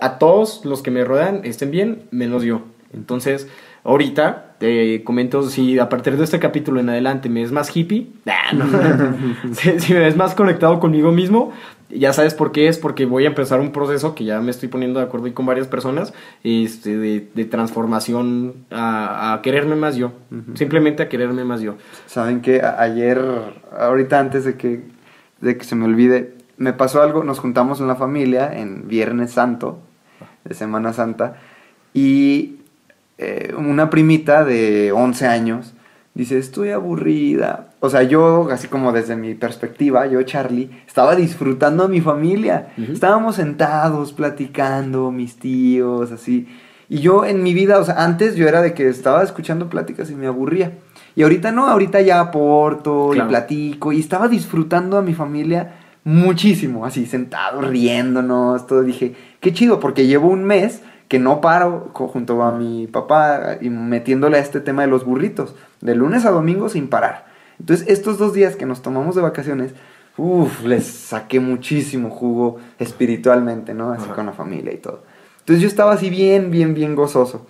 a 0.00 0.18
todos 0.18 0.64
los 0.64 0.82
que 0.82 0.90
me 0.90 1.04
rodean 1.04 1.42
estén 1.44 1.70
bien, 1.70 2.02
menos 2.10 2.42
yo. 2.42 2.62
Entonces, 2.92 3.48
ahorita 3.84 4.56
te 4.58 5.04
comento 5.04 5.48
si 5.48 5.78
a 5.78 5.88
partir 5.88 6.16
de 6.16 6.24
este 6.24 6.38
capítulo 6.38 6.80
en 6.80 6.88
adelante 6.88 7.28
me 7.28 7.42
ves 7.42 7.52
más 7.52 7.74
hippie, 7.74 8.08
nah, 8.24 8.52
no. 8.52 8.66
si, 9.54 9.78
si 9.80 9.92
me 9.92 10.00
ves 10.00 10.16
más 10.16 10.34
conectado 10.34 10.80
conmigo 10.80 11.12
mismo, 11.12 11.52
ya 11.90 12.12
sabes 12.12 12.34
por 12.34 12.52
qué 12.52 12.68
es, 12.68 12.78
porque 12.78 13.06
voy 13.06 13.24
a 13.24 13.28
empezar 13.28 13.60
un 13.60 13.72
proceso 13.72 14.14
que 14.14 14.24
ya 14.24 14.40
me 14.40 14.50
estoy 14.50 14.68
poniendo 14.68 15.00
de 15.00 15.06
acuerdo 15.06 15.32
con 15.34 15.46
varias 15.46 15.66
personas, 15.66 16.12
este, 16.42 16.96
de, 16.96 17.28
de 17.34 17.44
transformación 17.44 18.54
a, 18.70 19.34
a, 19.34 19.42
quererme 19.42 19.76
más 19.76 19.96
yo, 19.96 20.12
uh 20.30 20.34
-huh. 20.34 20.56
simplemente 20.56 21.02
a 21.02 21.08
quererme 21.08 21.44
más 21.44 21.60
yo. 21.60 21.74
Saben 22.06 22.40
que 22.40 22.62
ayer, 22.62 23.20
ahorita 23.78 24.18
antes 24.18 24.44
de 24.44 24.56
que, 24.56 24.82
de 25.40 25.56
que 25.56 25.64
se 25.64 25.76
me 25.76 25.84
olvide, 25.84 26.34
me 26.56 26.72
pasó 26.72 27.02
algo, 27.02 27.24
nos 27.24 27.38
juntamos 27.38 27.80
en 27.80 27.88
la 27.88 27.96
familia 27.96 28.52
en 28.52 28.88
Viernes 28.88 29.32
Santo, 29.32 29.80
de 30.44 30.54
Semana 30.54 30.92
Santa, 30.92 31.36
y 31.92 32.56
eh, 33.18 33.54
una 33.56 33.90
primita 33.90 34.44
de 34.44 34.92
11 34.92 35.26
años 35.26 35.73
dice, 36.14 36.38
estoy 36.38 36.70
aburrida. 36.70 37.70
O 37.80 37.90
sea, 37.90 38.02
yo, 38.02 38.48
así 38.50 38.68
como 38.68 38.92
desde 38.92 39.16
mi 39.16 39.34
perspectiva, 39.34 40.06
yo, 40.06 40.22
Charlie, 40.22 40.70
estaba 40.86 41.16
disfrutando 41.16 41.84
a 41.84 41.88
mi 41.88 42.00
familia. 42.00 42.72
Uh 42.78 42.82
-huh. 42.82 42.92
Estábamos 42.92 43.36
sentados, 43.36 44.12
platicando, 44.12 45.10
mis 45.10 45.36
tíos, 45.36 46.12
así. 46.12 46.48
Y 46.88 47.00
yo 47.00 47.24
en 47.24 47.42
mi 47.42 47.54
vida, 47.54 47.78
o 47.78 47.84
sea, 47.84 48.04
antes 48.04 48.36
yo 48.36 48.46
era 48.46 48.62
de 48.62 48.74
que 48.74 48.88
estaba 48.88 49.22
escuchando 49.22 49.68
pláticas 49.68 50.10
y 50.10 50.14
me 50.14 50.26
aburría. 50.26 50.78
Y 51.16 51.22
ahorita 51.22 51.52
no, 51.52 51.66
ahorita 51.66 52.00
ya 52.00 52.20
aporto 52.20 53.10
claro. 53.12 53.28
y 53.28 53.30
platico. 53.30 53.92
Y 53.92 54.00
estaba 54.00 54.28
disfrutando 54.28 54.98
a 54.98 55.02
mi 55.02 55.14
familia 55.14 55.74
muchísimo, 56.04 56.84
así, 56.84 57.06
sentado, 57.06 57.62
riéndonos, 57.62 58.66
todo. 58.66 58.82
Dije, 58.82 59.14
qué 59.40 59.52
chido, 59.52 59.80
porque 59.80 60.06
llevo 60.06 60.28
un 60.28 60.44
mes 60.44 60.82
que 61.14 61.20
no 61.20 61.40
paro 61.40 61.92
junto 61.92 62.42
a 62.42 62.50
mi 62.50 62.88
papá 62.88 63.58
y 63.60 63.70
metiéndole 63.70 64.36
a 64.36 64.40
este 64.40 64.58
tema 64.58 64.82
de 64.82 64.88
los 64.88 65.04
burritos, 65.04 65.54
de 65.80 65.94
lunes 65.94 66.24
a 66.24 66.32
domingo 66.32 66.68
sin 66.68 66.88
parar. 66.88 67.26
Entonces, 67.60 67.86
estos 67.88 68.18
dos 68.18 68.34
días 68.34 68.56
que 68.56 68.66
nos 68.66 68.82
tomamos 68.82 69.14
de 69.14 69.22
vacaciones, 69.22 69.74
uff, 70.16 70.64
les 70.64 70.84
saqué 70.84 71.38
muchísimo 71.38 72.10
jugo 72.10 72.58
espiritualmente, 72.80 73.74
¿no? 73.74 73.92
Así 73.92 74.06
Ajá. 74.06 74.16
con 74.16 74.26
la 74.26 74.32
familia 74.32 74.72
y 74.72 74.78
todo. 74.78 75.04
Entonces 75.38 75.62
yo 75.62 75.68
estaba 75.68 75.92
así 75.92 76.10
bien, 76.10 76.50
bien, 76.50 76.74
bien 76.74 76.96
gozoso. 76.96 77.46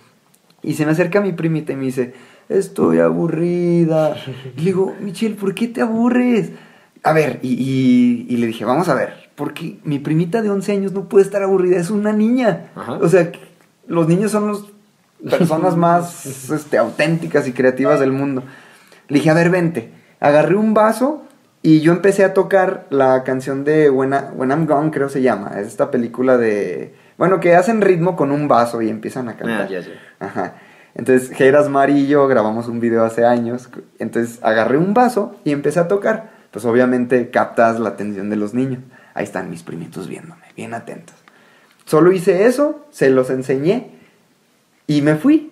Y 0.61 0.75
se 0.75 0.85
me 0.85 0.91
acerca 0.91 1.19
mi 1.19 1.31
primita 1.31 1.73
y 1.73 1.75
me 1.75 1.85
dice, 1.85 2.13
estoy 2.49 2.99
aburrida. 2.99 4.15
Y 4.57 4.59
le 4.59 4.65
digo, 4.65 4.93
Michelle, 5.01 5.33
¿por 5.33 5.55
qué 5.55 5.69
te 5.69 5.81
aburres? 5.81 6.51
A 7.01 7.13
ver, 7.13 7.39
y, 7.41 7.53
y, 7.53 8.27
y 8.31 8.37
le 8.37 8.45
dije, 8.45 8.63
vamos 8.63 8.89
a 8.89 8.93
ver, 8.93 9.31
porque 9.33 9.79
mi 9.83 9.97
primita 9.97 10.43
de 10.43 10.51
11 10.51 10.71
años 10.71 10.91
no 10.91 11.09
puede 11.09 11.25
estar 11.25 11.41
aburrida, 11.41 11.77
es 11.77 11.89
una 11.89 12.13
niña. 12.13 12.67
Ajá. 12.75 12.99
O 13.01 13.09
sea, 13.09 13.31
los 13.87 14.07
niños 14.07 14.31
son 14.31 14.51
las 14.51 14.61
personas 15.37 15.75
más 15.77 16.25
este, 16.51 16.77
auténticas 16.77 17.47
y 17.47 17.53
creativas 17.53 17.99
del 17.99 18.11
mundo. 18.11 18.43
Le 19.07 19.19
dije, 19.19 19.29
a 19.29 19.33
ver, 19.33 19.49
vente. 19.49 19.91
agarré 20.19 20.55
un 20.55 20.73
vaso 20.73 21.23
y 21.61 21.81
yo 21.81 21.91
empecé 21.91 22.23
a 22.23 22.33
tocar 22.33 22.85
la 22.89 23.23
canción 23.23 23.63
de 23.63 23.89
When, 23.89 24.13
I- 24.13 24.35
When 24.35 24.49
I'm 24.51 24.65
Gone, 24.67 24.91
creo 24.91 25.09
se 25.09 25.21
llama. 25.21 25.51
Es 25.59 25.67
esta 25.67 25.89
película 25.91 26.37
de... 26.37 26.93
Bueno, 27.17 27.39
que 27.39 27.55
hacen 27.55 27.81
ritmo 27.81 28.15
con 28.15 28.31
un 28.31 28.47
vaso 28.47 28.81
y 28.81 28.89
empiezan 28.89 29.29
a 29.29 29.37
cantar. 29.37 29.61
Ah, 29.63 29.69
ya, 29.69 29.79
ya. 29.79 29.87
Ajá. 30.19 30.55
Entonces, 30.95 31.29
Geras 31.31 31.69
Mari 31.69 31.93
y 32.01 32.07
yo 32.07 32.27
grabamos 32.27 32.67
un 32.67 32.79
video 32.79 33.03
hace 33.03 33.25
años. 33.25 33.69
Entonces, 33.99 34.39
agarré 34.43 34.77
un 34.77 34.93
vaso 34.93 35.35
y 35.43 35.51
empecé 35.51 35.79
a 35.79 35.87
tocar. 35.87 36.29
Pues 36.51 36.65
obviamente 36.65 37.29
captas 37.31 37.79
la 37.79 37.89
atención 37.89 38.29
de 38.29 38.35
los 38.37 38.53
niños. 38.53 38.81
Ahí 39.13 39.23
están 39.23 39.49
mis 39.49 39.63
primitos 39.63 40.07
viéndome, 40.07 40.43
bien 40.55 40.73
atentos. 40.73 41.15
Solo 41.85 42.11
hice 42.11 42.45
eso, 42.45 42.85
se 42.91 43.09
los 43.09 43.29
enseñé 43.29 43.91
y 44.87 45.01
me 45.01 45.15
fui. 45.15 45.51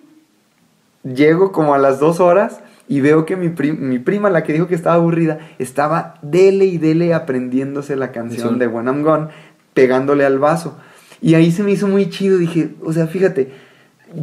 Llego 1.02 1.52
como 1.52 1.74
a 1.74 1.78
las 1.78 2.00
dos 2.00 2.18
horas 2.20 2.60
y 2.88 3.00
veo 3.00 3.24
que 3.26 3.36
mi, 3.36 3.48
mi 3.72 3.98
prima, 3.98 4.30
la 4.30 4.42
que 4.42 4.52
dijo 4.52 4.66
que 4.66 4.74
estaba 4.74 4.96
aburrida, 4.96 5.38
estaba 5.58 6.16
dele 6.22 6.64
y 6.64 6.78
dele 6.78 7.14
aprendiéndose 7.14 7.96
la 7.96 8.10
canción 8.12 8.54
Sí. 8.54 8.58
de 8.58 8.66
When 8.66 8.86
I'm 8.86 9.02
Gone, 9.02 9.28
pegándole 9.74 10.24
al 10.24 10.38
vaso. 10.38 10.76
Y 11.20 11.34
ahí 11.34 11.52
se 11.52 11.62
me 11.62 11.70
hizo 11.72 11.88
muy 11.88 12.10
chido. 12.10 12.36
Dije, 12.38 12.70
o 12.84 12.92
sea, 12.92 13.06
fíjate, 13.06 13.52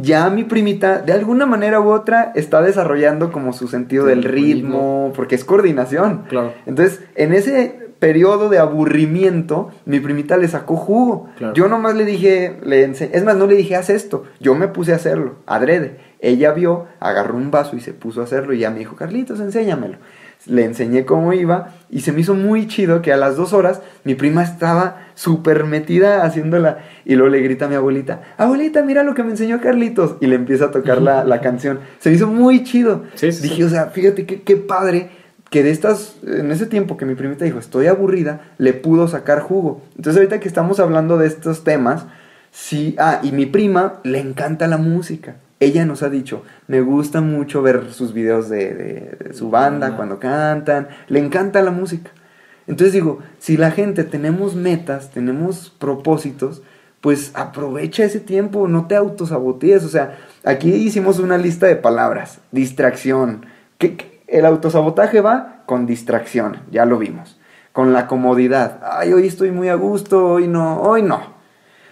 ya 0.00 0.28
mi 0.30 0.44
primita, 0.44 0.98
de 0.98 1.12
alguna 1.12 1.46
manera 1.46 1.80
u 1.80 1.88
otra, 1.90 2.32
está 2.34 2.62
desarrollando 2.62 3.32
como 3.32 3.52
su 3.52 3.68
sentido 3.68 4.04
del 4.06 4.18
El 4.20 4.24
ritmo, 4.24 5.12
porque 5.14 5.34
es 5.34 5.44
coordinación. 5.44 6.22
Claro. 6.28 6.52
Entonces, 6.66 7.00
en 7.14 7.32
ese 7.32 7.81
periodo 8.02 8.48
de 8.48 8.58
aburrimiento, 8.58 9.70
mi 9.86 10.00
primita 10.00 10.36
le 10.36 10.48
sacó 10.48 10.74
jugo. 10.76 11.28
Claro. 11.38 11.54
Yo 11.54 11.68
nomás 11.68 11.94
le 11.94 12.04
dije, 12.04 12.56
le 12.64 12.84
ense- 12.88 13.10
es 13.12 13.22
más, 13.22 13.36
no 13.36 13.46
le 13.46 13.54
dije, 13.54 13.76
haz 13.76 13.90
esto. 13.90 14.24
Yo 14.40 14.56
me 14.56 14.66
puse 14.66 14.92
a 14.92 14.96
hacerlo, 14.96 15.36
adrede. 15.46 15.98
Ella 16.18 16.50
vio, 16.52 16.86
agarró 16.98 17.36
un 17.36 17.52
vaso 17.52 17.76
y 17.76 17.80
se 17.80 17.92
puso 17.92 18.20
a 18.20 18.24
hacerlo 18.24 18.54
y 18.54 18.58
ya 18.58 18.70
me 18.70 18.80
dijo, 18.80 18.96
Carlitos, 18.96 19.38
enséñamelo. 19.38 19.98
Le 20.46 20.64
enseñé 20.64 21.04
cómo 21.04 21.32
iba 21.32 21.68
y 21.90 22.00
se 22.00 22.10
me 22.10 22.20
hizo 22.22 22.34
muy 22.34 22.66
chido 22.66 23.00
que 23.02 23.12
a 23.12 23.16
las 23.16 23.36
dos 23.36 23.52
horas 23.52 23.80
mi 24.02 24.16
prima 24.16 24.42
estaba 24.42 25.06
súper 25.14 25.62
metida 25.62 26.24
haciéndola 26.24 26.78
y 27.04 27.14
luego 27.14 27.30
le 27.30 27.40
grita 27.42 27.66
a 27.66 27.68
mi 27.68 27.76
abuelita, 27.76 28.22
abuelita, 28.36 28.82
mira 28.82 29.04
lo 29.04 29.14
que 29.14 29.22
me 29.22 29.30
enseñó 29.30 29.60
Carlitos 29.60 30.16
y 30.20 30.26
le 30.26 30.34
empieza 30.34 30.64
a 30.64 30.70
tocar 30.72 31.00
la, 31.00 31.22
la 31.22 31.40
canción. 31.46 31.78
Se 32.00 32.10
me 32.10 32.16
hizo 32.16 32.26
muy 32.26 32.64
chido. 32.64 33.04
Sí, 33.14 33.30
sí, 33.30 33.42
Dije, 33.42 33.54
sí. 33.54 33.62
o 33.62 33.68
sea, 33.68 33.86
fíjate 33.86 34.26
qué, 34.26 34.42
qué 34.42 34.56
padre 34.56 35.10
que 35.52 35.62
de 35.62 35.70
estas, 35.70 36.16
en 36.26 36.50
ese 36.50 36.64
tiempo 36.66 36.96
que 36.96 37.04
mi 37.04 37.14
primita 37.14 37.44
dijo, 37.44 37.58
estoy 37.58 37.86
aburrida, 37.86 38.40
le 38.56 38.72
pudo 38.72 39.06
sacar 39.06 39.40
jugo. 39.40 39.82
Entonces 39.96 40.16
ahorita 40.16 40.40
que 40.40 40.48
estamos 40.48 40.80
hablando 40.80 41.18
de 41.18 41.26
estos 41.26 41.62
temas, 41.62 42.06
sí, 42.50 42.96
ah, 42.98 43.20
y 43.22 43.32
mi 43.32 43.44
prima 43.44 44.00
le 44.02 44.18
encanta 44.18 44.66
la 44.66 44.78
música. 44.78 45.36
Ella 45.60 45.84
nos 45.84 46.02
ha 46.02 46.08
dicho, 46.08 46.42
me 46.68 46.80
gusta 46.80 47.20
mucho 47.20 47.60
ver 47.60 47.92
sus 47.92 48.14
videos 48.14 48.48
de, 48.48 48.74
de- 48.74 49.16
de 49.28 49.34
su 49.34 49.50
banda 49.50 49.94
cuando 49.94 50.18
cantan, 50.18 50.88
le 51.08 51.18
encanta 51.20 51.60
la 51.60 51.70
música. 51.70 52.10
Entonces 52.66 52.94
digo, 52.94 53.18
si 53.38 53.58
la 53.58 53.70
gente 53.72 54.04
tenemos 54.04 54.54
metas, 54.54 55.10
tenemos 55.10 55.68
propósitos, 55.78 56.62
pues 57.02 57.30
aprovecha 57.34 58.04
ese 58.04 58.20
tiempo, 58.20 58.68
no 58.68 58.86
te 58.86 58.96
autosabotees. 58.96 59.84
O 59.84 59.88
sea, 59.88 60.16
aquí 60.44 60.72
hicimos 60.72 61.18
una 61.18 61.36
lista 61.36 61.66
de 61.66 61.76
palabras, 61.76 62.38
distracción. 62.52 63.44
¿Qué- 63.78 63.96
qué? 63.96 64.11
El 64.32 64.46
autosabotaje 64.46 65.20
va 65.20 65.62
con 65.66 65.84
distracción, 65.84 66.56
ya 66.70 66.86
lo 66.86 66.98
vimos. 66.98 67.38
Con 67.72 67.92
la 67.92 68.06
comodidad, 68.06 68.80
ay, 68.82 69.12
hoy 69.12 69.26
estoy 69.26 69.50
muy 69.50 69.68
a 69.68 69.74
gusto, 69.74 70.26
hoy 70.26 70.48
no, 70.48 70.80
hoy 70.80 71.02
no. 71.02 71.20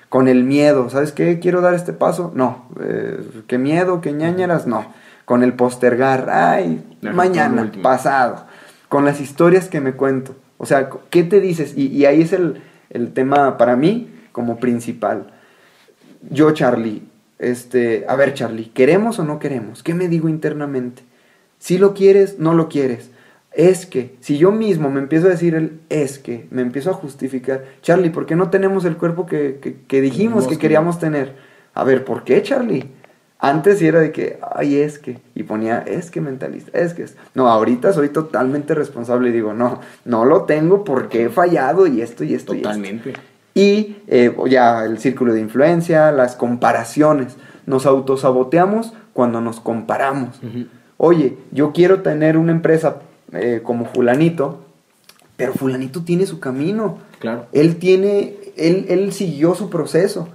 Con 0.08 0.26
el 0.26 0.44
miedo, 0.44 0.88
¿sabes 0.88 1.12
qué? 1.12 1.38
¿Quiero 1.38 1.60
dar 1.60 1.74
este 1.74 1.92
paso? 1.92 2.32
No. 2.34 2.64
Eh, 2.80 3.42
¿Qué 3.46 3.58
miedo? 3.58 4.00
¿Qué 4.00 4.12
ñañeras? 4.12 4.66
No. 4.66 4.86
Con 5.26 5.42
el 5.42 5.52
postergar, 5.52 6.30
ay, 6.30 6.82
mañana, 7.02 7.70
pasado. 7.82 8.46
Con 8.88 9.04
las 9.04 9.20
historias 9.20 9.68
que 9.68 9.82
me 9.82 9.92
cuento. 9.92 10.34
O 10.56 10.64
sea, 10.64 10.88
¿qué 11.10 11.24
te 11.24 11.40
dices? 11.40 11.76
Y, 11.76 11.88
y 11.88 12.06
ahí 12.06 12.22
es 12.22 12.32
el, 12.32 12.62
el 12.88 13.12
tema 13.12 13.58
para 13.58 13.76
mí 13.76 14.10
como 14.32 14.56
principal. 14.56 15.26
Yo, 16.30 16.52
Charlie, 16.52 17.02
este, 17.38 18.06
a 18.08 18.16
ver, 18.16 18.32
Charlie, 18.32 18.70
¿queremos 18.70 19.18
o 19.18 19.24
no 19.24 19.38
queremos? 19.38 19.82
¿Qué 19.82 19.92
me 19.92 20.08
digo 20.08 20.28
internamente? 20.30 21.09
Si 21.60 21.78
lo 21.78 21.94
quieres, 21.94 22.40
no 22.40 22.54
lo 22.54 22.68
quieres. 22.68 23.10
Es 23.52 23.86
que, 23.86 24.16
si 24.20 24.38
yo 24.38 24.50
mismo 24.50 24.90
me 24.90 24.98
empiezo 25.00 25.26
a 25.26 25.30
decir 25.30 25.54
el 25.54 25.80
es 25.88 26.18
que, 26.18 26.46
me 26.50 26.62
empiezo 26.62 26.90
a 26.90 26.94
justificar, 26.94 27.64
Charlie, 27.82 28.10
¿por 28.10 28.26
qué 28.26 28.34
no 28.34 28.50
tenemos 28.50 28.84
el 28.84 28.96
cuerpo 28.96 29.26
que, 29.26 29.58
que- 29.62 29.76
que 29.86 30.00
dijimos 30.00 30.44
que 30.48 30.54
queríamos 30.58 30.98
tener? 30.98 31.34
A 31.74 31.84
ver, 31.84 32.04
¿por 32.04 32.24
qué, 32.24 32.42
Charlie? 32.42 32.88
Antes 33.42 33.80
era 33.80 34.00
de 34.00 34.12
que, 34.12 34.38
ay, 34.54 34.76
es 34.76 34.98
que, 34.98 35.18
y 35.34 35.44
ponía, 35.44 35.78
es 35.78 36.10
que 36.10 36.20
mentalista, 36.20 36.76
es 36.78 36.92
que 36.94 37.04
es. 37.04 37.16
No, 37.34 37.48
ahorita 37.48 37.92
soy 37.92 38.10
totalmente 38.10 38.74
responsable 38.74 39.30
y 39.30 39.32
digo, 39.32 39.54
no, 39.54 39.80
no 40.04 40.24
lo 40.26 40.42
tengo 40.42 40.84
porque 40.84 41.24
he 41.24 41.28
fallado 41.30 41.86
y 41.86 42.02
esto 42.02 42.22
y 42.24 42.34
esto 42.34 42.52
y 42.54 42.58
esto. 42.58 42.68
Totalmente. 42.68 43.14
Y 43.54 43.96
eh, 44.08 44.34
ya 44.48 44.84
el 44.84 44.98
círculo 44.98 45.32
de 45.34 45.40
influencia, 45.40 46.12
las 46.12 46.36
comparaciones. 46.36 47.36
Nos 47.66 47.84
autosaboteamos 47.86 48.92
cuando 49.12 49.40
nos 49.40 49.58
comparamos. 49.60 50.38
Oye, 51.02 51.38
yo 51.50 51.72
quiero 51.72 52.02
tener 52.02 52.36
una 52.36 52.52
empresa 52.52 52.96
eh, 53.32 53.60
como 53.62 53.86
fulanito, 53.86 54.60
pero 55.38 55.54
fulanito 55.54 56.02
tiene 56.02 56.26
su 56.26 56.40
camino. 56.40 56.98
Claro. 57.20 57.46
Él 57.52 57.76
tiene, 57.76 58.34
él, 58.58 58.84
él 58.90 59.10
siguió 59.14 59.54
su 59.54 59.70
proceso. 59.70 60.28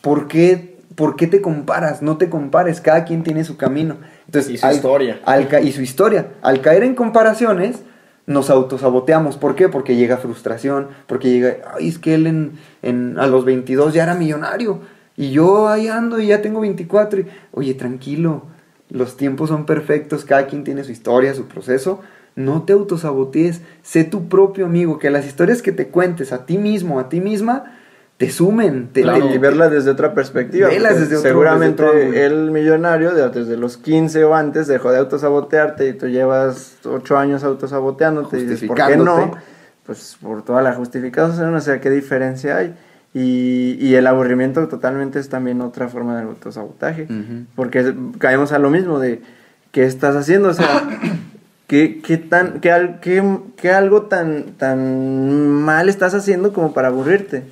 ¿Por 0.00 0.26
qué, 0.26 0.76
por 0.94 1.16
qué 1.16 1.26
te 1.26 1.42
comparas? 1.42 2.00
No 2.00 2.16
te 2.16 2.30
compares, 2.30 2.80
cada 2.80 3.04
quien 3.04 3.22
tiene 3.24 3.44
su 3.44 3.58
camino. 3.58 3.96
Entonces, 4.24 4.52
Y 4.52 4.56
su 4.56 4.66
historia. 4.68 5.20
al 5.26 5.48
y 5.66 5.72
su 5.72 5.82
historia. 5.82 6.28
Al 6.40 6.62
caer 6.62 6.82
en 6.84 6.94
comparaciones, 6.94 7.80
nos 8.26 8.48
autosaboteamos. 8.48 9.36
¿Por 9.36 9.54
qué? 9.54 9.68
Porque 9.68 9.96
llega 9.96 10.16
frustración, 10.16 10.88
porque 11.06 11.28
llega, 11.30 11.56
ay, 11.76 11.88
es 11.88 11.98
que 11.98 12.14
él 12.14 12.26
en, 12.26 12.52
en- 12.80 13.18
a 13.18 13.26
los 13.26 13.44
22 13.44 13.92
ya 13.92 14.04
era 14.04 14.14
millonario. 14.14 14.80
Y 15.14 15.30
yo 15.30 15.68
ahí 15.68 15.88
ando 15.88 16.18
y 16.20 16.28
ya 16.28 16.40
tengo 16.40 16.60
24. 16.60 17.20
Y, 17.20 17.26
Oye, 17.52 17.74
tranquilo, 17.74 18.44
los 18.90 19.16
tiempos 19.16 19.48
son 19.50 19.66
perfectos, 19.66 20.24
cada 20.24 20.46
quien 20.46 20.64
tiene 20.64 20.84
su 20.84 20.92
historia, 20.92 21.34
su 21.34 21.46
proceso. 21.46 22.00
No 22.36 22.62
te 22.64 22.72
autosabotees, 22.72 23.60
sé 23.82 24.04
tu 24.04 24.28
propio 24.28 24.66
amigo, 24.66 24.98
que 24.98 25.10
las 25.10 25.26
historias 25.26 25.62
que 25.62 25.72
te 25.72 25.88
cuentes 25.88 26.32
a 26.32 26.46
ti 26.46 26.58
mismo, 26.58 26.98
a 26.98 27.08
ti 27.08 27.20
misma, 27.20 27.76
te 28.16 28.30
sumen. 28.30 28.88
Te, 28.92 29.02
Claro, 29.02 29.28
te- 29.28 29.34
y 29.34 29.38
verla 29.38 29.68
desde 29.68 29.90
otra 29.90 30.14
perspectiva. 30.14 30.68
Desde 30.68 31.04
otro- 31.16 31.20
seguramente 31.20 31.82
desde 31.82 32.08
otro 32.08 32.12
el 32.20 32.50
millonario 32.50 33.12
de- 33.14 33.28
desde 33.30 33.56
los 33.56 33.76
15 33.76 34.24
o 34.24 34.34
antes 34.34 34.66
dejó 34.66 34.90
de 34.92 34.98
autosabotearte 34.98 35.88
y 35.88 35.92
tú 35.94 36.06
llevas 36.08 36.76
8 36.84 37.16
años 37.18 37.42
autosaboteándote 37.44 38.38
y 38.38 38.46
dices, 38.46 38.68
¿por 38.68 38.76
qué 38.76 38.96
no? 38.96 39.04
Justificándote. 39.04 39.44
Pues 39.86 40.16
por 40.20 40.42
toda 40.44 40.62
la 40.62 40.72
justificación, 40.72 41.54
o 41.54 41.60
sea, 41.60 41.80
¿qué 41.80 41.90
diferencia 41.90 42.56
hay? 42.56 42.74
Y, 43.14 43.76
y 43.80 43.94
el 43.94 44.06
aburrimiento 44.08 44.66
totalmente 44.66 45.20
es 45.20 45.28
también 45.28 45.60
otra 45.60 45.88
forma 45.88 46.16
de 46.16 46.22
autosabotaje. 46.24 47.04
Ujú. 47.04 47.46
Porque 47.54 47.94
caemos 48.18 48.50
a 48.52 48.58
lo 48.58 48.70
mismo 48.70 48.98
de 48.98 49.22
qué 49.70 49.84
estás 49.84 50.16
haciendo, 50.16 50.48
o 50.48 50.54
sea, 50.54 50.82
qué, 51.68 52.00
qué 52.02 52.16
tan, 52.16 52.60
qué, 52.60 52.96
qué- 53.00 53.38
qué 53.56 53.70
algo 53.70 54.02
tan, 54.02 54.44
tan 54.58 55.46
mal 55.62 55.88
estás 55.88 56.14
haciendo 56.14 56.52
como 56.52 56.74
para 56.74 56.88
aburrirte 56.88 57.44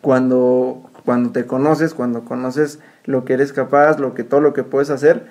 cuando, 0.00 0.88
cuando 1.04 1.30
te 1.30 1.46
conoces, 1.46 1.92
cuando 1.94 2.24
conoces 2.24 2.78
lo 3.04 3.24
que 3.24 3.34
eres 3.34 3.52
capaz, 3.52 3.98
lo 3.98 4.14
que 4.14 4.24
todo 4.24 4.40
lo 4.40 4.52
que 4.54 4.62
puedes 4.62 4.90
hacer, 4.90 5.26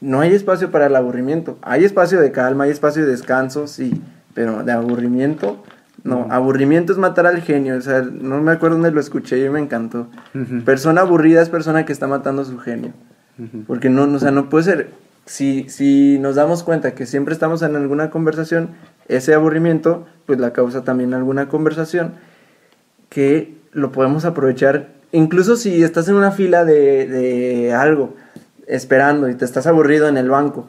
no 0.00 0.20
hay 0.20 0.32
espacio 0.34 0.70
para 0.70 0.86
el 0.86 0.96
aburrimiento. 0.96 1.58
Hay 1.62 1.84
espacio 1.84 2.20
de 2.20 2.32
calma, 2.32 2.64
hay 2.64 2.70
espacio 2.70 3.04
de 3.04 3.10
descanso, 3.12 3.66
sí, 3.66 4.00
pero 4.34 4.62
de 4.64 4.72
aburrimiento, 4.72 5.62
no. 6.04 6.26
Aburrimiento 6.30 6.92
es 6.92 6.98
matar 6.98 7.26
al 7.26 7.42
genio. 7.42 7.76
O 7.76 7.80
sea, 7.80 8.02
no 8.02 8.40
me 8.40 8.52
acuerdo 8.52 8.76
dónde 8.76 8.90
lo 8.90 9.00
escuché 9.00 9.44
y 9.44 9.48
me 9.48 9.60
encantó. 9.60 10.08
Persona 10.64 11.02
aburrida 11.02 11.42
es 11.42 11.48
persona 11.48 11.84
que 11.84 11.92
está 11.92 12.06
matando 12.06 12.42
a 12.42 12.44
su 12.44 12.58
genio. 12.58 12.92
Porque 13.66 13.88
no, 13.88 14.06
no, 14.06 14.16
o 14.16 14.20
sea, 14.20 14.30
no 14.30 14.48
puede 14.48 14.64
ser. 14.64 14.90
Si, 15.26 15.68
si 15.68 16.18
nos 16.18 16.34
damos 16.34 16.62
cuenta 16.62 16.94
que 16.94 17.06
siempre 17.06 17.32
estamos 17.32 17.62
en 17.62 17.76
alguna 17.76 18.10
conversación, 18.10 18.70
ese 19.08 19.34
aburrimiento, 19.34 20.06
pues 20.26 20.38
la 20.38 20.52
causa 20.52 20.84
también 20.84 21.14
alguna 21.14 21.48
conversación 21.48 22.12
que 23.08 23.54
lo 23.72 23.92
podemos 23.92 24.24
aprovechar. 24.24 24.88
Incluso 25.12 25.56
si 25.56 25.82
estás 25.82 26.08
en 26.08 26.16
una 26.16 26.32
fila 26.32 26.64
de, 26.64 27.06
de 27.06 27.72
algo, 27.72 28.14
esperando 28.66 29.28
y 29.28 29.34
te 29.34 29.44
estás 29.44 29.66
aburrido 29.66 30.08
en 30.08 30.16
el 30.16 30.30
banco, 30.30 30.68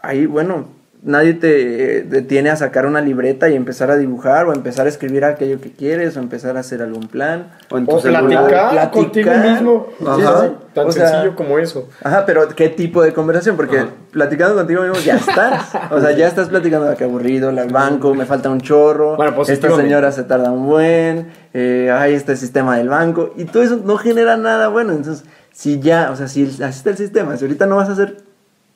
ahí, 0.00 0.26
bueno, 0.26 0.68
nadie 1.02 1.32
te 1.34 2.02
detiene 2.02 2.50
a 2.50 2.56
sacar 2.56 2.84
una 2.84 3.00
libreta 3.00 3.48
y 3.48 3.56
empezar 3.56 3.90
a 3.90 3.96
dibujar 3.96 4.46
o 4.46 4.52
empezar 4.52 4.86
a 4.86 4.88
escribir 4.90 5.24
aquello 5.24 5.60
que 5.60 5.72
quieres 5.72 6.16
o 6.16 6.20
empezar 6.20 6.56
a 6.56 6.60
hacer 6.60 6.82
algún 6.82 7.08
plan. 7.08 7.48
O 7.70 7.78
en 7.78 7.86
tu 7.86 7.96
O 7.96 8.00
celular. 8.00 8.24
platicar, 8.26 8.70
platicar. 8.70 8.90
contigo 8.90 9.30
mismo. 9.36 9.86
Ajá. 10.06 10.40
Sí, 10.42 10.46
sí, 10.48 10.54
Tan 10.74 10.86
O 10.86 10.92
sea, 10.92 11.08
sencillo 11.08 11.34
como 11.36 11.58
eso. 11.58 11.88
Ajá, 12.04 12.24
pero 12.26 12.46
¿qué 12.48 12.68
tipo 12.68 13.02
de 13.02 13.12
conversación? 13.12 13.56
Porque 13.56 13.78
Ajá. 13.78 13.88
platicando 14.12 14.54
contigo 14.54 14.82
mismo 14.82 14.98
ya 14.98 15.16
estás. 15.16 15.70
O 15.90 16.00
sea, 16.00 16.12
ya 16.12 16.28
estás 16.28 16.48
platicando 16.48 16.86
de 16.88 16.96
que 16.96 17.04
aburrido, 17.04 17.50
el 17.50 17.70
banco, 17.72 18.14
me 18.14 18.26
falta 18.26 18.50
un 18.50 18.60
chorro. 18.60 19.16
Bueno, 19.16 19.30
esta 19.30 19.36
positivamente. 19.36 19.82
señora 19.84 20.12
se 20.12 20.22
tarda 20.24 20.52
un 20.52 20.66
buen. 20.66 21.28
Eh, 21.54 21.90
ay, 21.92 22.14
este 22.14 22.36
sistema 22.36 22.76
del 22.76 22.88
banco. 22.88 23.32
Y 23.36 23.46
todo 23.46 23.62
eso 23.62 23.80
no 23.84 23.96
genera 23.96 24.36
nada 24.36 24.68
bueno. 24.68 24.92
Entonces, 24.92 25.24
si 25.52 25.80
ya, 25.80 26.10
o 26.12 26.16
sea, 26.16 26.28
si 26.28 26.44
así 26.44 26.62
está 26.62 26.90
el 26.90 26.96
sistema, 26.96 27.36
si 27.36 27.44
ahorita 27.44 27.66
no 27.66 27.76
vas 27.76 27.88
a 27.88 27.92
hacer, 27.92 28.18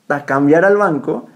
a 0.09 0.25
cambiar 0.25 0.65
al 0.65 0.75
banco, 0.77 1.27
pues 1.27 1.34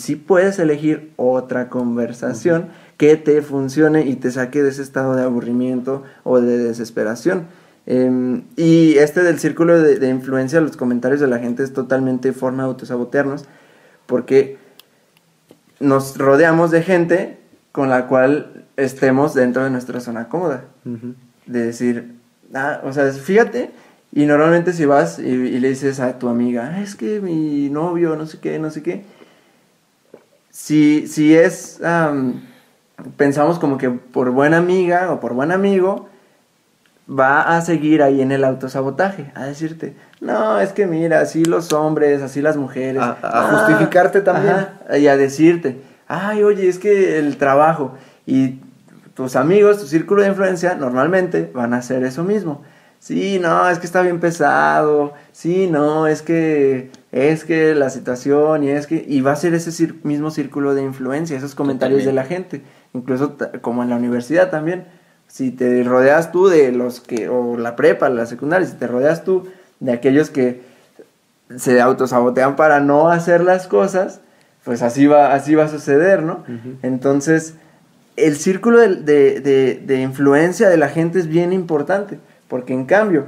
sí 0.00 0.16
puedes 0.16 0.58
elegir 0.58 1.12
otra 1.16 1.68
conversación 1.68 2.68
que 2.96 3.16
te 3.16 3.42
funcione 3.42 4.06
y 4.06 4.16
te 4.16 4.30
saque 4.30 4.62
de 4.62 4.70
ese 4.70 4.82
estado 4.82 5.14
de 5.16 5.22
aburrimiento 5.22 6.02
o 6.24 6.40
de 6.40 6.58
desesperación. 6.58 7.46
Em, 7.84 8.44
y 8.56 8.94
este 8.98 9.22
del 9.22 9.38
círculo 9.40 9.80
de, 9.82 9.98
de 9.98 10.08
influencia, 10.08 10.60
los 10.60 10.76
comentarios 10.76 11.20
de 11.20 11.26
la 11.26 11.38
gente 11.40 11.62
es 11.64 11.72
totalmente 11.72 12.32
forma 12.32 12.62
de 12.62 12.68
autosabotearnos, 12.68 13.44
porque 14.06 14.56
nos 15.80 16.16
rodeamos 16.16 16.70
de 16.70 16.82
gente 16.82 17.38
con 17.72 17.88
la 17.90 18.06
cual 18.06 18.64
estemos 18.76 19.34
dentro 19.34 19.64
de 19.64 19.70
nuestra 19.70 20.00
zona 20.00 20.28
cómoda. 20.28 20.64
De 21.46 21.66
decir, 21.66 22.14
ah, 22.54 22.80
o 22.84 22.92
sea, 22.92 23.10
fíjate, 23.10 23.70
y 24.12 24.26
normalmente 24.26 24.72
si 24.72 24.84
vas 24.84 25.18
y, 25.18 25.22
y 25.24 25.58
le 25.58 25.70
dices 25.70 25.98
a 26.00 26.18
tu 26.18 26.28
amiga, 26.28 26.72
"Ah, 26.74 26.82
es 26.82 26.94
que 26.94 27.20
mi 27.20 27.68
novio, 27.70 28.14
no 28.14 28.26
sé 28.26 28.38
qué, 28.38 28.58
no 28.58 28.70
sé 28.70 28.82
qué, 28.82 29.04
si, 30.52 31.08
si 31.08 31.34
es, 31.34 31.82
am, 31.82 32.42
pensamos 33.16 33.58
como 33.58 33.78
que 33.78 33.90
por 33.90 34.30
buena 34.30 34.58
amiga 34.58 35.10
o 35.10 35.18
por 35.18 35.32
buen 35.32 35.50
amigo, 35.50 36.08
va 37.10 37.56
a 37.56 37.60
seguir 37.62 38.02
ahí 38.02 38.20
en 38.22 38.30
el 38.30 38.44
autosabotaje, 38.44 39.32
a 39.34 39.44
decirte, 39.46 39.96
no, 40.20 40.60
es 40.60 40.72
que 40.72 40.86
mira, 40.86 41.20
así 41.20 41.44
los 41.44 41.72
hombres, 41.72 42.22
así 42.22 42.40
las 42.40 42.56
mujeres. 42.56 43.02
A- 43.02 43.16
a 43.22 43.42
justificarte 43.50 44.20
también. 44.20 44.54
ajá, 44.54 44.98
y 44.98 45.08
a 45.08 45.16
decirte, 45.16 45.82
ay, 46.06 46.42
oye, 46.44 46.68
es 46.68 46.78
que 46.78 47.18
el 47.18 47.38
trabajo 47.38 47.94
y 48.24 48.60
tus 49.14 49.34
amigos, 49.36 49.78
tu 49.80 49.86
círculo 49.86 50.22
de 50.22 50.28
influencia, 50.28 50.74
normalmente 50.74 51.50
van 51.52 51.74
a 51.74 51.78
hacer 51.78 52.04
eso 52.04 52.22
mismo. 52.22 52.62
Sí, 53.00 53.40
no, 53.40 53.68
es 53.68 53.80
que 53.80 53.86
está 53.86 54.00
bien 54.02 54.20
pesado. 54.20 55.12
Sí, 55.32 55.66
no, 55.66 56.06
es 56.06 56.22
que 56.22 56.90
es 57.12 57.44
que 57.44 57.74
la 57.74 57.90
situación 57.90 58.64
y 58.64 58.70
es 58.70 58.86
que 58.86 59.04
y 59.06 59.20
va 59.20 59.32
a 59.32 59.36
ser 59.36 59.52
ese 59.54 59.70
cir- 59.70 60.02
mismo 60.02 60.30
círculo 60.30 60.74
de 60.74 60.82
influencia, 60.82 61.36
esos 61.36 61.54
comentarios 61.54 62.00
de 62.06 62.12
la 62.14 62.24
gente, 62.24 62.62
incluso 62.94 63.36
como 63.60 63.82
en 63.82 63.90
la 63.90 63.96
universidad 63.96 64.50
también. 64.50 64.84
Si 65.28 65.50
te 65.50 65.82
rodeas 65.84 66.32
tú 66.32 66.48
de 66.48 66.72
los 66.72 67.00
que 67.00 67.28
o 67.28 67.56
la 67.56 67.76
prepa, 67.76 68.08
la 68.08 68.26
secundaria, 68.26 68.66
si 68.66 68.74
te 68.76 68.86
rodeas 68.86 69.24
tú 69.24 69.46
de 69.80 69.92
aquellos 69.92 70.30
que 70.30 70.60
se 71.56 71.80
autosabotean 71.80 72.56
para 72.56 72.80
no 72.80 73.08
hacer 73.08 73.42
las 73.42 73.66
cosas, 73.66 74.20
pues 74.64 74.80
así 74.82 75.06
va, 75.06 75.34
así 75.34 75.54
va 75.54 75.64
a 75.64 75.68
suceder, 75.68 76.22
¿no? 76.22 76.44
Entonces, 76.82 77.54
el 78.16 78.36
círculo 78.36 78.78
de, 78.78 78.96
de- 78.96 79.40
de- 79.40 79.82
de 79.84 80.00
influencia 80.02 80.68
de 80.68 80.76
la 80.76 80.88
gente 80.88 81.18
es 81.18 81.26
bien 81.28 81.52
importante, 81.52 82.18
porque 82.48 82.72
en 82.72 82.84
cambio, 82.86 83.26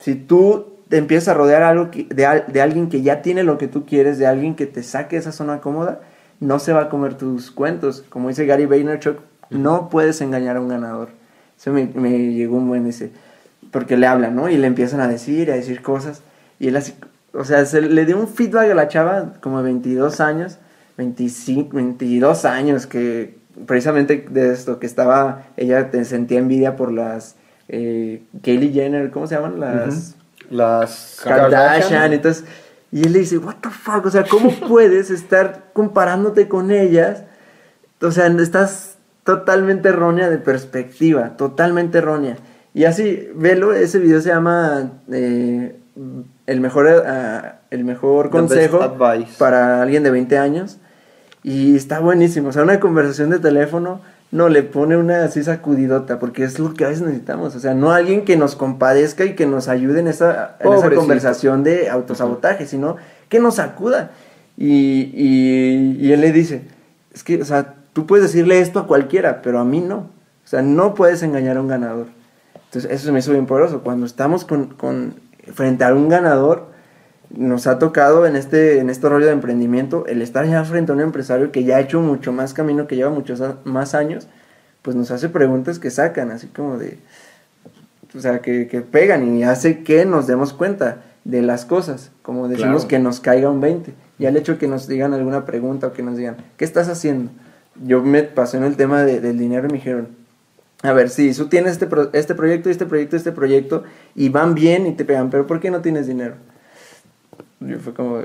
si 0.00 0.14
tú 0.14 0.66
te 0.88 0.96
empiezas 0.96 1.28
a 1.28 1.34
rodear 1.34 1.62
algo 1.62 1.90
que- 1.90 2.04
de, 2.04 2.44
de 2.48 2.60
alguien 2.62 2.88
que 2.88 3.02
ya 3.02 3.22
tiene 3.22 3.42
lo 3.44 3.58
que 3.58 3.68
tú 3.68 3.84
quieres, 3.86 4.18
de 4.18 4.26
alguien 4.26 4.54
que 4.54 4.66
te 4.66 4.82
saque 4.82 5.16
esa 5.16 5.32
zona 5.32 5.60
cómoda, 5.60 6.00
no 6.40 6.58
se 6.58 6.72
va 6.72 6.82
a 6.82 6.88
comer 6.88 7.14
tus 7.14 7.50
cuentos. 7.50 8.04
Como 8.08 8.28
dice 8.28 8.46
Gary 8.46 8.66
Vaynerchuk, 8.66 9.18
no 9.50 9.88
puedes 9.90 10.20
engañar 10.20 10.56
a 10.56 10.60
un 10.60 10.68
ganador. 10.68 11.08
Eso 11.58 11.72
me, 11.72 11.86
me 11.94 12.16
llegó 12.32 12.56
un 12.56 12.68
buen 12.68 12.86
ese, 12.86 13.10
porque 13.72 13.96
le 13.96 14.06
hablan, 14.06 14.36
¿no? 14.36 14.48
Y 14.48 14.56
le 14.56 14.66
empiezan 14.66 15.00
a 15.00 15.08
decir, 15.08 15.50
a 15.50 15.54
decir 15.56 15.82
cosas, 15.82 16.22
y 16.60 16.68
él 16.68 16.76
así, 16.76 16.94
o 17.32 17.44
sea, 17.44 17.64
se 17.66 17.80
le 17.82 18.06
dio 18.06 18.18
un 18.18 18.28
feedback 18.28 18.70
a 18.70 18.74
la 18.74 18.88
chava 18.88 19.34
como 19.40 19.58
de 19.58 19.64
22 19.64 20.20
años, 20.20 20.58
25, 20.96 21.76
22 21.76 22.44
años, 22.44 22.86
que 22.86 23.36
precisamente 23.66 24.24
de 24.30 24.52
esto, 24.52 24.78
que 24.78 24.86
estaba, 24.86 25.42
ella 25.56 25.90
te 25.90 26.04
sentía 26.04 26.38
envidia 26.38 26.76
por 26.76 26.92
las 26.92 27.34
eh, 27.68 28.22
Kylie 28.42 28.72
Jenner, 28.72 29.10
¿cómo 29.10 29.26
se 29.26 29.34
llaman? 29.34 29.58
Las 29.60 30.14
Las 30.50 31.20
Kardashian, 31.22 32.12
entonces, 32.12 32.44
y 32.90 33.04
él 33.04 33.12
le 33.12 33.20
dice, 33.20 33.38
what 33.38 33.56
the 33.60 33.70
fuck, 33.70 34.06
o 34.06 34.10
sea, 34.10 34.24
¿cómo 34.24 34.50
puedes 34.68 35.10
estar 35.10 35.64
comparándote 35.72 36.48
con 36.48 36.70
ellas? 36.70 37.24
O 38.00 38.10
sea, 38.10 38.26
estás 38.28 38.96
totalmente 39.24 39.90
errónea 39.90 40.30
de 40.30 40.38
perspectiva, 40.38 41.36
totalmente 41.36 41.98
errónea. 41.98 42.36
Y 42.72 42.84
así, 42.84 43.28
velo, 43.34 43.72
ese 43.72 43.98
video 43.98 44.20
se 44.20 44.28
llama 44.28 44.92
eh, 45.12 45.76
el 46.46 46.60
mejor, 46.60 46.88
ah, 46.88 47.60
el 47.70 47.84
mejor 47.84 48.30
consejo 48.30 48.96
para 49.38 49.82
alguien 49.82 50.02
de 50.02 50.10
20 50.10 50.38
años. 50.38 50.78
Y 51.42 51.76
está 51.76 52.00
buenísimo, 52.00 52.48
o 52.48 52.52
sea, 52.52 52.62
una 52.62 52.80
conversación 52.80 53.30
de 53.30 53.38
teléfono, 53.38 54.00
no, 54.30 54.48
le 54.48 54.62
pone 54.62 54.96
una 54.96 55.24
así 55.24 55.42
sacudidota, 55.42 56.18
porque 56.18 56.44
es 56.44 56.58
lo 56.58 56.74
que 56.74 56.84
a 56.84 56.88
veces 56.88 57.02
necesitamos, 57.02 57.56
o 57.56 57.60
sea, 57.60 57.74
no 57.74 57.92
alguien 57.92 58.24
que 58.24 58.36
nos 58.36 58.56
compadezca 58.56 59.24
y 59.24 59.34
que 59.34 59.46
nos 59.46 59.68
ayude 59.68 60.00
en 60.00 60.08
esa, 60.08 60.56
en 60.60 60.72
esa 60.72 60.90
conversación 60.90 61.64
de 61.64 61.88
autosabotaje, 61.88 62.66
sino 62.66 62.96
que 63.28 63.40
nos 63.40 63.56
sacuda. 63.56 64.10
Y, 64.56 65.12
y, 65.14 65.96
y 66.00 66.12
él 66.12 66.20
le 66.20 66.32
dice, 66.32 66.62
es 67.14 67.22
que, 67.24 67.40
o 67.40 67.44
sea, 67.44 67.74
tú 67.92 68.06
puedes 68.06 68.24
decirle 68.24 68.60
esto 68.60 68.80
a 68.80 68.86
cualquiera, 68.86 69.40
pero 69.42 69.58
a 69.58 69.64
mí 69.64 69.80
no. 69.80 69.96
O 69.96 70.50
sea, 70.50 70.62
no 70.62 70.94
puedes 70.94 71.22
engañar 71.22 71.56
a 71.56 71.60
un 71.60 71.68
ganador. 71.68 72.06
Entonces, 72.54 72.90
eso 72.90 73.06
se 73.06 73.12
me 73.12 73.18
hizo 73.20 73.32
bien 73.32 73.46
poderoso. 73.46 73.80
Cuando 73.80 74.06
estamos 74.06 74.44
con, 74.44 74.66
con, 74.66 75.14
frente 75.54 75.84
a 75.84 75.94
un 75.94 76.08
ganador, 76.08 76.68
nos 77.30 77.66
ha 77.66 77.78
tocado 77.78 78.26
en 78.26 78.36
este, 78.36 78.78
en 78.78 78.88
este 78.90 79.08
rollo 79.08 79.26
de 79.26 79.32
emprendimiento, 79.32 80.06
el 80.06 80.22
estar 80.22 80.46
ya 80.46 80.64
frente 80.64 80.92
a 80.92 80.94
un 80.94 81.00
empresario 81.00 81.52
que 81.52 81.64
ya 81.64 81.76
ha 81.76 81.80
hecho 81.80 82.00
mucho 82.00 82.32
más 82.32 82.54
camino, 82.54 82.86
que 82.86 82.96
lleva 82.96 83.10
muchos 83.10 83.42
más 83.64 83.94
años, 83.94 84.28
pues 84.82 84.96
nos 84.96 85.10
hace 85.10 85.28
preguntas 85.28 85.78
que 85.78 85.90
sacan, 85.90 86.30
así 86.30 86.46
como 86.46 86.78
de, 86.78 86.98
o 88.16 88.20
sea, 88.20 88.40
que, 88.40 88.66
que 88.68 88.80
pegan 88.80 89.36
y 89.36 89.44
hace 89.44 89.82
que 89.82 90.06
nos 90.06 90.26
demos 90.26 90.52
cuenta 90.54 91.02
de 91.24 91.42
las 91.42 91.66
cosas, 91.66 92.10
como 92.22 92.48
decimos 92.48 92.70
Claro. 92.82 92.88
que 92.88 92.98
nos 92.98 93.20
caiga 93.20 93.50
un 93.50 93.60
20. 93.60 93.92
Y 94.18 94.26
al 94.26 94.36
hecho 94.36 94.52
de 94.52 94.58
que 94.58 94.66
nos 94.68 94.88
digan 94.88 95.12
alguna 95.12 95.44
pregunta 95.44 95.88
o 95.88 95.92
que 95.92 96.02
nos 96.02 96.16
digan, 96.16 96.36
¿qué 96.56 96.64
estás 96.64 96.88
haciendo? 96.88 97.30
Yo 97.84 98.02
me 98.02 98.22
pasé 98.22 98.56
en 98.56 98.64
el 98.64 98.76
tema 98.76 99.02
de- 99.04 99.20
del 99.20 99.38
dinero 99.38 99.66
y 99.68 99.70
me 99.72 99.76
dijeron, 99.78 100.08
a 100.82 100.92
ver, 100.92 101.10
sí, 101.10 101.32
tú 101.34 101.48
tienes 101.48 101.72
este, 101.72 101.86
pro- 101.86 102.10
este 102.14 102.34
proyecto, 102.34 102.70
este 102.70 102.86
proyecto, 102.86 103.16
este 103.16 103.32
proyecto, 103.32 103.84
y 104.14 104.30
van 104.30 104.54
bien 104.54 104.86
y 104.86 104.92
te 104.92 105.04
pegan, 105.04 105.28
pero 105.28 105.46
¿por 105.46 105.60
qué 105.60 105.70
no 105.70 105.80
tienes 105.82 106.06
dinero? 106.06 106.34
Yo 107.60 107.78
fue 107.78 107.94
como, 107.94 108.20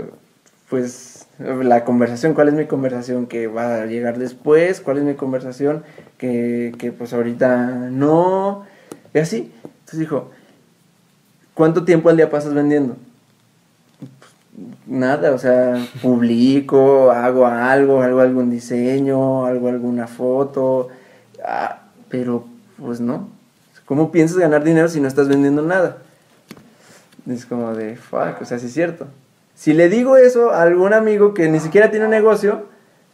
pues, 0.69 1.27
la 1.39 1.83
conversación, 1.83 2.33
¿cuál 2.33 2.49
es 2.49 2.53
mi 2.53 2.65
conversación 2.65 3.25
que 3.25 3.47
va 3.47 3.81
a 3.81 3.85
llegar 3.85 4.17
después? 4.17 4.81
¿Cuál 4.81 4.99
es 4.99 5.03
mi 5.03 5.15
conversación 5.15 5.83
que, 6.17 6.73
que 6.77 6.91
pues 6.91 7.13
ahorita 7.13 7.89
no? 7.91 8.65
Y 9.13 9.19
así. 9.19 9.51
Entonces 9.63 9.99
dijo, 9.99 10.31
¿cuánto 11.53 11.83
tiempo 11.83 12.09
al 12.09 12.17
día 12.17 12.29
pasas 12.29 12.53
vendiendo? 12.53 12.95
Nada, 14.85 15.31
o 15.31 15.37
sea, 15.39 15.83
publico, 16.01 17.11
hago 17.11 17.47
algo, 17.47 18.01
hago 18.01 18.19
algún 18.19 18.51
diseño, 18.51 19.45
hago 19.47 19.67
alguna 19.67 20.07
foto, 20.07 20.89
ah, 21.43 21.81
pero 22.09 22.45
pues 22.79 22.99
no. 22.99 23.29
¿Cómo 23.85 24.11
piensas 24.11 24.37
ganar 24.37 24.63
dinero 24.63 24.87
si 24.87 25.01
no 25.01 25.07
estás 25.07 25.27
vendiendo 25.27 25.61
nada? 25.63 25.97
Es 27.27 27.45
como 27.45 27.73
de, 27.73 27.95
fuck, 27.95 28.41
o 28.41 28.45
sea, 28.45 28.59
sí 28.59 28.67
es 28.67 28.73
cierto. 28.73 29.07
Si 29.63 29.71
le 29.71 29.87
digo 29.87 30.17
eso 30.17 30.51
a 30.51 30.61
algún 30.63 30.91
amigo 30.91 31.33
que 31.33 31.47
ni 31.47 31.61
siquiera 31.61 31.89
tiene 31.89 32.03
un 32.03 32.11
negocio, 32.11 32.65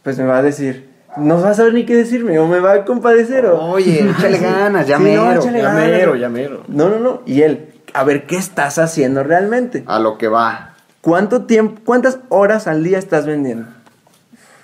pues 0.02 0.18
me 0.18 0.24
va 0.24 0.38
a 0.38 0.42
decir, 0.42 0.90
no 1.16 1.40
va 1.40 1.50
a 1.50 1.54
saber 1.54 1.72
ni 1.74 1.86
qué 1.86 1.94
decirme, 1.94 2.40
o 2.40 2.48
me 2.48 2.58
va 2.58 2.72
a 2.72 2.84
compadecer, 2.84 3.46
o... 3.46 3.56
Oye, 3.66 4.00
échale 4.18 4.38
ganas, 4.38 4.84
ya 4.88 4.98
Sí, 4.98 5.14
no, 5.14 5.32
échale 5.32 5.58
Ya 5.62 5.72
ganas. 5.72 5.86
mero, 5.86 6.16
ya 6.16 6.28
mero. 6.28 6.64
No, 6.66 6.88
no, 6.88 6.98
no. 6.98 7.22
Y 7.24 7.42
él, 7.42 7.68
a 7.94 8.02
ver, 8.02 8.26
¿qué 8.26 8.34
estás 8.34 8.80
haciendo 8.80 9.22
realmente? 9.22 9.84
A 9.86 10.00
lo 10.00 10.18
que 10.18 10.26
va. 10.26 10.74
¿Cuánto 11.02 11.44
tiempo, 11.44 11.82
cuántas 11.84 12.18
horas 12.30 12.66
al 12.66 12.82
día 12.82 12.98
estás 12.98 13.26
vendiendo? 13.26 13.68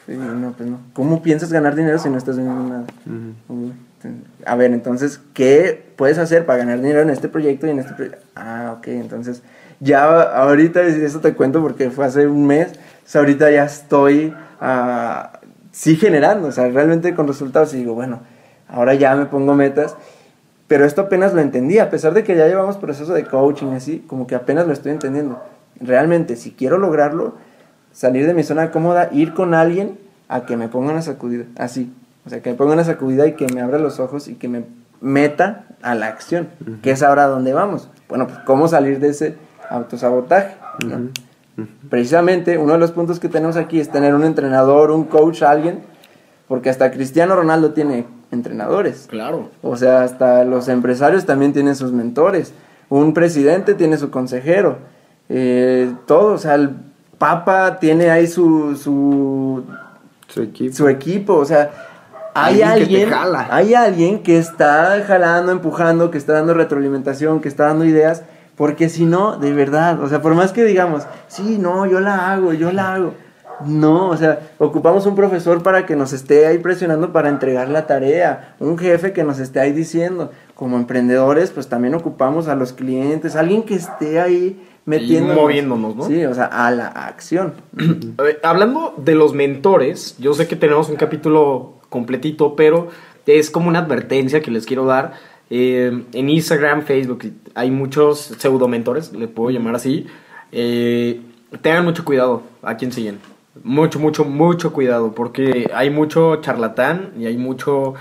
No, 0.09 0.55
pues 0.57 0.68
no. 0.68 0.80
¿Cómo 0.93 1.22
piensas 1.22 1.53
ganar 1.53 1.76
dinero 1.76 2.01
si 2.01 2.11
no 2.11 2.18
estás 2.18 2.37
vendiendo 2.37 2.64
nada? 2.68 2.84
A 4.45 4.57
ver, 4.57 4.72
entonces, 4.72 5.20
¿qué 5.34 5.84
puedes 5.95 6.18
hacer 6.18 6.47
para 6.47 6.59
ganar 6.59 6.80
dinero 6.80 7.03
en 7.03 7.11
este 7.11 7.28
proyecto 7.28 7.68
y 7.68 7.70
en 7.70 7.78
este 7.78 7.95
proyecto? 7.95 8.26
Ah, 8.34 8.74
ok, 8.76 8.89
entonces, 8.89 9.45
ya 9.81 10.22
ahorita, 10.22 10.83
eso 10.83 11.20
te 11.20 11.35
cuento 11.35 11.61
porque 11.61 11.91
fue 11.91 12.05
hace 12.05 12.27
un 12.27 12.47
mes, 12.47 12.72
o 12.72 13.09
sea, 13.09 13.20
ahorita 13.20 13.51
ya 13.51 13.64
estoy, 13.64 14.35
ah, 14.61 15.41
sí 15.72 15.97
generando, 15.97 16.49
o 16.49 16.53
sea, 16.53 16.68
realmente 16.68 17.14
con 17.14 17.27
resultados 17.27 17.74
y 17.74 17.79
digo, 17.79 17.95
bueno, 17.95 18.20
ahora 18.68 18.95
ya 18.95 19.14
me 19.16 19.27
pongo 19.27 19.55
metas, 19.55 19.97
pero 20.66 20.85
esto 20.85 21.03
apenas 21.03 21.35
lo 21.35 21.41
entendí, 21.41 21.79
a 21.79 21.91
pesar 21.91 22.14
de 22.14 22.24
que 22.24 22.37
ya 22.37 22.47
llevamos 22.47 22.77
proceso 22.77 23.12
de 23.14 23.24
coaching 23.24 23.72
así, 23.72 24.05
como 24.07 24.27
que 24.27 24.35
apenas 24.35 24.66
lo 24.66 24.72
estoy 24.72 24.93
entendiendo. 24.93 25.41
Realmente, 25.81 26.37
si 26.37 26.53
quiero 26.53 26.79
lograrlo, 26.79 27.35
salir 27.93 28.27
de 28.27 28.35
mi 28.35 28.43
zona 28.43 28.70
cómoda, 28.70 29.09
ir 29.12 29.35
con 29.35 29.55
alguien 29.55 29.99
a 30.29 30.45
que 30.45 30.57
me 30.57 30.68
ponga 30.68 30.91
una 30.91 31.03
sacudida, 31.03 31.45
así. 31.57 31.93
O 32.24 32.31
sea, 32.31 32.43
que 32.43 32.51
me 32.51 32.57
ponga 32.57 32.72
una 32.72 32.83
sacudida 32.83 33.27
y 33.27 33.35
que 33.35 33.47
me 33.55 33.61
abra 33.61 33.79
los 33.79 34.01
ojos 34.01 34.27
y 34.27 34.35
que 34.35 34.49
me 34.49 34.64
meta 35.01 35.66
a 35.83 35.95
la 35.95 36.09
acción, 36.09 36.49
que 36.83 36.91
es 36.91 37.03
ahora 37.03 37.27
donde 37.27 37.53
vamos. 37.53 37.89
Bueno, 38.09 38.27
pues 38.27 38.41
cómo 38.41 38.66
salir 38.66 38.99
de 38.99 39.11
ese 39.11 39.37
autosabotaje, 39.71 40.57
¿no? 40.87 41.11
Precisamente 41.89 42.59
uno 42.59 42.75
de 42.75 42.79
los 42.79 42.93
puntos 42.93 43.19
que 43.19 43.29
tenemos 43.31 43.57
aquí 43.57 43.81
es 43.81 43.89
tener 43.91 44.14
un 44.14 44.25
entrenador, 44.25 44.91
un 44.91 45.05
coach, 45.05 45.43
alguien, 45.43 45.81
porque 46.49 46.69
hasta 46.69 46.91
Cristiano 46.91 47.35
Ronaldo 47.35 47.73
tiene 47.73 48.05
entrenadores. 48.31 49.07
Claro. 49.09 49.49
O 49.62 49.77
sea, 49.77 50.03
hasta 50.03 50.45
los 50.45 50.69
empresarios 50.69 51.25
también 51.25 51.53
tienen 51.55 51.75
sus 51.75 51.93
mentores. 51.93 52.53
Un 52.91 53.14
presidente 53.14 53.75
tiene 53.75 53.97
su 53.97 54.11
consejero. 54.11 54.79
Eh, 55.31 55.91
todo, 56.07 56.35
o 56.35 56.39
sea, 56.39 56.55
el 56.57 56.71
Papa 57.19 57.79
tiene 57.81 58.11
ahí 58.11 58.27
su, 58.27 58.77
su 58.77 59.64
Su 60.29 60.43
equipo. 60.43 60.75
su 60.77 60.89
equipo, 60.89 61.35
o 61.37 61.45
sea, 61.47 61.71
hay 62.35 62.61
Alguien 62.61 63.09
jala. 63.09 63.49
hay 63.51 63.73
alguien 63.73 64.23
que 64.23 64.37
está 64.39 65.03
jalando, 65.07 65.53
empujando, 65.53 66.11
que 66.11 66.19
está 66.19 66.35
dando 66.35 66.53
retroalimentación, 66.53 67.41
que 67.41 67.49
está 67.49 67.64
dando 67.64 67.87
ideas, 67.87 68.25
porque 68.57 68.89
si 68.89 69.05
no, 69.05 69.37
de 69.37 69.53
verdad, 69.53 70.03
o 70.03 70.09
sea, 70.09 70.23
por 70.23 70.35
más 70.35 70.53
que 70.53 70.65
digamos, 70.65 71.07
sí, 71.29 71.59
no, 71.59 71.87
yo 71.87 72.01
la 72.01 72.33
hago, 72.33 72.53
yo 72.53 72.73
la 72.73 72.95
hago. 72.95 73.15
No, 73.65 74.11
o 74.11 74.17
sea, 74.17 74.51
ocupamos 74.59 75.07
un 75.07 75.15
profesor 75.15 75.63
para 75.63 75.87
que 75.87 75.97
nos 75.97 76.13
esté 76.13 76.47
ahí 76.47 76.59
presionando 76.59 77.13
para 77.13 77.29
entregar 77.29 77.69
la 77.69 77.87
tarea, 77.87 78.55
un 78.61 78.77
jefe 78.77 79.13
que 79.13 79.25
nos 79.25 79.39
esté 79.39 79.61
ahí 79.61 79.73
diciendo. 79.73 80.31
Como 80.55 80.77
emprendedores, 80.77 81.51
pues 81.51 81.69
también 81.69 81.95
ocupamos 81.95 82.49
a 82.49 82.55
los 82.55 82.73
clientes, 82.73 83.37
alguien 83.37 83.63
que 83.63 83.75
esté 83.75 84.21
ahí 84.21 84.63
metiendo. 84.85 85.35
moviéndonos, 85.35 85.97
¿no? 85.97 86.07
Sí, 86.07 86.25
o 86.25 86.35
sea, 86.35 86.47
a 86.47 86.71
la 86.71 86.87
acción. 86.87 87.55
Ver, 87.73 88.41
hablando 88.43 88.95
de 88.99 89.15
los 89.15 89.35
mentores, 89.35 90.17
yo 90.19 90.35
sé 90.35 90.47
que 90.47 90.57
tenemos 90.57 90.89
un 90.89 90.97
capítulo 90.97 91.75
completito, 91.89 92.57
pero 92.57 92.89
es 93.27 93.51
como 93.51 93.69
una 93.69 93.81
advertencia 93.81 94.41
que 94.41 94.51
les 94.51 94.67
quiero 94.67 94.87
dar. 94.87 95.13
Eh, 95.51 96.05
en 96.12 96.28
Instagram, 96.28 96.82
Facebook, 96.82 97.32
hay 97.55 97.70
muchos 97.70 98.20
pseudo 98.38 98.68
mentores, 98.68 99.12
le 99.12 99.28
puedo 99.28 99.51
llamar 99.51 99.74
así. 99.76 100.07
Eh, 100.53 101.20
tengan 101.62 101.84
mucho 101.84 102.05
cuidado 102.05 102.42
a 102.62 102.76
quien 102.76 102.92
siguen. 102.92 103.18
Mucho, 103.62 103.99
mucho, 103.99 104.24
mucho 104.24 104.72
cuidado, 104.72 105.12
porque 105.12 105.70
hay 105.74 105.90
mucho 105.90 106.36
charlatán 106.36 107.12
y 107.18 107.26
hay 107.26 107.36
mucho 107.36 107.94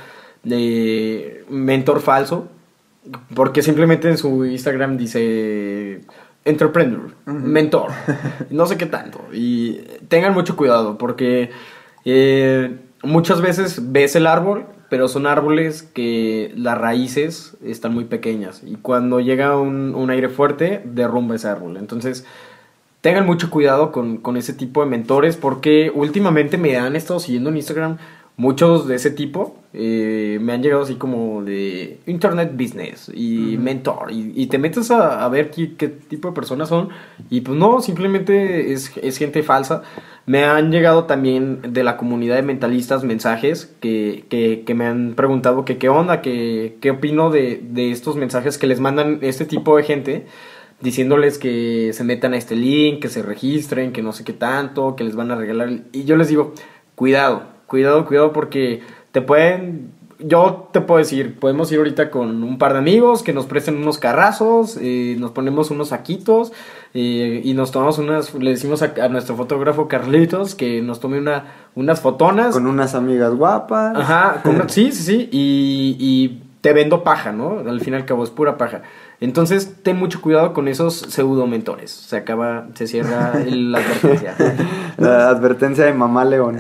de 0.44 1.46
mentor 1.50 2.02
falso, 2.02 2.48
porque 3.34 3.62
simplemente 3.62 4.10
en 4.10 4.18
su 4.18 4.46
Instagram 4.46 4.98
dice 4.98 6.02
entrepreneur, 6.46 7.12
mentor, 7.26 7.92
no 8.50 8.66
sé 8.68 8.78
qué 8.78 8.86
tanto. 8.86 9.22
Y 9.34 9.82
tengan 10.08 10.34
mucho 10.34 10.56
cuidado 10.56 10.98
porque 10.98 11.52
eh, 12.06 12.78
muchas 13.04 13.42
veces 13.42 13.92
ves 13.92 14.16
el 14.16 14.28
árbol, 14.28 14.66
pero 14.90 15.08
son 15.08 15.28
árboles 15.28 15.84
que 15.84 16.54
las 16.56 16.78
raíces 16.78 17.58
están 17.64 17.94
muy 17.94 18.06
pequeñas 18.06 18.62
y 18.66 18.76
cuando 18.76 19.20
llega 19.20 19.58
un, 19.58 19.96
un 19.96 20.10
aire 20.10 20.30
fuerte 20.30 20.82
derrumba 20.86 21.36
ese 21.36 21.48
árbol. 21.48 21.78
Entonces 21.78 22.26
tengan 23.02 23.26
mucho 23.26 23.50
cuidado 23.50 23.92
con, 23.92 24.18
con 24.18 24.36
ese 24.36 24.54
tipo 24.54 24.84
de 24.84 24.90
mentores 24.90 25.38
porque 25.38 25.92
últimamente 25.94 26.58
me 26.58 26.78
han 26.78 26.96
estado 26.96 27.20
siguiendo 27.20 27.52
en 27.52 27.58
Instagram 27.58 27.98
muchos 28.38 28.88
de 28.88 28.96
ese 28.96 29.12
tipo. 29.12 29.58
eh, 29.78 30.40
me 30.42 30.54
han 30.54 30.64
llegado 30.64 30.84
así 30.84 30.96
como 30.96 31.44
de 31.44 32.00
Internet 32.08 32.54
Business 32.54 33.12
y 33.14 33.58
Mentor. 33.60 34.12
Y, 34.12 34.32
y 34.36 34.48
te 34.48 34.58
metes 34.58 34.90
a, 34.92 35.26
a 35.26 35.30
ver 35.30 35.52
qué, 35.52 35.76
qué 35.76 35.90
tipo 35.90 36.30
de 36.30 36.34
personas 36.34 36.70
son. 36.70 36.90
Y 37.30 37.42
pues 37.42 37.58
no, 37.58 37.82
simplemente 37.82 38.72
es, 38.72 38.92
es 39.02 39.18
gente 39.18 39.44
falsa. 39.44 39.84
Me 40.26 40.46
han 40.46 40.72
llegado 40.72 41.04
también 41.06 41.74
de 41.74 41.84
la 41.84 41.98
comunidad 41.98 42.36
de 42.36 42.42
mentalistas 42.42 43.04
mensajes 43.04 43.76
que, 43.82 44.26
que, 44.30 44.64
que 44.66 44.74
me 44.74 44.86
han 44.86 45.14
preguntado 45.16 45.66
que 45.66 45.78
qué 45.78 45.90
onda, 45.90 46.22
que 46.22 46.78
qué 46.82 46.92
opino 46.92 47.30
de, 47.30 47.62
de 47.62 47.92
estos 47.92 48.16
mensajes 48.16 48.58
que 48.58 48.68
les 48.68 48.80
mandan 48.80 49.20
este 49.22 49.46
tipo 49.46 49.76
de 49.78 49.84
gente 49.84 50.26
diciéndoles 50.82 51.38
que 51.38 51.92
se 51.94 52.04
metan 52.04 52.34
a 52.34 52.38
este 52.38 52.56
link, 52.56 53.02
que 53.02 53.10
se 53.10 53.24
registren, 53.24 53.92
que 53.92 54.02
no 54.02 54.14
sé 54.14 54.24
qué 54.24 54.34
tanto, 54.34 54.96
que 54.96 55.04
les 55.04 55.16
van 55.16 55.32
a 55.32 55.36
regalar. 55.36 55.70
Y 55.92 56.04
yo 56.06 56.16
les 56.18 56.28
digo, 56.30 56.54
cuidado, 56.96 57.44
cuidado, 57.68 58.06
cuidado, 58.06 58.34
porque 58.34 58.82
te 59.12 59.22
pueden. 59.22 59.94
Yo 60.18 60.70
te 60.72 60.80
puedo 60.80 61.00
decir, 61.00 61.38
podemos 61.40 61.70
ir 61.74 61.80
ahorita 61.80 62.10
con 62.10 62.42
un 62.42 62.58
par 62.58 62.72
de 62.72 62.80
amigos 62.80 63.22
que 63.22 63.34
nos 63.34 63.48
presten 63.48 63.76
unos 63.76 63.98
carrazos, 63.98 64.78
eh, 64.82 65.18
nos 65.20 65.32
ponemos 65.32 65.72
unos 65.72 65.90
saquitos 65.90 66.54
eh, 66.94 67.42
y 67.44 67.54
nos 67.54 67.72
tomamos 67.72 67.98
unas. 67.98 68.34
Le 68.34 68.52
decimos 68.52 68.82
a, 68.82 68.94
a 69.02 69.10
nuestro 69.10 69.36
fotógrafo 69.36 69.90
Carlitos 69.90 70.56
que 70.56 70.82
nos 70.82 71.02
tome 71.02 71.18
una, 71.18 71.70
unas 71.76 72.00
fotonas. 72.00 72.54
Con 72.54 72.66
unas 72.66 72.96
amigas 72.96 73.34
guapas. 73.34 73.98
Ajá, 73.98 74.42
con 74.42 74.70
sí, 74.70 74.94
sí, 74.94 75.04
sí. 75.04 75.30
Y, 75.34 75.98
y 76.00 76.42
te 76.62 76.74
vendo 76.74 77.04
paja, 77.04 77.32
¿no? 77.32 77.60
Al 77.60 77.80
fin 77.82 77.94
y 77.94 77.98
al 77.98 78.06
cabo 78.06 78.24
es 78.24 78.32
pura 78.32 78.58
paja. 78.58 78.82
Entonces, 79.22 79.76
ten 79.82 79.98
mucho 79.98 80.22
cuidado 80.22 80.54
con 80.54 80.68
esos 80.68 80.96
pseudo 80.98 81.48
mentores. 81.48 81.92
Se 81.92 82.18
acaba, 82.18 82.68
se 82.74 82.86
cierra 82.88 83.34
el- 83.46 83.72
la 83.72 83.80
advertencia. 84.02 84.36
La 84.98 85.30
advertencia 85.30 85.86
de 85.86 85.94
mamá 85.94 86.26
León. 86.26 86.58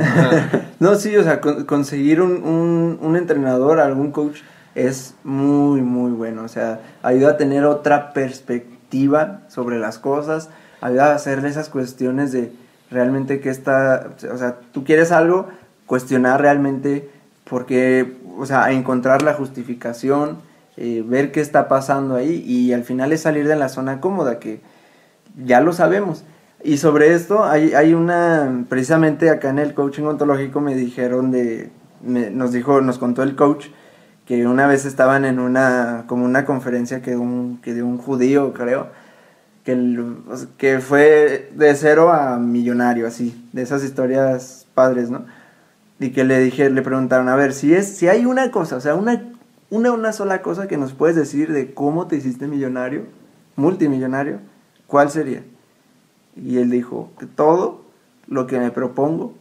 No, 0.80 0.96
sí, 0.96 1.16
o 1.18 1.24
sea, 1.24 1.42
con- 1.42 1.66
conseguir 1.66 2.22
un, 2.22 2.44
un, 2.44 2.98
un 3.02 3.16
entrenador, 3.18 3.80
algún 3.80 4.12
coach, 4.12 4.40
es 4.74 5.16
muy, 5.24 5.82
muy 5.82 6.12
bueno. 6.12 6.44
O 6.44 6.48
sea, 6.48 6.80
ayuda 7.04 7.32
a 7.32 7.38
tener 7.38 7.66
otra 7.66 8.14
perspectiva 8.14 9.42
sobre 9.50 9.80
las 9.80 10.00
cosas, 10.00 10.50
ayuda 10.82 11.12
a 11.12 11.16
hacer 11.16 11.44
esas 11.46 11.70
cuestiones 11.70 12.32
de 12.32 12.52
realmente 12.92 13.40
que 13.40 13.50
está, 13.50 14.12
o 14.34 14.38
sea, 14.38 14.58
tú 14.72 14.84
quieres 14.84 15.12
algo, 15.12 15.48
cuestionar 15.86 16.42
realmente 16.42 17.10
porque, 17.50 18.16
o 18.38 18.46
sea, 18.46 18.72
encontrar 18.72 19.22
la 19.22 19.34
justificación, 19.34 20.38
eh, 20.78 21.04
ver 21.06 21.32
qué 21.32 21.42
está 21.42 21.68
pasando 21.68 22.16
ahí 22.16 22.44
y 22.46 22.74
al 22.74 22.84
final 22.84 23.14
es 23.14 23.22
salir 23.22 23.48
de 23.48 23.56
la 23.56 23.70
zona 23.70 24.02
cómoda 24.02 24.40
que 24.40 24.62
ya 25.44 25.62
lo 25.62 25.74
sabemos. 25.74 26.24
Y 26.64 26.78
sobre 26.78 27.14
esto 27.14 27.46
hay, 27.46 27.74
hay 27.74 27.94
una, 27.94 28.66
precisamente 28.68 29.30
acá 29.30 29.50
en 29.50 29.60
el 29.60 29.74
coaching 29.74 30.04
ontológico 30.04 30.62
me 30.62 30.76
dijeron 30.76 31.32
de, 31.32 31.70
nos 32.02 32.52
dijo, 32.52 32.82
nos 32.82 32.98
contó 32.98 33.24
el 33.24 33.36
coach 33.36 33.68
que 34.26 34.48
una 34.48 34.68
vez 34.68 34.86
estaban 34.86 35.26
en 35.26 35.40
una, 35.40 36.06
como 36.08 36.26
una 36.26 36.46
conferencia 36.46 37.02
que 37.02 37.16
un, 37.16 37.60
que 37.62 37.74
de 37.74 37.84
un 37.84 37.98
judío 37.98 38.54
creo, 38.54 38.90
que, 39.64 40.00
que 40.58 40.80
fue 40.80 41.52
de 41.56 41.76
cero 41.76 42.12
a 42.12 42.38
millonario, 42.38 43.08
así, 43.08 43.48
de 43.54 43.62
esas 43.62 43.84
historias 43.84 44.68
padres, 44.74 45.10
¿no? 45.10 45.26
Y 46.00 46.10
que 46.10 46.24
le 46.24 46.40
dije, 46.40 46.70
le 46.70 46.82
preguntaron, 46.82 47.30
a 47.30 47.36
ver, 47.36 47.54
si 47.54 47.74
es, 47.74 47.96
si 47.96 48.08
hay 48.08 48.26
una 48.26 48.52
cosa, 48.52 48.76
o 48.76 48.82
sea, 48.82 48.96
una, 48.96 49.24
una, 49.70 49.92
una 49.92 50.14
sola 50.14 50.42
cosa 50.42 50.68
que 50.68 50.78
nos 50.78 50.94
puedes 50.94 51.16
decir 51.16 51.52
de 51.52 51.74
cómo 51.74 52.08
te 52.08 52.16
hiciste 52.16 52.48
millonario, 52.48 53.04
multimillonario, 53.56 54.40
¿cuál 54.88 55.10
sería? 55.10 55.44
Y 56.36 56.58
él 56.58 56.70
dijo 56.70 57.12
que 57.20 57.26
todo 57.26 57.82
lo 58.28 58.48
que 58.48 58.60
me 58.60 58.72
propongo 58.72 59.34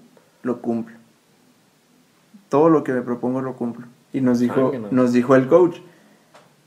lo 0.43 0.61
cumplo. 0.61 0.97
Todo 2.49 2.69
lo 2.69 2.85
que 2.85 2.93
me 2.93 3.03
propongo 3.03 3.41
lo 3.41 3.55
cumplo. 3.57 3.87
Y 4.13 4.21
nos 4.21 4.39
dijo, 4.39 4.73
no. 4.73 4.89
nos 4.91 5.13
dijo 5.13 5.35
el 5.35 5.49
coach. 5.49 5.79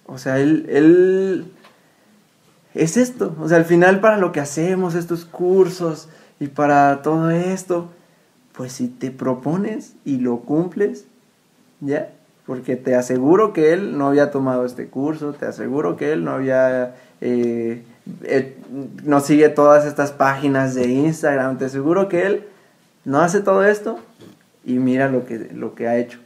O 0.05 0.17
sea, 0.17 0.39
él, 0.39 0.65
él 0.69 1.51
es 2.73 2.97
esto. 2.97 3.35
O 3.39 3.47
sea, 3.47 3.57
al 3.57 3.65
final 3.65 3.99
para 3.99 4.17
lo 4.17 4.31
que 4.31 4.39
hacemos, 4.39 4.95
estos 4.95 5.25
cursos 5.25 6.09
y 6.39 6.47
para 6.47 7.01
todo 7.01 7.29
esto, 7.31 7.89
pues 8.53 8.73
si 8.73 8.87
te 8.87 9.11
propones 9.11 9.95
y 10.03 10.17
lo 10.17 10.39
cumples, 10.39 11.05
ya. 11.79 12.13
Porque 12.47 12.75
te 12.77 12.95
aseguro 12.95 13.53
que 13.53 13.73
él 13.73 13.97
no 13.97 14.07
había 14.07 14.31
tomado 14.31 14.65
este 14.65 14.87
curso, 14.87 15.33
te 15.33 15.45
aseguro 15.45 15.95
que 15.97 16.13
él 16.13 16.23
no 16.23 16.31
había, 16.31 16.95
eh, 17.21 17.83
eh, 18.23 18.57
no 19.03 19.19
sigue 19.19 19.49
todas 19.49 19.85
estas 19.85 20.11
páginas 20.13 20.73
de 20.73 20.87
Instagram, 20.87 21.57
te 21.59 21.65
aseguro 21.65 22.07
que 22.09 22.25
él 22.25 22.43
no 23.05 23.19
hace 23.19 23.41
todo 23.41 23.63
esto 23.65 23.99
y 24.65 24.79
mira 24.79 25.09
lo 25.09 25.25
que, 25.25 25.51
lo 25.53 25.75
que 25.75 25.87
ha 25.87 25.97
hecho, 25.97 26.19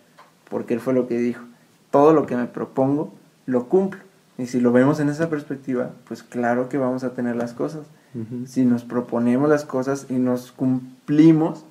porque 0.49 0.76
él 0.76 0.80
fue 0.80 0.93
lo 0.93 1.07
que 1.07 1.17
dijo, 1.17 1.43
todo 1.89 2.13
lo 2.13 2.26
que 2.28 2.36
me 2.38 2.45
propongo 2.45 3.11
lo 3.47 3.67
cumplo. 3.67 3.99
Y 4.38 4.45
si 4.45 4.59
lo 4.61 4.72
vemos 4.72 4.99
en 4.99 5.09
esa 5.09 5.30
perspectiva, 5.30 5.89
pues 6.07 6.24
claro 6.24 6.69
que 6.69 6.78
vamos 6.78 7.03
a 7.03 7.11
tener 7.13 7.36
las 7.36 7.53
cosas. 7.53 7.82
Si 8.45 8.63
nos 8.65 8.84
proponemos 8.84 9.49
las 9.49 9.65
cosas 9.65 10.05
y 10.09 10.13
nos 10.13 10.51
cumplimos, 10.51 11.63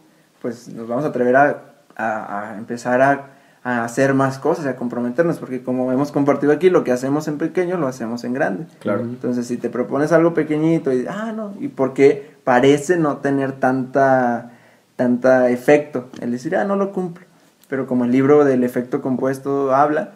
pues 0.43 0.69
nos 0.69 0.89
vamos 0.89 1.05
a 1.05 1.09
atrever 1.09 1.37
a, 1.37 1.63
a- 1.97 2.51
a 2.53 2.59
empezar 2.59 3.03
a, 3.03 3.27
a 3.63 3.85
hacer 3.85 4.15
más 4.15 4.39
cosas, 4.39 4.67
a 4.67 4.77
comprometernos, 4.77 5.39
porque 5.39 5.63
como 5.63 5.93
hemos 5.93 6.13
compartido 6.13 6.53
aquí, 6.53 6.71
lo 6.71 6.83
que 6.83 6.93
hacemos 6.93 7.29
en 7.29 7.37
pequeño 7.37 7.77
lo 7.77 7.87
hacemos 7.87 8.25
en 8.25 8.33
grande. 8.33 8.67
Claro. 8.79 9.03
Entonces, 9.03 9.47
si 9.47 9.59
te 9.59 9.69
propones 9.69 10.13
algo 10.13 10.33
pequeñito 10.33 10.93
y, 10.93 11.07
ah, 11.07 11.33
no, 11.33 11.55
¿y 11.61 11.69
por 11.69 11.93
qué 11.93 12.37
parece 12.43 12.97
no 12.97 13.19
tener 13.19 13.53
tanta, 13.53 14.53
tanta 14.97 15.51
efecto? 15.51 16.09
El 16.21 16.33
decir, 16.33 16.57
ah, 16.57 16.65
no 16.65 16.77
lo 16.77 16.93
cumplo. 16.93 17.27
Pero 17.69 17.87
como 17.87 18.05
el 18.05 18.13
libro 18.13 18.45
del 18.45 18.65
efecto 18.65 19.03
compuesto 19.03 19.75
habla, 19.75 20.13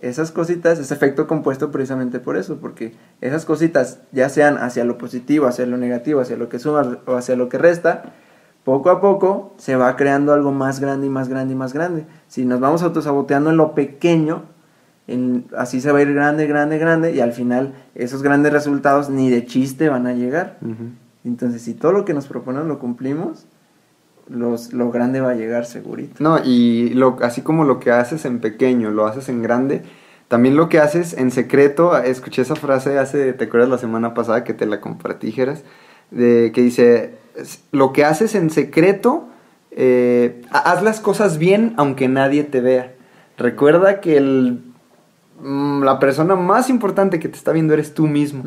esas 0.00 0.30
cositas, 0.30 0.78
ese 0.78 0.92
efecto 0.94 1.26
compuesto 1.26 1.70
precisamente 1.70 2.18
por 2.20 2.36
eso, 2.36 2.56
porque 2.56 2.94
esas 3.20 3.44
cositas, 3.44 3.98
ya 4.12 4.28
sean 4.28 4.58
hacia 4.58 4.84
lo 4.84 4.98
positivo, 4.98 5.46
hacia 5.46 5.66
lo 5.66 5.76
negativo, 5.76 6.20
hacia 6.20 6.36
lo 6.36 6.48
que 6.48 6.58
suma 6.58 6.98
o 7.06 7.14
hacia 7.14 7.36
lo 7.36 7.48
que 7.48 7.58
resta, 7.58 8.12
poco 8.68 8.90
a 8.90 9.00
poco 9.00 9.54
se 9.56 9.76
va 9.76 9.96
creando 9.96 10.34
algo 10.34 10.52
más 10.52 10.78
grande 10.78 11.06
y 11.06 11.10
más 11.10 11.30
grande 11.30 11.54
y 11.54 11.56
más 11.56 11.72
grande. 11.72 12.04
Si 12.26 12.44
nos 12.44 12.60
vamos 12.60 12.82
autosaboteando 12.82 13.48
en 13.48 13.56
lo 13.56 13.74
pequeño, 13.74 14.42
en- 15.06 15.46
así 15.56 15.80
se 15.80 15.90
va 15.90 16.00
a 16.00 16.02
ir 16.02 16.12
grande, 16.12 16.46
grande, 16.46 16.76
grande, 16.76 17.14
y 17.14 17.20
al 17.20 17.32
final 17.32 17.72
esos 17.94 18.22
grandes 18.22 18.52
resultados 18.52 19.08
ni 19.08 19.30
de 19.30 19.46
chiste 19.46 19.88
van 19.88 20.06
a 20.06 20.12
llegar. 20.12 20.58
Entonces, 21.24 21.62
si 21.62 21.72
todo 21.72 21.92
lo 21.92 22.04
que 22.04 22.12
nos 22.12 22.26
proponemos 22.26 22.68
lo 22.68 22.78
cumplimos, 22.78 23.46
los, 24.28 24.74
lo 24.74 24.90
grande 24.90 25.22
va 25.22 25.30
a 25.30 25.34
llegar 25.34 25.64
segurito. 25.64 26.16
No, 26.22 26.38
y 26.44 26.90
lo, 26.90 27.16
así 27.22 27.40
como 27.40 27.64
lo 27.64 27.80
que 27.80 27.90
haces 27.90 28.26
en 28.26 28.38
pequeño, 28.40 28.90
lo 28.90 29.06
haces 29.06 29.30
en 29.30 29.42
grande, 29.42 29.80
también 30.28 30.56
lo 30.56 30.68
que 30.68 30.78
haces 30.78 31.14
en 31.16 31.30
secreto, 31.30 31.96
escuché 31.96 32.42
esa 32.42 32.54
frase 32.54 32.98
hace, 32.98 33.32
¿te 33.32 33.44
acuerdas 33.44 33.70
la 33.70 33.78
semana 33.78 34.12
pasada 34.12 34.44
que 34.44 34.52
te 34.52 34.66
la 34.66 34.82
compartí, 34.82 35.32
Geras? 35.32 35.64
De, 36.10 36.52
que 36.54 36.60
dice, 36.60 37.14
"Es- 37.14 37.17
lo 37.72 37.92
que 37.92 38.04
haces 38.04 38.34
en 38.34 38.50
secreto 38.50 39.28
eh, 39.70 40.42
ha- 40.50 40.72
haz 40.72 40.82
las 40.82 41.00
cosas 41.00 41.38
bien 41.38 41.74
aunque 41.76 42.08
nadie 42.08 42.42
te 42.44 42.60
vea. 42.60 42.94
Recuerda 43.36 44.00
que 44.00 44.16
el, 44.16 44.62
mm, 45.40 45.82
la 45.84 45.98
persona 46.00 46.34
más 46.34 46.68
importante 46.70 47.20
que 47.20 47.28
te 47.28 47.36
está 47.36 47.52
viendo 47.52 47.74
eres 47.74 47.94
tú 47.94 48.06
mismo. 48.08 48.42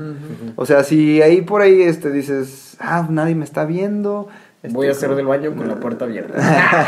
O 0.55 0.65
sea, 0.65 0.83
si 0.83 1.21
ahí 1.21 1.41
por 1.41 1.61
ahí 1.61 1.81
este, 1.81 2.11
dices, 2.11 2.75
ah, 2.79 3.07
nadie 3.09 3.35
me 3.35 3.45
está 3.45 3.63
viendo. 3.65 4.27
Voy 4.69 4.87
a 4.87 4.91
este, 4.91 5.05
hacer 5.05 5.15
del 5.15 5.25
baño 5.25 5.55
con 5.55 5.67
la 5.67 5.75
puerta 5.79 6.05
abierta. 6.05 6.37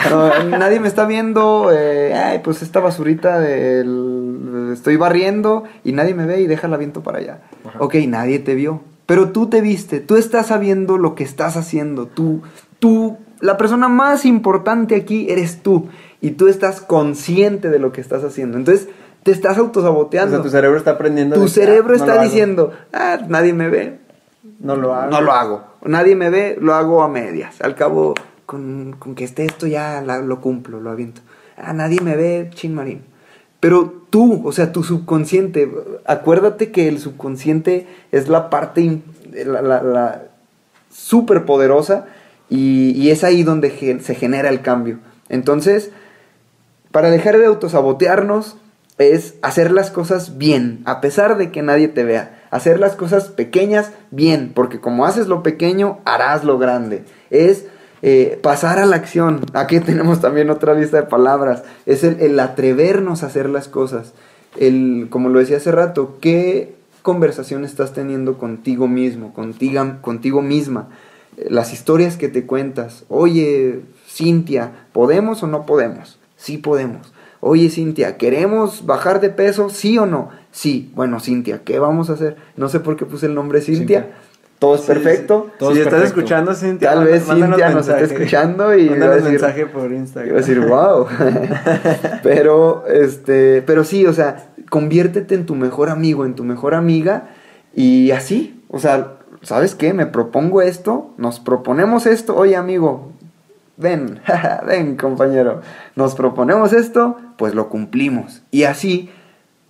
no, 0.10 0.58
nadie 0.58 0.80
me 0.80 0.88
está 0.88 1.06
viendo, 1.06 1.72
eh, 1.74 2.14
ay, 2.14 2.42
pues 2.44 2.62
esta 2.62 2.80
basurita 2.82 3.40
del- 3.40 4.70
estoy 4.74 4.96
barriendo 4.98 5.64
y 5.84 5.94
nadie 5.94 6.14
me 6.14 6.26
ve 6.26 6.42
y 6.42 6.48
deja 6.48 6.68
la 6.68 6.78
viento 6.78 7.02
para 7.02 7.20
allá. 7.20 7.40
Ok, 7.80 7.96
nadie 8.08 8.40
te 8.40 8.54
vio, 8.56 8.82
pero 9.06 9.30
tú 9.32 9.48
te 9.48 9.62
viste, 9.62 10.00
tú 10.00 10.16
estás 10.16 10.48
sabiendo 10.48 10.98
lo 10.98 11.16
que 11.16 11.24
estás 11.24 11.58
haciendo, 11.58 12.08
tú, 12.08 12.42
tú, 12.80 13.18
la 13.42 13.58
persona 13.58 13.90
más 13.90 14.26
importante 14.26 14.96
aquí 14.96 15.30
eres 15.30 15.62
tú 15.62 15.88
y 16.22 16.32
tú 16.32 16.48
estás 16.48 16.80
consciente 16.82 17.70
de 17.70 17.80
lo 17.80 17.92
que 17.92 18.00
estás 18.02 18.24
haciendo. 18.24 18.58
Entonces, 18.58 18.88
te 19.24 19.32
estás 19.32 19.58
O 19.58 19.62
autosaboteando. 19.62 20.36
sea, 20.38 20.44
tu 20.44 20.50
cerebro 20.50 20.78
está 20.78 20.92
aprendiendo. 20.92 21.36
tu 21.36 21.48
cerebro 21.48 21.94
ah, 21.96 21.98
no 21.98 22.06
está 22.06 22.22
diciendo, 22.24 22.72
ah, 22.94 23.20
nadie 23.28 23.54
me 23.54 23.70
ve, 23.70 24.00
No 24.60 24.76
lo 24.76 24.94
hago. 24.94 25.12
no 25.12 25.22
lo 25.22 25.32
hago. 25.34 25.64
Nadie 25.86 26.16
me 26.16 26.30
ve, 26.30 26.58
lo 26.62 26.74
hago 26.74 27.04
a 27.04 27.10
medias. 27.10 27.60
Al 27.62 27.76
cabo, 27.76 28.14
con, 28.46 28.96
con 29.00 29.16
que 29.16 29.24
esté 29.26 29.46
esto 29.46 29.68
ya 29.68 30.02
la- 30.02 30.20
lo 30.20 30.40
cumplo, 30.40 30.80
lo 30.80 30.90
aviento. 30.92 31.22
Ah, 31.58 31.74
nadie 31.74 32.00
me 32.02 32.16
ve, 32.16 32.50
chin 32.54 32.74
marín. 32.74 33.02
Pero 33.64 33.94
tú, 34.10 34.46
o 34.46 34.52
sea, 34.52 34.74
tu 34.74 34.84
subconsciente, 34.84 35.72
acuérdate 36.04 36.70
que 36.74 36.90
el 36.90 37.00
subconsciente 37.00 37.88
es 38.12 38.28
la 38.28 38.50
parte, 38.50 39.00
súper 40.92 41.46
poderosa 41.46 42.08
y, 42.50 43.10
es 43.10 43.24
ahí 43.24 43.44
donde 43.44 44.02
se 44.02 44.16
genera 44.16 44.50
el 44.50 44.62
cambio. 44.62 45.00
Entonces, 45.30 45.92
para 46.92 47.10
dejar 47.10 47.38
de 47.38 47.46
autosabotearnos 47.46 48.58
es 48.98 49.36
hacer 49.42 49.72
las 49.72 49.92
cosas 49.92 50.38
bien, 50.38 50.82
a 50.84 51.00
pesar 51.00 51.38
de 51.38 51.50
que 51.50 51.62
nadie 51.62 51.88
te 51.88 52.04
vea. 52.04 52.44
Hacer 52.52 52.82
las 52.82 52.98
cosas 52.98 53.30
pequeñas 53.30 53.92
bien, 54.12 54.52
porque 54.54 54.82
como 54.82 55.06
haces 55.06 55.28
lo 55.28 55.42
pequeño, 55.42 56.00
harás 56.04 56.44
lo 56.44 56.60
grande. 56.60 57.06
Es 57.30 57.68
eh, 58.06 58.38
pasar 58.44 58.80
a 58.80 58.86
la 58.86 58.98
acción. 58.98 59.40
Aquí 59.54 59.80
tenemos 59.80 60.20
también 60.20 60.50
otra 60.50 60.76
lista 60.76 60.98
de 60.98 61.04
palabras. 61.04 61.64
Es 61.86 62.04
el, 62.04 62.38
atrevernos 62.40 63.24
a 63.24 63.28
hacer 63.28 63.50
las 63.50 63.70
cosas. 63.70 64.14
El, 64.58 65.08
como 65.10 65.30
lo 65.30 65.40
decía 65.40 65.58
hace 65.58 65.72
rato, 65.72 66.18
¿qué 66.20 66.76
conversación 67.02 67.64
estás 67.64 67.94
teniendo 67.94 68.38
contigo 68.38 68.88
mismo, 68.88 69.34
contigo, 69.34 69.84
contigo 70.02 70.42
misma? 70.42 70.90
Eh, 71.38 71.48
Las 71.50 71.72
historias 71.72 72.18
que 72.18 72.28
te 72.28 72.46
cuentas. 72.46 73.06
Oye, 73.08 73.80
Cintia, 74.06 74.88
¿podemos 74.92 75.42
o 75.42 75.48
no 75.48 75.66
podemos? 75.66 76.20
Sí 76.36 76.58
podemos. 76.58 77.14
Oye, 77.40 77.70
Cintia, 77.70 78.18
¿queremos 78.18 78.86
bajar 78.86 79.22
de 79.22 79.30
peso? 79.30 79.70
¿Sí 79.70 79.98
o 79.98 80.06
no? 80.06 80.30
Sí. 80.52 80.92
Bueno, 80.94 81.22
Cintia, 81.22 81.64
¿qué 81.64 81.80
vamos 81.80 82.10
a 82.10 82.14
hacer? 82.14 82.36
No 82.58 82.68
sé 82.68 82.82
por 82.82 82.98
qué 82.98 83.06
puse 83.06 83.28
el 83.28 83.34
nombre. 83.34 83.62
Cintia. 83.62 84.12
Todo 84.64 84.76
es 84.76 84.82
Sí, 84.82 84.88
perfecto. 84.88 85.46
sí. 85.48 85.54
Todo 85.60 85.72
si 85.72 85.80
es 85.80 85.86
estás 85.86 86.00
perfecto. 86.00 86.20
escuchando, 86.22 86.54
Cintia. 86.56 86.90
Tal 86.94 87.04
vez 87.06 87.26
Cintia 87.26 87.48
nos 87.48 87.60
esté 87.60 87.74
mensaje. 87.76 88.04
escuchando 88.06 88.76
y 88.76 88.88
va 88.88 88.96
a 89.06 89.10
decir- 89.18 89.30
mensaje 89.32 89.66
por 89.66 89.92
Instagram. 89.92 90.30
Iba 90.30 90.38
a 90.38 90.42
decir, 90.42 90.60
wow. 90.62 91.08
pero, 92.24 92.86
este, 92.88 93.62
pero 93.62 93.84
sí, 93.84 94.06
o 94.06 94.14
sea, 94.14 94.48
conviértete 94.70 95.36
en 95.36 95.46
tu 95.46 95.56
mejor 95.56 95.90
amigo, 95.90 96.26
en 96.26 96.36
tu 96.36 96.44
mejor 96.44 96.76
amiga 96.76 97.30
y 97.76 98.12
así, 98.12 98.64
o 98.70 98.80
sea, 98.80 99.16
¿sabes 99.42 99.76
qué? 99.76 99.94
Me 99.94 100.06
propongo 100.06 100.62
esto, 100.62 101.12
nos 101.18 101.40
proponemos 101.40 102.06
esto, 102.06 102.36
oye 102.36 102.56
amigo, 102.56 103.12
ven, 103.78 104.20
ven 104.68 104.96
compañero, 104.96 105.62
nos 105.96 106.16
proponemos 106.16 106.74
esto, 106.74 107.18
pues 107.38 107.54
lo 107.54 107.70
cumplimos. 107.70 108.44
Y 108.52 108.64
así 108.64 109.10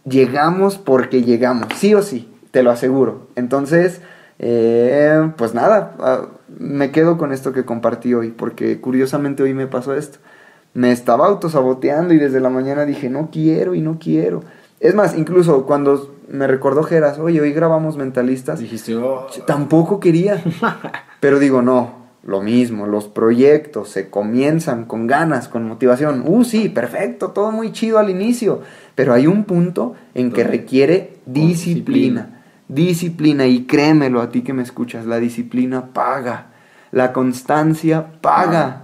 llegamos 0.06 0.78
porque 0.78 1.24
llegamos, 1.24 1.68
sí 1.76 1.96
o 1.96 2.02
sí, 2.02 2.32
te 2.52 2.62
lo 2.64 2.72
aseguro. 2.72 3.28
Entonces, 3.36 4.02
eh, 4.46 5.32
pues 5.38 5.54
nada, 5.54 5.96
ah, 6.00 6.26
me 6.60 6.92
quedo 6.92 7.18
con 7.18 7.32
esto 7.32 7.54
que 7.54 7.64
compartí 7.64 8.14
hoy, 8.14 8.32
porque 8.32 8.82
curiosamente 8.82 9.42
hoy 9.42 9.54
me 9.54 9.68
pasó 9.68 9.96
esto. 9.96 10.20
Me 10.74 10.92
estaba 10.92 11.28
autosaboteando 11.28 12.14
y 12.14 12.18
desde 12.18 12.42
la 12.42 12.50
mañana 12.50 12.84
dije, 12.86 13.10
no 13.10 13.30
quiero 13.32 13.74
y 13.74 13.80
no 13.80 14.00
quiero. 14.00 14.44
Es 14.82 14.96
más, 14.96 15.18
incluso 15.18 15.66
cuando 15.66 16.14
me 16.28 16.46
recordó 16.46 16.84
Geras, 16.84 17.20
oye, 17.20 17.40
hoy 17.40 17.54
grabamos 17.54 17.96
mentalistas, 17.96 18.60
Dijiste, 18.60 18.98
oh, 18.98 19.28
tampoco 19.48 20.02
quería. 20.02 20.44
Pero 21.22 21.40
digo, 21.40 21.62
no, 21.62 21.94
lo 22.22 22.42
mismo, 22.42 22.86
los 22.86 23.08
proyectos 23.08 23.88
se 23.88 24.10
comienzan 24.10 24.84
con 24.84 25.08
ganas, 25.08 25.48
con 25.48 25.66
motivación. 25.66 26.26
Uh, 26.28 26.44
sí, 26.44 26.68
perfecto, 26.68 27.30
todo 27.30 27.54
muy 27.54 27.72
chido 27.72 27.98
al 27.98 28.10
inicio. 28.10 28.60
Pero 28.94 29.14
hay 29.14 29.26
un 29.26 29.46
punto 29.46 29.94
en 30.14 30.34
que 30.34 30.44
requiere 30.44 31.14
disciplina. 31.26 32.43
Disciplina, 32.68 33.46
y 33.46 33.66
créemelo 33.66 34.22
a 34.22 34.30
ti 34.30 34.42
que 34.42 34.54
me 34.54 34.64
escuchas, 34.64 35.06
la 35.06 35.20
disciplina 35.20 35.88
paga. 35.94 36.48
La 36.92 37.14
constancia 37.14 38.22
paga. 38.22 38.84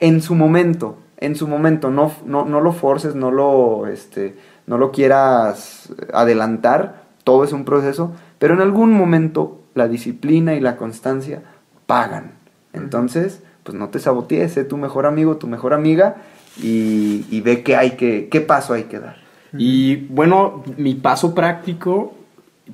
En 0.00 0.22
su 0.22 0.34
momento, 0.34 0.98
en 1.18 1.34
su 1.34 1.48
momento, 1.48 1.90
no, 1.90 2.12
no, 2.24 2.44
no 2.44 2.60
lo 2.60 2.72
forces, 2.72 3.14
no 3.14 3.30
lo, 3.30 3.88
este, 3.88 4.36
no 4.66 4.78
lo 4.78 4.92
quieras 4.92 5.92
adelantar, 6.12 7.02
todo 7.24 7.42
es 7.44 7.52
un 7.52 7.64
proceso, 7.64 8.12
pero 8.38 8.54
en 8.54 8.60
algún 8.60 8.92
momento 8.92 9.60
la 9.74 9.88
disciplina 9.88 10.54
y 10.54 10.60
la 10.60 10.76
constancia 10.76 11.42
pagan. 11.86 12.32
Entonces, 12.72 13.42
pues 13.64 13.76
no 13.76 13.88
te 13.88 13.98
sabotees, 13.98 14.52
sé 14.52 14.64
tu 14.64 14.76
mejor 14.76 15.06
amigo, 15.06 15.36
tu 15.36 15.48
mejor 15.48 15.74
amiga 15.74 16.16
y, 16.62 17.26
y 17.30 17.40
ve 17.40 17.62
qué 17.62 17.76
hay 17.76 17.92
que, 17.92 18.28
qué 18.28 18.40
paso 18.40 18.74
hay 18.74 18.84
que 18.84 19.00
dar. 19.00 19.16
Y 19.52 19.96
bueno, 20.06 20.62
mi 20.76 20.94
paso 20.94 21.34
práctico, 21.34 22.14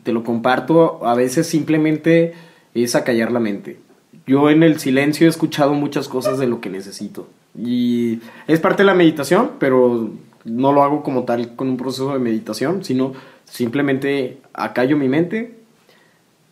te 0.03 0.13
lo 0.13 0.25
comparto, 0.25 1.07
a 1.07 1.15
veces 1.15 1.47
simplemente 1.47 2.35
es 2.75 2.95
acallar 2.95 3.33
la 3.33 3.41
mente. 3.41 3.79
Yo 4.27 4.51
en 4.51 4.63
el 4.63 4.79
silencio 4.79 5.27
he 5.27 5.31
escuchado 5.31 5.75
muchas 5.75 6.09
cosas 6.09 6.39
de 6.39 6.47
lo 6.47 6.61
que 6.61 6.71
necesito. 6.71 7.29
Y 7.59 8.21
es 8.47 8.61
parte 8.61 8.83
de 8.83 8.87
la 8.87 8.95
meditación, 8.95 9.53
pero 9.59 10.11
no 10.45 10.73
lo 10.73 10.83
hago 10.83 11.03
como 11.03 11.25
tal 11.25 11.55
con 11.55 11.69
un 11.69 11.77
proceso 11.77 12.13
de 12.13 12.19
meditación, 12.19 12.85
sino 12.85 13.13
simplemente 13.45 14.39
acallo 14.53 14.97
mi 14.97 15.09
mente 15.09 15.55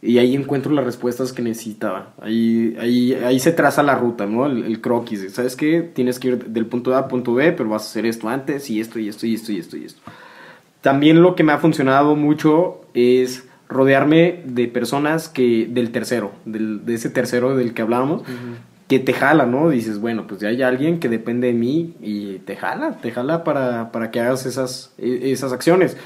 y 0.03 0.18
ahí 0.18 0.34
encuentro 0.34 0.72
las 0.72 0.84
respuestas 0.84 1.32
que 1.32 1.43
necesitaba. 1.43 2.12
Ahí, 2.20 2.76
ahí, 2.80 3.14
ahí 3.14 3.38
se 3.38 3.53
traza 3.53 3.84
la 3.84 3.95
ruta, 3.95 4.26
¿no? 4.26 4.47
El, 4.47 4.64
el 4.64 4.80
croquis. 4.80 5.32
¿Sabes 5.32 5.55
qué? 5.55 5.80
Tienes 5.80 6.18
que 6.18 6.28
ir 6.28 6.47
del 6.47 6.66
punto 6.66 6.95
A 6.95 6.99
al 6.99 7.07
punto 7.07 7.34
B, 7.34 7.53
pero 7.53 7.68
vas 7.68 7.84
a 7.84 7.86
hacer 7.86 8.07
esto 8.07 8.28
antes 8.28 8.68
y 8.68 8.80
esto 8.80 8.99
y 8.99 9.09
esto 9.09 9.26
y 9.26 9.34
esto 9.34 9.53
y 9.53 9.59
esto 9.59 9.76
y 9.76 9.84
esto. 9.84 10.03
También 10.83 11.22
lo 11.22 11.35
que 11.35 11.45
me 11.45 11.53
ha 11.53 11.59
funcionado 11.59 12.14
mucho 12.16 12.83
es 12.93 13.47
rodearme 13.68 14.43
de 14.45 14.68
personas 14.68 15.28
que 15.28 15.66
del 15.70 15.91
tercero, 15.93 16.33
del, 16.45 16.85
de 16.85 16.95
ese 16.95 17.09
tercero 17.09 17.57
del 17.57 17.72
que 17.72 17.80
hablábamos, 17.83 18.22
que 18.89 18.99
te 18.99 19.14
jala, 19.14 19.47
¿no? 19.47 19.70
Dices, 19.70 19.99
bueno, 19.99 20.26
pues 20.26 20.41
ya 20.41 20.49
hay 20.49 20.61
alguien 20.61 20.99
que 21.01 21.09
depende 21.09 21.47
de 21.47 21.55
mí 21.55 21.95
y 22.03 22.35
te 22.41 22.57
jala, 22.57 22.99
te 23.01 23.11
jala 23.11 23.43
para, 23.45 23.91
para 23.91 24.11
que 24.11 24.20
hagas 24.20 24.45
esas, 24.45 24.93
e- 24.99 25.30
esas 25.33 25.53
acciones. 25.55 25.97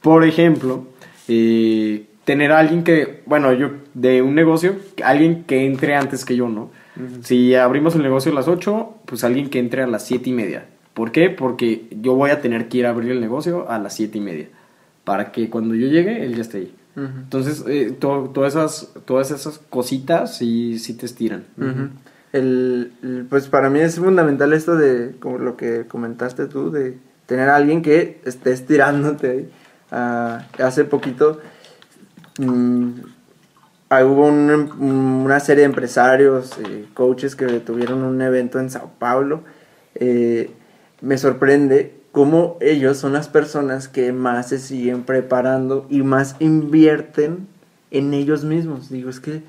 Por 0.00 0.24
ejemplo, 0.24 0.84
eh, 1.28 2.06
tener 2.24 2.50
a 2.50 2.58
alguien 2.58 2.82
que, 2.82 3.22
bueno, 3.26 3.52
yo 3.52 3.70
de 3.94 4.22
un 4.22 4.34
negocio, 4.34 4.74
alguien 5.04 5.44
que 5.44 5.66
entre 5.66 5.94
antes 5.94 6.24
que 6.24 6.34
yo, 6.34 6.48
¿no? 6.48 6.70
Si 7.22 7.54
abrimos 7.54 7.94
el 7.94 8.02
negocio 8.02 8.32
a 8.32 8.34
las 8.34 8.48
8, 8.48 8.94
pues 9.06 9.22
alguien 9.24 9.48
que 9.50 9.58
entre 9.60 9.82
a 9.82 9.86
las 9.86 10.04
7 10.06 10.30
y 10.30 10.32
media. 10.32 10.66
¿Por 10.94 11.12
qué? 11.12 11.28
Porque 11.30 11.88
yo 12.00 12.14
voy 12.14 12.30
a 12.30 12.40
tener 12.40 12.68
que 12.68 12.78
ir 12.78 12.86
a 12.86 12.90
abrir 12.90 13.10
el 13.12 13.20
negocio 13.20 13.68
a 13.70 13.78
las 13.78 13.94
7 13.94 14.18
y 14.18 14.20
media. 14.20 14.48
Para 15.04 15.32
que 15.32 15.50
cuando 15.50 15.74
yo 15.74 15.88
llegue, 15.88 16.24
él 16.24 16.34
ya 16.36 16.42
esté 16.42 16.58
ahí. 16.58 16.74
Entonces, 17.24 17.64
eh, 17.66 17.90
to- 17.98 18.30
todas, 18.32 18.54
esas, 18.54 18.92
todas 19.04 19.30
esas 19.32 19.58
cositas 19.58 20.36
sí, 20.36 20.78
sí 20.78 20.94
te 20.94 21.06
estiran. 21.06 21.44
El, 22.32 22.92
el- 23.02 23.26
pues 23.28 23.48
para 23.48 23.68
mí 23.70 23.80
es 23.80 23.96
fundamental 23.98 24.52
esto 24.52 24.76
de 24.76 25.16
como 25.20 25.38
lo 25.38 25.56
que 25.56 25.86
comentaste 25.88 26.46
tú 26.46 26.70
de 26.70 26.96
tener 27.26 27.48
a 27.48 27.56
alguien 27.56 27.82
que 27.82 28.20
esté 28.24 28.52
estirándote 28.52 29.28
ahí. 29.30 29.50
Ah, 29.90 30.46
hace 30.58 30.84
poquito 30.84 31.40
mm, 32.38 32.90
ah, 33.90 34.04
hubo 34.04 34.26
un- 34.26 34.72
una 35.24 35.40
serie 35.40 35.60
de 35.62 35.66
empresarios 35.66 36.58
eh, 36.58 36.86
coaches 36.94 37.36
que 37.36 37.46
tuvieron 37.60 38.02
un 38.02 38.20
evento 38.22 38.58
en 38.58 38.70
Sao 38.70 38.90
Paulo 38.98 39.42
Eh, 39.96 40.50
me 41.04 41.18
sorprende 41.18 41.94
cómo 42.12 42.56
ellos 42.60 42.96
son 42.96 43.12
las 43.12 43.28
personas 43.28 43.88
que 43.88 44.12
más 44.12 44.48
se 44.48 44.58
siguen 44.58 45.02
preparando 45.02 45.86
y 45.90 46.02
más 46.02 46.36
invierten 46.38 47.46
en 47.90 48.14
ellos 48.14 48.44
mismos. 48.44 48.88
Digo, 48.88 49.10
es 49.10 49.20
que 49.20 49.42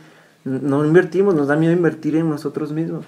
no 0.44 0.86
invertimos, 0.86 1.34
nos 1.34 1.48
da 1.48 1.56
miedo 1.56 1.74
invertir 1.74 2.16
en 2.16 2.30
nosotros 2.30 2.72
mismos. 2.72 3.06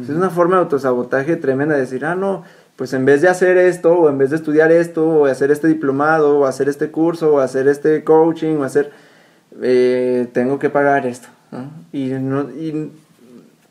Es 0.00 0.08
una 0.08 0.30
forma 0.30 0.56
de 0.56 0.62
autosabotaje 0.62 1.36
tremenda, 1.36 1.76
decir, 1.76 2.04
ah, 2.04 2.14
no, 2.14 2.44
pues 2.76 2.92
en 2.92 3.04
vez 3.04 3.22
de 3.22 3.28
hacer 3.28 3.56
esto, 3.56 3.94
o 3.94 4.08
en 4.08 4.18
vez 4.18 4.30
de 4.30 4.36
estudiar 4.36 4.72
esto, 4.72 5.06
o 5.06 5.26
hacer 5.26 5.50
este 5.50 5.68
diplomado, 5.68 6.38
o 6.40 6.46
hacer 6.46 6.68
este 6.68 6.90
curso, 6.90 7.34
o 7.34 7.38
hacer 7.38 7.68
este 7.68 8.02
coaching, 8.02 8.56
o 8.56 8.64
hacer, 8.64 8.90
eh, 9.62 10.28
tengo 10.32 10.58
que 10.58 10.70
pagar 10.70 11.06
esto. 11.06 11.28
¿no? 11.52 11.70
Y, 11.92 12.08
no, 12.08 12.50
y 12.50 12.90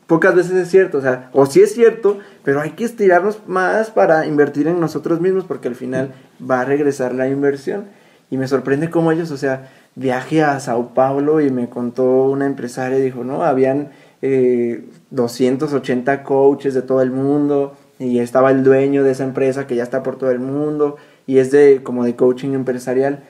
pocas 0.06 0.34
veces 0.34 0.52
es 0.52 0.68
cierto, 0.70 0.98
o 0.98 1.02
sea, 1.02 1.30
o 1.32 1.46
sí 1.46 1.60
es 1.60 1.74
cierto, 1.74 2.18
pero 2.44 2.60
hay 2.60 2.72
que 2.72 2.84
estirarnos 2.84 3.40
más 3.46 3.90
para 3.90 4.26
invertir 4.26 4.68
en 4.68 4.78
nosotros 4.78 5.20
mismos 5.20 5.44
porque 5.44 5.68
al 5.68 5.74
final 5.74 6.12
va 6.38 6.60
a 6.60 6.64
regresar 6.64 7.14
la 7.14 7.26
inversión. 7.26 7.86
Y 8.30 8.36
me 8.36 8.48
sorprende 8.48 8.90
cómo 8.90 9.12
ellos, 9.12 9.30
o 9.30 9.36
sea, 9.36 9.70
viaje 9.94 10.42
a 10.42 10.60
Sao 10.60 10.92
Paulo 10.94 11.40
y 11.40 11.50
me 11.50 11.68
contó 11.68 12.24
una 12.24 12.46
empresaria, 12.46 12.98
dijo, 12.98 13.24
no, 13.24 13.44
habían 13.44 13.90
eh, 14.22 14.84
280 15.10 16.22
coaches 16.22 16.74
de 16.74 16.82
todo 16.82 17.00
el 17.00 17.10
mundo 17.10 17.76
y 17.98 18.18
estaba 18.18 18.50
el 18.50 18.62
dueño 18.62 19.04
de 19.04 19.12
esa 19.12 19.24
empresa 19.24 19.66
que 19.66 19.76
ya 19.76 19.82
está 19.82 20.02
por 20.02 20.16
todo 20.16 20.30
el 20.30 20.40
mundo 20.40 20.96
y 21.26 21.38
es 21.38 21.50
de 21.50 21.82
como 21.82 22.04
de 22.04 22.16
coaching 22.16 22.52
empresarial 22.52 23.20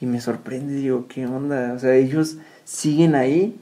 y 0.00 0.06
me 0.06 0.20
sorprende, 0.20 0.74
digo, 0.74 1.06
¿qué 1.08 1.26
onda? 1.26 1.72
O 1.74 1.78
sea, 1.78 1.94
ellos 1.94 2.38
siguen 2.64 3.14
ahí, 3.14 3.60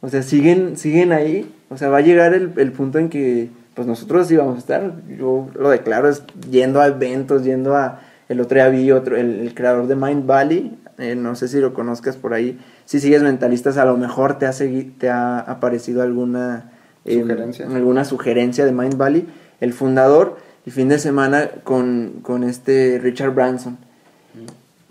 o 0.00 0.08
sea, 0.08 0.22
siguen, 0.22 0.76
siguen 0.76 1.12
ahí, 1.12 1.50
o 1.70 1.76
sea, 1.76 1.88
va 1.88 1.98
a 1.98 2.02
llegar 2.02 2.34
el, 2.34 2.52
el 2.56 2.72
punto 2.72 2.98
en 2.98 3.08
que 3.08 3.48
pues 3.74 3.86
nosotros 3.86 4.30
íbamos 4.30 4.56
a 4.56 4.58
estar, 4.58 4.92
yo 5.18 5.48
lo 5.54 5.70
declaro, 5.70 6.08
es 6.08 6.22
yendo 6.50 6.80
a 6.80 6.86
eventos, 6.86 7.44
yendo 7.44 7.76
a, 7.76 8.00
el 8.28 8.40
otro 8.40 8.56
día 8.56 8.68
vi 8.68 8.90
otro, 8.92 9.16
el, 9.16 9.40
el 9.40 9.54
creador 9.54 9.86
de 9.86 9.96
Mind 9.96 10.26
Valley, 10.26 10.78
eh, 10.98 11.16
no 11.16 11.34
sé 11.34 11.48
si 11.48 11.58
lo 11.58 11.74
conozcas 11.74 12.16
por 12.16 12.34
ahí, 12.34 12.58
si 12.84 13.00
sigues 13.00 13.22
mentalistas 13.22 13.76
a 13.78 13.84
lo 13.84 13.96
mejor 13.96 14.38
te 14.38 14.46
ha, 14.46 14.52
te 14.52 15.08
ha 15.08 15.40
aparecido 15.40 16.02
alguna 16.02 16.70
eh, 17.04 17.20
Sugerencia. 17.20 17.66
alguna 17.66 18.04
sugerencia 18.04 18.64
de 18.64 18.72
Mind 18.72 18.96
Valley, 18.96 19.26
el 19.60 19.72
fundador, 19.72 20.38
el 20.66 20.72
fin 20.72 20.88
de 20.88 20.98
semana 20.98 21.50
con, 21.64 22.20
con 22.22 22.44
este 22.44 22.98
Richard 23.02 23.34
Branson. 23.34 23.76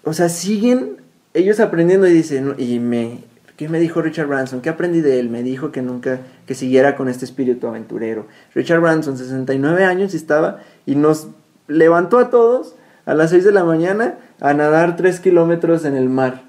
O 0.03 0.13
sea, 0.13 0.27
siguen 0.27 0.97
ellos 1.33 1.59
aprendiendo 1.59 2.05
y 2.07 2.13
dicen, 2.13 2.55
y 2.57 2.79
me, 2.79 3.19
¿qué 3.63 3.69
me 3.69 3.79
dijo 3.79 4.01
Richard 4.01 4.27
Branson? 4.27 4.59
¿Qué 4.59 4.67
aprendí 4.67 4.99
de 4.99 5.21
él? 5.21 5.29
Me 5.29 5.41
dijo 5.41 5.71
que 5.71 5.81
nunca, 5.81 6.19
que 6.45 6.53
siguiera 6.53 6.97
con 6.97 7.07
este 7.07 7.23
espíritu 7.23 7.65
aventurero. 7.67 8.27
Richard 8.53 8.81
Branson, 8.81 9.17
69 9.17 9.85
años 9.85 10.13
estaba, 10.13 10.59
y 10.85 10.95
nos 10.95 11.29
levantó 11.69 12.19
a 12.19 12.29
todos 12.29 12.75
a 13.05 13.13
las 13.13 13.29
6 13.29 13.45
de 13.45 13.53
la 13.53 13.63
mañana 13.63 14.15
a 14.41 14.53
nadar 14.53 14.97
3 14.97 15.17
kilómetros 15.21 15.85
en 15.85 15.95
el 15.95 16.09
mar. 16.09 16.43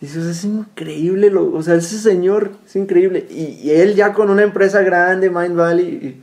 Dices, 0.00 0.26
es 0.26 0.44
increíble, 0.44 1.34
o 1.34 1.60
sea, 1.60 1.74
ese 1.74 1.98
señor 1.98 2.52
es 2.64 2.76
increíble. 2.76 3.26
Y, 3.28 3.58
y 3.60 3.72
él 3.72 3.96
ya 3.96 4.12
con 4.12 4.30
una 4.30 4.42
empresa 4.42 4.82
grande, 4.82 5.30
Mind 5.30 5.56
Valley, 5.56 6.22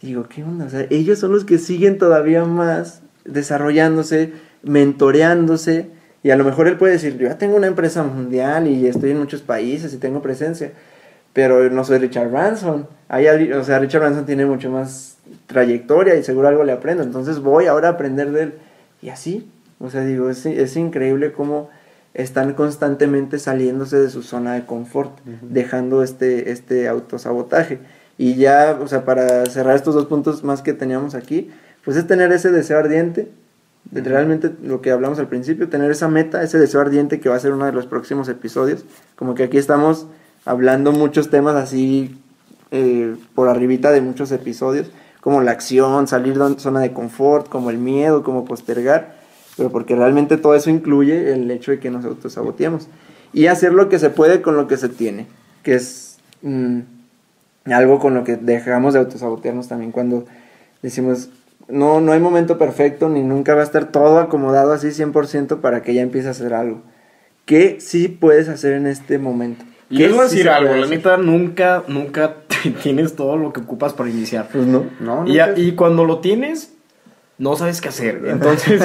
y 0.00 0.06
digo, 0.06 0.30
¿qué 0.30 0.44
onda? 0.44 0.64
O 0.64 0.70
sea, 0.70 0.86
ellos 0.88 1.18
son 1.18 1.32
los 1.32 1.44
que 1.44 1.58
siguen 1.58 1.98
todavía 1.98 2.42
más 2.46 3.02
desarrollándose, 3.26 4.32
mentoreándose. 4.62 5.90
Y 6.22 6.30
a 6.30 6.36
lo 6.36 6.44
mejor 6.44 6.66
él 6.66 6.76
puede 6.76 6.94
decir, 6.94 7.16
yo 7.16 7.28
ya 7.28 7.38
tengo 7.38 7.56
una 7.56 7.66
empresa 7.66 8.02
mundial 8.02 8.66
y 8.66 8.86
estoy 8.86 9.12
en 9.12 9.18
muchos 9.18 9.42
países 9.42 9.92
y 9.94 9.98
tengo 9.98 10.20
presencia. 10.20 10.72
Pero 11.32 11.70
no 11.70 11.84
soy 11.84 11.98
Richard 11.98 12.30
Branson. 12.30 12.86
Hay 13.08 13.26
o 13.28 13.64
sea, 13.64 13.78
Richard 13.78 14.00
Branson 14.00 14.26
tiene 14.26 14.44
mucho 14.44 14.70
más 14.70 15.16
trayectoria 15.46 16.16
y 16.16 16.24
seguro 16.24 16.48
algo 16.48 16.64
le 16.64 16.72
aprendo. 16.72 17.02
Entonces 17.02 17.38
voy 17.38 17.66
ahora 17.66 17.88
a 17.88 17.92
aprender 17.92 18.32
de 18.32 18.42
él. 18.44 18.54
Y 19.00 19.10
así. 19.10 19.48
O 19.78 19.90
sea, 19.90 20.04
digo, 20.04 20.28
es, 20.28 20.44
es 20.44 20.76
increíble 20.76 21.32
cómo 21.32 21.70
están 22.14 22.54
constantemente 22.54 23.38
saliéndose 23.38 23.96
de 23.96 24.10
su 24.10 24.22
zona 24.22 24.54
de 24.54 24.66
confort, 24.66 25.18
dejando 25.42 26.02
este, 26.02 26.50
este 26.50 26.88
autosabotaje. 26.88 27.78
Y 28.16 28.34
ya, 28.34 28.76
o 28.80 28.88
sea, 28.88 29.04
para 29.04 29.46
cerrar 29.46 29.76
estos 29.76 29.94
dos 29.94 30.06
puntos 30.06 30.42
más 30.42 30.60
que 30.62 30.72
teníamos 30.72 31.14
aquí, 31.14 31.50
pues 31.84 31.96
es 31.96 32.08
tener 32.08 32.32
ese 32.32 32.50
deseo 32.50 32.78
ardiente, 32.78 33.28
realmente 33.92 34.50
lo 34.62 34.80
que 34.80 34.90
hablamos 34.90 35.18
al 35.18 35.28
principio, 35.28 35.68
tener 35.68 35.90
esa 35.90 36.08
meta, 36.08 36.42
ese 36.42 36.58
deseo 36.58 36.80
ardiente 36.80 37.20
que 37.20 37.28
va 37.28 37.36
a 37.36 37.40
ser 37.40 37.52
uno 37.52 37.66
de 37.66 37.72
los 37.72 37.86
próximos 37.86 38.28
episodios. 38.28 38.84
Como 39.16 39.34
que 39.34 39.44
aquí 39.44 39.58
estamos 39.58 40.06
hablando 40.44 40.92
muchos 40.92 41.30
temas 41.30 41.56
así 41.56 42.18
eh, 42.70 43.16
por 43.34 43.48
arribita 43.48 43.90
de 43.90 44.00
muchos 44.00 44.30
episodios, 44.30 44.90
como 45.20 45.42
la 45.42 45.52
acción, 45.52 46.06
salir 46.06 46.38
de 46.38 46.58
zona 46.58 46.80
de 46.80 46.92
confort, 46.92 47.48
como 47.48 47.70
el 47.70 47.78
miedo, 47.78 48.22
como 48.22 48.44
postergar, 48.44 49.16
pero 49.56 49.70
porque 49.70 49.96
realmente 49.96 50.36
todo 50.36 50.54
eso 50.54 50.70
incluye 50.70 51.32
el 51.32 51.50
hecho 51.50 51.70
de 51.70 51.80
que 51.80 51.90
nos 51.90 52.04
autosaboteemos. 52.04 52.88
Y 53.32 53.46
hacer 53.46 53.72
lo 53.72 53.88
que 53.88 53.98
se 53.98 54.10
puede 54.10 54.42
con 54.42 54.56
lo 54.56 54.68
que 54.68 54.76
se 54.76 54.88
tiene, 54.88 55.26
que 55.62 55.74
es 55.74 56.18
mm, 56.42 56.80
algo 57.66 57.98
con 57.98 58.14
lo 58.14 58.24
que 58.24 58.36
dejamos 58.36 58.94
de 58.94 59.00
autosabotearnos 59.00 59.68
también 59.68 59.92
cuando 59.92 60.26
decimos, 60.82 61.30
no, 61.68 62.00
no 62.00 62.12
hay 62.12 62.20
momento 62.20 62.58
perfecto, 62.58 63.08
ni 63.08 63.22
nunca 63.22 63.54
va 63.54 63.60
a 63.60 63.64
estar 63.64 63.90
todo 63.92 64.18
acomodado 64.18 64.72
así 64.72 64.88
100% 64.88 65.60
para 65.60 65.82
que 65.82 65.94
ya 65.94 66.02
empiece 66.02 66.28
a 66.28 66.32
hacer 66.32 66.54
algo. 66.54 66.82
¿Qué 67.44 67.78
sí 67.80 68.08
puedes 68.08 68.48
hacer 68.48 68.74
en 68.74 68.86
este 68.86 69.18
momento? 69.18 69.64
Y 69.90 69.98
¿Qué 69.98 70.08
les 70.08 70.12
voy 70.12 70.20
a 70.20 70.28
decir 70.28 70.48
algo, 70.48 70.74
la 70.74 70.86
neta, 70.86 71.16
nunca, 71.16 71.82
nunca 71.88 72.36
tienes 72.82 73.16
todo 73.16 73.36
lo 73.36 73.52
que 73.52 73.60
ocupas 73.60 73.94
para 73.94 74.10
iniciar. 74.10 74.48
Pues 74.52 74.66
no. 74.66 74.86
No, 75.00 75.24
Y, 75.26 75.72
cuando 75.72 76.04
lo 76.04 76.18
tienes, 76.18 76.74
no 77.38 77.56
sabes 77.56 77.80
qué 77.80 77.88
hacer. 77.88 78.22
Entonces, 78.26 78.82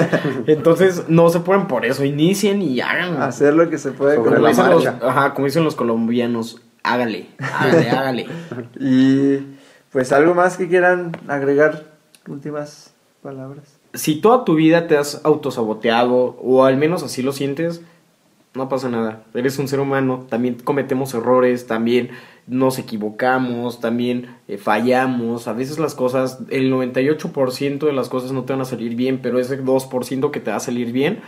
entonces 0.47 1.03
no 1.07 1.29
se 1.29 1.39
ponen 1.41 1.67
por 1.67 1.86
eso. 1.86 2.05
Inicien 2.05 2.61
y 2.61 2.79
hagan. 2.81 3.21
Hacer 3.21 3.53
lo 3.53 3.69
que 3.69 3.77
se 3.77 3.91
puede 3.91 4.15
con 4.15 4.25
Como 4.25 4.38
la 4.38 4.49
dicen, 4.49 4.69
los, 4.69 4.86
marcha. 4.86 5.07
ajá, 5.07 5.34
como 5.34 5.47
dicen 5.47 5.63
los 5.63 5.75
colombianos, 5.75 6.61
hágale, 6.84 7.27
hágale, 7.39 7.89
hágale. 7.91 8.27
Y 8.79 9.39
pues 9.91 10.11
algo 10.11 10.34
más 10.34 10.57
que 10.57 10.67
quieran 10.67 11.11
agregar, 11.27 11.93
últimas 12.28 12.93
palabras. 13.21 13.80
Si 13.93 14.15
toda 14.15 14.43
tu 14.43 14.55
vida 14.55 14.88
te 14.88 14.97
has 14.97 15.24
autosaboteado, 15.24 16.38
o 16.41 16.65
al 16.65 16.78
menos 16.78 17.03
así 17.03 17.21
lo 17.21 17.32
sientes, 17.32 17.82
no 18.55 18.69
pasa 18.69 18.89
nada. 18.89 19.24
Eres 19.34 19.57
un 19.57 19.67
ser 19.67 19.80
humano, 19.80 20.28
también 20.30 20.55
cometemos 20.63 21.13
errores, 21.13 21.65
también 21.65 22.11
nos 22.45 22.78
equivocamos, 22.78 23.80
también 23.80 24.28
eh, 24.47 24.57
fallamos. 24.57 25.47
A 25.47 25.53
veces 25.53 25.80
las 25.80 25.95
cosas, 25.95 26.39
el 26.49 26.71
98% 26.71 27.80
de 27.80 27.93
las 27.93 28.09
cosas 28.09 28.32
no 28.32 28.43
te 28.43 28.53
van 28.53 28.61
a 28.61 28.65
salir 28.65 28.95
bien, 28.95 29.19
pero 29.21 29.39
ese 29.39 29.63
2% 29.63 30.32
que 30.32 30.39
te 30.39 30.51
va 30.51 30.57
a 30.57 30.59
salir 30.59 30.91
bien, 30.91 31.19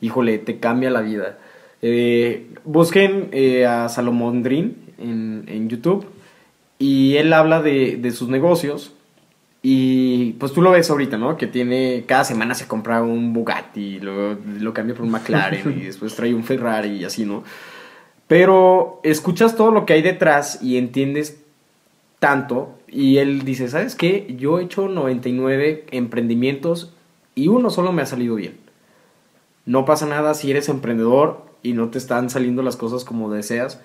híjole, 0.00 0.38
te 0.38 0.58
cambia 0.58 0.90
la 0.90 1.02
vida. 1.02 1.38
Eh, 1.82 2.48
busquen 2.64 3.28
eh, 3.32 3.66
a 3.66 3.88
Salomón 3.88 4.42
Drin 4.42 4.76
en, 4.98 5.44
en 5.46 5.68
YouTube 5.68 6.06
y 6.78 7.16
él 7.16 7.32
habla 7.32 7.62
de, 7.62 7.96
de 7.96 8.10
sus 8.10 8.28
negocios 8.28 8.95
y 9.68 10.34
pues 10.34 10.52
tú 10.52 10.62
lo 10.62 10.70
ves 10.70 10.88
ahorita, 10.90 11.18
¿no? 11.18 11.36
Que 11.36 11.48
tiene, 11.48 12.04
cada 12.06 12.22
semana 12.22 12.54
se 12.54 12.68
compra 12.68 13.02
un 13.02 13.32
Bugatti, 13.32 13.98
luego 13.98 14.38
lo 14.60 14.72
cambia 14.72 14.94
por 14.94 15.04
un 15.04 15.10
McLaren 15.10 15.76
y 15.80 15.84
después 15.86 16.14
trae 16.14 16.32
un 16.32 16.44
Ferrari 16.44 16.90
y 16.90 17.04
así, 17.04 17.24
¿no? 17.24 17.42
Pero 18.28 19.00
escuchas 19.02 19.56
todo 19.56 19.72
lo 19.72 19.84
que 19.84 19.94
hay 19.94 20.02
detrás 20.02 20.62
y 20.62 20.76
entiendes 20.76 21.42
tanto 22.20 22.78
y 22.86 23.16
él 23.16 23.44
dice, 23.44 23.66
¿sabes 23.66 23.96
qué? 23.96 24.36
Yo 24.38 24.60
he 24.60 24.62
hecho 24.62 24.86
99 24.86 25.86
emprendimientos 25.90 26.94
y 27.34 27.48
uno 27.48 27.68
solo 27.70 27.90
me 27.90 28.02
ha 28.02 28.06
salido 28.06 28.36
bien. 28.36 28.56
No 29.64 29.84
pasa 29.84 30.06
nada 30.06 30.34
si 30.34 30.48
eres 30.48 30.68
emprendedor 30.68 31.44
y 31.64 31.72
no 31.72 31.88
te 31.88 31.98
están 31.98 32.30
saliendo 32.30 32.62
las 32.62 32.76
cosas 32.76 33.02
como 33.02 33.32
deseas. 33.32 33.80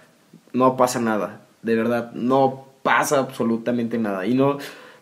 No 0.53 0.77
pasa 0.77 0.99
nada. 0.99 1.41
De 1.63 1.75
verdad, 1.75 2.11
no 2.13 2.67
pasa 2.83 3.17
absolutamente 3.17 3.97
nada. 3.97 4.27
Y 4.27 4.35
no, 4.35 4.59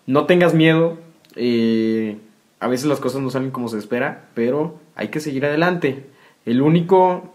no 0.10 0.26
tengas 0.26 0.56
miedo. 0.56 0.98
eh, 1.36 2.18
a 2.60 2.68
veces 2.68 2.88
las 2.88 3.00
cosas 3.00 3.22
no 3.22 3.30
salen 3.30 3.52
como 3.52 3.70
se 3.70 3.78
espera, 3.78 4.28
pero 4.34 4.80
hay 4.96 5.10
que 5.10 5.20
seguir 5.20 5.46
adelante. 5.46 6.08
El 6.46 6.62
único, 6.62 7.32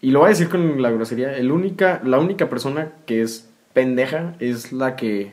y 0.00 0.10
lo 0.10 0.20
voy 0.20 0.26
a 0.26 0.28
decir 0.30 0.48
con 0.50 0.80
la 0.82 0.90
grosería, 0.90 1.36
el 1.36 1.50
única, 1.50 2.00
la 2.04 2.18
única 2.18 2.48
persona 2.48 2.92
que 3.06 3.22
es 3.22 3.48
pendeja 3.72 4.34
es 4.38 4.72
la 4.72 4.96
que 4.96 5.32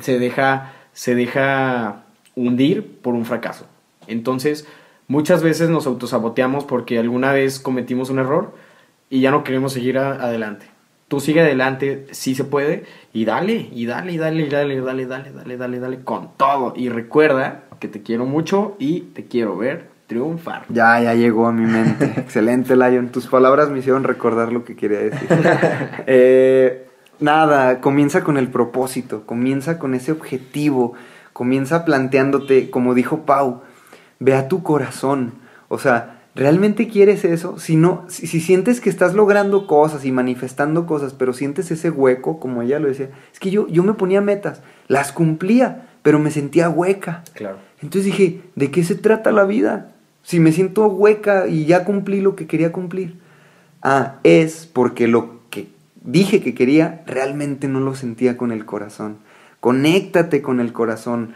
se 0.00 0.18
deja, 0.18 0.72
se 0.92 1.14
deja 1.14 2.04
hundir 2.34 2.98
por 3.00 3.14
un 3.14 3.24
fracaso. 3.24 3.66
Entonces, 4.08 4.66
muchas 5.06 5.44
veces 5.44 5.70
nos 5.70 5.86
autosaboteamos 5.86 6.64
porque 6.64 6.98
alguna 6.98 7.32
vez 7.32 7.60
cometimos 7.60 8.10
un 8.10 8.18
error 8.18 8.52
y 9.08 9.20
ya 9.20 9.30
no 9.30 9.44
queremos 9.44 9.72
seguir 9.72 9.96
adelante. 9.96 10.66
Tú 11.10 11.18
sigue 11.18 11.40
adelante, 11.40 12.06
sí 12.12 12.36
se 12.36 12.44
puede, 12.44 12.84
y 13.12 13.24
dale, 13.24 13.68
y 13.72 13.84
dale, 13.84 14.12
y 14.12 14.16
dale, 14.16 14.44
y 14.44 14.48
dale, 14.48 14.80
dale, 14.80 15.06
dale, 15.06 15.32
dale, 15.32 15.56
dale, 15.56 15.80
dale, 15.80 16.04
con 16.04 16.36
todo. 16.36 16.72
Y 16.76 16.88
recuerda 16.88 17.64
que 17.80 17.88
te 17.88 18.00
quiero 18.00 18.26
mucho 18.26 18.76
y 18.78 19.00
te 19.00 19.24
quiero 19.24 19.56
ver 19.56 19.88
triunfar. 20.06 20.66
Ya, 20.68 21.00
ya 21.00 21.14
llegó 21.14 21.48
a 21.48 21.52
mi 21.52 21.66
mente. 21.66 22.04
Excelente, 22.16 22.76
Lion. 22.76 23.08
Tus 23.08 23.26
palabras 23.26 23.70
me 23.70 23.80
hicieron 23.80 24.04
recordar 24.04 24.52
lo 24.52 24.64
que 24.64 24.76
quería 24.76 25.00
decir. 25.00 25.28
Eh, 26.06 26.86
nada, 27.18 27.80
comienza 27.80 28.22
con 28.22 28.36
el 28.36 28.46
propósito, 28.46 29.26
comienza 29.26 29.80
con 29.80 29.94
ese 29.94 30.12
objetivo, 30.12 30.92
comienza 31.32 31.84
planteándote, 31.84 32.70
como 32.70 32.94
dijo 32.94 33.26
Pau, 33.26 33.62
ve 34.20 34.36
a 34.36 34.46
tu 34.46 34.62
corazón. 34.62 35.32
O 35.66 35.78
sea, 35.78 36.19
¿realmente 36.34 36.88
quieres 36.88 37.24
eso? 37.24 37.58
Si 37.58 37.76
no, 37.76 38.04
si, 38.08 38.26
si 38.26 38.40
sientes 38.40 38.80
que 38.80 38.90
estás 38.90 39.14
logrando 39.14 39.66
cosas 39.66 40.04
y 40.04 40.12
manifestando 40.12 40.86
cosas, 40.86 41.14
pero 41.14 41.32
sientes 41.32 41.70
ese 41.70 41.90
hueco, 41.90 42.40
como 42.40 42.62
ella 42.62 42.78
lo 42.78 42.88
decía, 42.88 43.10
es 43.32 43.40
que 43.40 43.50
yo, 43.50 43.66
yo 43.68 43.82
me 43.82 43.94
ponía 43.94 44.20
metas, 44.20 44.62
las 44.88 45.12
cumplía, 45.12 45.88
pero 46.02 46.18
me 46.18 46.30
sentía 46.30 46.68
hueca. 46.68 47.24
Claro. 47.34 47.58
Entonces 47.82 48.04
dije, 48.04 48.42
¿de 48.56 48.70
qué 48.70 48.84
se 48.84 48.94
trata 48.94 49.32
la 49.32 49.44
vida? 49.44 49.92
Si 50.22 50.40
me 50.40 50.52
siento 50.52 50.86
hueca 50.86 51.48
y 51.48 51.64
ya 51.64 51.84
cumplí 51.84 52.20
lo 52.20 52.36
que 52.36 52.46
quería 52.46 52.72
cumplir. 52.72 53.18
Ah, 53.82 54.16
es 54.22 54.66
porque 54.66 55.08
lo 55.08 55.40
que 55.50 55.68
dije 56.02 56.42
que 56.42 56.54
quería, 56.54 57.02
realmente 57.06 57.68
no 57.68 57.80
lo 57.80 57.94
sentía 57.94 58.36
con 58.36 58.52
el 58.52 58.66
corazón. 58.66 59.18
Conéctate 59.60 60.42
con 60.42 60.60
el 60.60 60.72
corazón. 60.72 61.34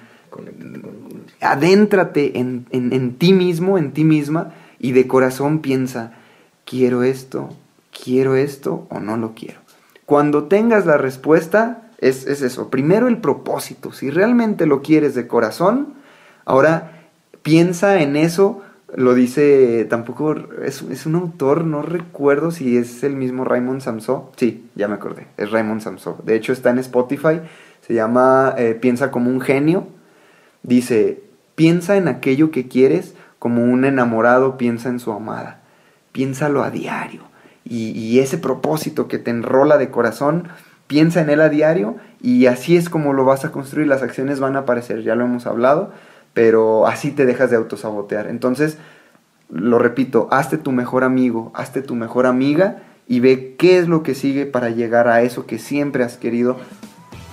Adéntrate 1.40 2.38
en, 2.38 2.66
en, 2.70 2.92
en 2.92 3.14
ti 3.14 3.32
mismo, 3.32 3.78
en 3.78 3.92
ti 3.92 4.04
misma, 4.04 4.52
y 4.84 4.92
de 4.92 5.06
corazón 5.06 5.60
piensa, 5.60 6.12
quiero 6.66 7.04
esto, 7.04 7.48
quiero 7.90 8.36
esto 8.36 8.86
o 8.90 9.00
no 9.00 9.16
lo 9.16 9.32
quiero. 9.32 9.58
Cuando 10.04 10.44
tengas 10.44 10.84
la 10.84 10.98
respuesta, 10.98 11.84
es, 12.00 12.26
es, 12.26 12.42
eso. 12.42 12.68
Primero 12.68 13.08
el 13.08 13.16
propósito. 13.16 13.92
Si 13.92 14.10
realmente 14.10 14.66
lo 14.66 14.82
quieres 14.82 15.14
de 15.14 15.26
corazón, 15.26 15.94
ahora 16.44 17.08
piensa 17.42 18.02
en 18.02 18.14
eso. 18.14 18.60
Lo 18.94 19.14
dice, 19.14 19.86
tampoco, 19.88 20.34
es, 20.62 20.82
es 20.82 21.06
un 21.06 21.14
autor, 21.14 21.64
no 21.64 21.80
recuerdo 21.80 22.50
si 22.50 22.76
es 22.76 23.02
el 23.04 23.16
mismo 23.16 23.46
Raymond 23.46 23.80
Samso. 23.80 24.32
Sí, 24.36 24.68
ya 24.74 24.86
me 24.86 24.96
acordé, 24.96 25.28
es 25.38 25.50
Raymond 25.50 25.80
Samso. 25.80 26.18
De 26.26 26.36
hecho 26.36 26.52
está 26.52 26.68
en 26.68 26.80
Spotify, 26.80 27.40
se 27.86 27.94
llama 27.94 28.54
eh, 28.58 28.76
Piensa 28.78 29.10
como 29.10 29.30
un 29.30 29.40
genio. 29.40 29.86
Dice, 30.62 31.22
piensa 31.54 31.96
en 31.96 32.06
aquello 32.06 32.50
que 32.50 32.68
quieres 32.68 33.14
como 33.44 33.62
un 33.62 33.84
enamorado 33.84 34.56
piensa 34.56 34.88
en 34.88 34.98
su 34.98 35.12
amada. 35.12 35.60
Piénsalo 36.12 36.64
a 36.64 36.70
diario. 36.70 37.24
Y, 37.62 37.90
y 37.90 38.20
ese 38.20 38.38
propósito 38.38 39.06
que 39.06 39.18
te 39.18 39.30
enrola 39.30 39.76
de 39.76 39.90
corazón, 39.90 40.48
piensa 40.86 41.20
en 41.20 41.28
él 41.28 41.42
a 41.42 41.50
diario 41.50 41.96
y 42.22 42.46
así 42.46 42.74
es 42.74 42.88
como 42.88 43.12
lo 43.12 43.26
vas 43.26 43.44
a 43.44 43.52
construir. 43.52 43.86
Las 43.86 44.02
acciones 44.02 44.40
van 44.40 44.56
a 44.56 44.60
aparecer, 44.60 45.02
ya 45.02 45.14
lo 45.14 45.26
hemos 45.26 45.46
hablado, 45.46 45.92
pero 46.32 46.86
así 46.86 47.10
te 47.10 47.26
dejas 47.26 47.50
de 47.50 47.56
autosabotear. 47.56 48.28
Entonces, 48.28 48.78
lo 49.50 49.78
repito, 49.78 50.26
hazte 50.30 50.56
tu 50.56 50.72
mejor 50.72 51.04
amigo, 51.04 51.52
hazte 51.54 51.82
tu 51.82 51.96
mejor 51.96 52.24
amiga 52.24 52.78
y 53.06 53.20
ve 53.20 53.56
qué 53.58 53.78
es 53.78 53.88
lo 53.88 54.02
que 54.02 54.14
sigue 54.14 54.46
para 54.46 54.70
llegar 54.70 55.06
a 55.06 55.20
eso 55.20 55.44
que 55.44 55.58
siempre 55.58 56.02
has 56.02 56.16
querido, 56.16 56.56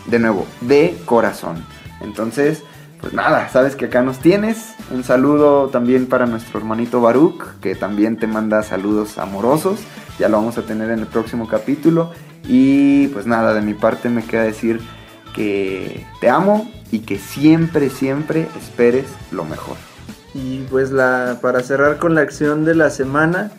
de 0.07 0.19
nuevo, 0.19 0.45
de 0.59 0.93
corazón. 1.05 1.63
Entonces, 2.01 2.65
pues 3.01 3.13
nada, 3.13 3.49
sabes 3.49 3.75
que 3.75 3.85
acá 3.85 4.03
nos 4.03 4.19
tienes. 4.19 4.75
Un 4.91 5.03
saludo 5.03 5.69
también 5.69 6.05
para 6.05 6.27
nuestro 6.27 6.59
hermanito 6.59 7.01
Baruch, 7.01 7.59
que 7.59 7.73
también 7.75 8.17
te 8.17 8.27
manda 8.27 8.61
saludos 8.61 9.17
amorosos. 9.17 9.79
Ya 10.19 10.29
lo 10.29 10.37
vamos 10.37 10.57
a 10.59 10.61
tener 10.61 10.91
en 10.91 10.99
el 10.99 11.07
próximo 11.07 11.47
capítulo. 11.47 12.11
Y 12.47 13.07
pues 13.07 13.25
nada, 13.25 13.55
de 13.55 13.61
mi 13.61 13.73
parte 13.73 14.09
me 14.09 14.23
queda 14.23 14.43
decir 14.43 14.79
que 15.33 16.05
te 16.19 16.29
amo 16.29 16.71
y 16.91 16.99
que 16.99 17.17
siempre, 17.17 17.89
siempre 17.89 18.47
esperes 18.59 19.05
lo 19.31 19.45
mejor. 19.45 19.77
Y 20.35 20.59
pues 20.69 20.91
la, 20.91 21.39
para 21.41 21.61
cerrar 21.61 21.97
con 21.97 22.13
la 22.13 22.21
acción 22.21 22.65
de 22.65 22.75
la 22.75 22.91
semana, 22.91 23.51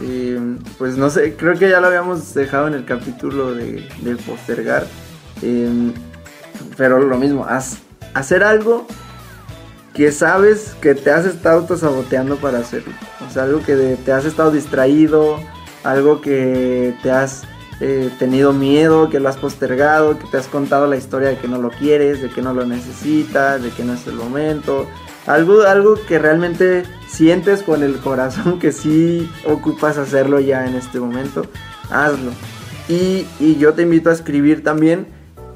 eh, 0.00 0.40
pues 0.78 0.96
no 0.96 1.10
sé, 1.10 1.34
creo 1.36 1.58
que 1.58 1.68
ya 1.68 1.80
lo 1.80 1.88
habíamos 1.88 2.32
dejado 2.32 2.68
en 2.68 2.74
el 2.74 2.86
capítulo 2.86 3.54
de, 3.54 3.86
de 4.00 4.16
postergar. 4.16 4.86
Eh, 5.42 5.92
pero 6.76 6.98
lo 7.00 7.18
mismo, 7.18 7.44
haz, 7.44 7.78
hacer 8.14 8.44
algo 8.44 8.86
que 9.94 10.12
sabes 10.12 10.76
que 10.80 10.94
te 10.94 11.10
has 11.10 11.26
estado 11.26 11.60
autosaboteando 11.60 12.36
para 12.36 12.58
hacerlo. 12.58 12.92
O 13.26 13.32
sea, 13.32 13.42
algo 13.42 13.62
que 13.62 13.96
te 14.04 14.12
has 14.12 14.24
estado 14.24 14.52
distraído, 14.52 15.40
algo 15.82 16.20
que 16.20 16.94
te 17.02 17.10
has 17.10 17.42
eh, 17.80 18.10
tenido 18.18 18.52
miedo, 18.52 19.10
que 19.10 19.20
lo 19.20 19.28
has 19.28 19.36
postergado, 19.36 20.18
que 20.18 20.26
te 20.26 20.36
has 20.36 20.46
contado 20.46 20.86
la 20.86 20.96
historia 20.96 21.28
de 21.28 21.38
que 21.38 21.48
no 21.48 21.58
lo 21.58 21.70
quieres, 21.70 22.22
de 22.22 22.28
que 22.28 22.42
no 22.42 22.54
lo 22.54 22.64
necesitas, 22.64 23.62
de 23.62 23.70
que 23.70 23.84
no 23.84 23.94
es 23.94 24.06
el 24.06 24.14
momento. 24.14 24.86
Algo, 25.26 25.62
algo 25.62 25.94
que 26.06 26.18
realmente 26.18 26.84
sientes 27.08 27.62
con 27.62 27.82
el 27.82 27.98
corazón 27.98 28.58
que 28.58 28.72
sí 28.72 29.30
ocupas 29.44 29.98
hacerlo 29.98 30.40
ya 30.40 30.66
en 30.66 30.74
este 30.74 31.00
momento, 31.00 31.46
hazlo. 31.90 32.30
Y, 32.88 33.26
y 33.40 33.56
yo 33.58 33.74
te 33.74 33.82
invito 33.82 34.10
a 34.10 34.12
escribir 34.12 34.62
también 34.62 35.08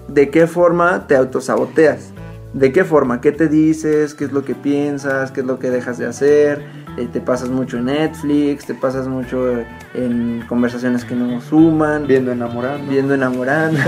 de 0.08 0.30
qué 0.30 0.46
forma 0.46 1.06
te 1.06 1.16
autosaboteas. 1.16 2.12
¿De 2.54 2.70
qué 2.70 2.84
forma? 2.84 3.22
¿Qué 3.22 3.32
te 3.32 3.48
dices? 3.48 4.12
¿Qué 4.14 4.24
es 4.24 4.32
lo 4.32 4.44
que 4.44 4.54
piensas? 4.54 5.30
¿Qué 5.30 5.40
es 5.40 5.46
lo 5.46 5.58
que 5.58 5.70
dejas 5.70 5.96
de 5.96 6.06
hacer? 6.06 6.62
Eh, 6.98 7.08
¿Te 7.10 7.22
pasas 7.22 7.48
mucho 7.48 7.78
en 7.78 7.86
Netflix? 7.86 8.66
¿Te 8.66 8.74
pasas 8.74 9.08
mucho 9.08 9.64
en 9.94 10.44
conversaciones 10.46 11.06
que 11.06 11.14
no 11.14 11.40
suman? 11.40 12.06
Viendo 12.06 12.30
enamorando. 12.30 12.90
Viendo 12.90 13.14
enamorando. 13.14 13.80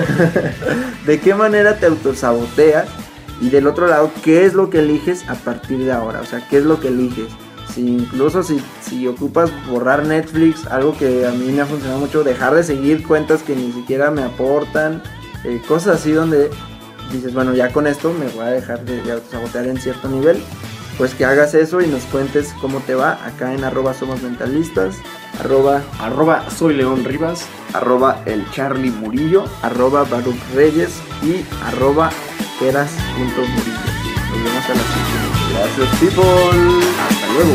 ¿De 1.07 1.21
qué 1.21 1.35
manera 1.35 1.77
te 1.77 1.85
autosaboteas? 1.85 2.89
Y 3.43 3.51
del 3.51 3.67
otro 3.67 3.87
lado, 3.87 4.11
¿qué 4.23 4.47
es 4.47 4.55
lo 4.55 4.71
que 4.71 4.79
eliges 4.79 5.29
a 5.29 5.35
partir 5.35 5.85
de 5.85 5.93
ahora? 5.93 6.23
O 6.23 6.25
sea, 6.25 6.47
¿qué 6.49 6.57
es 6.57 6.65
lo 6.65 6.81
que 6.81 6.89
eliges? 6.89 7.29
Si 7.75 7.87
incluso 7.87 8.43
si, 8.43 8.63
si 8.81 9.07
ocupas 9.07 9.51
borrar 9.69 10.07
Netflix, 10.07 10.67
algo 10.69 10.97
que 10.97 11.27
a 11.27 11.33
mí 11.33 11.53
me 11.53 11.61
ha 11.61 11.67
funcionado 11.67 12.01
mucho, 12.01 12.25
dejar 12.25 12.55
de 12.55 12.63
seguir 12.63 13.07
cuentas 13.07 13.43
que 13.43 13.55
ni 13.55 13.73
siquiera 13.73 14.11
me 14.11 14.23
aportan, 14.23 15.03
eh, 15.45 15.61
cosas 15.69 15.97
así 15.97 16.13
donde 16.13 16.49
dices, 17.13 17.35
bueno, 17.35 17.55
ya 17.55 17.73
con 17.73 17.87
esto 17.87 18.13
me 18.13 18.27
voy 18.29 18.47
a 18.47 18.51
dejar 18.51 18.85
de, 18.85 19.03
de 19.03 19.13
autosabotear 19.13 19.67
en 19.67 19.79
cierto 19.79 20.09
nivel, 20.09 20.43
pues 20.99 21.15
que 21.15 21.25
hagas 21.25 21.55
eso 21.55 21.81
y 21.81 21.87
nos 21.87 22.03
cuentes 22.05 22.55
cómo 22.61 22.81
te 22.81 22.95
va 22.95 23.19
acá 23.27 23.53
en 23.53 23.65
arroba 23.65 23.95
somos 23.95 24.23
mentalistas, 24.23 24.97
arroba, 25.41 25.83
Arroba 26.01 26.45
soy 26.51 26.75
León 26.75 27.05
Rivas. 27.05 27.47
Arroba 27.73 28.23
el 28.27 28.49
Charlie 28.53 28.91
Murillo. 28.91 29.45
arroba 29.63 30.05
Baruch 30.05 30.39
Reyes 30.55 30.93
y 31.23 31.45
arroba 31.67 32.11
Murillo. 32.61 32.85
Nos 34.31 34.45
vemos 34.45 34.65
a 34.65 34.75
la 34.75 34.85
siguiente. 34.95 35.35
Gracias, 35.53 35.89
people. 35.99 36.25
Hasta 37.01 37.27
luego. 37.33 37.55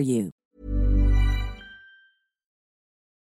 for 0.00 0.04
you. 0.04 0.39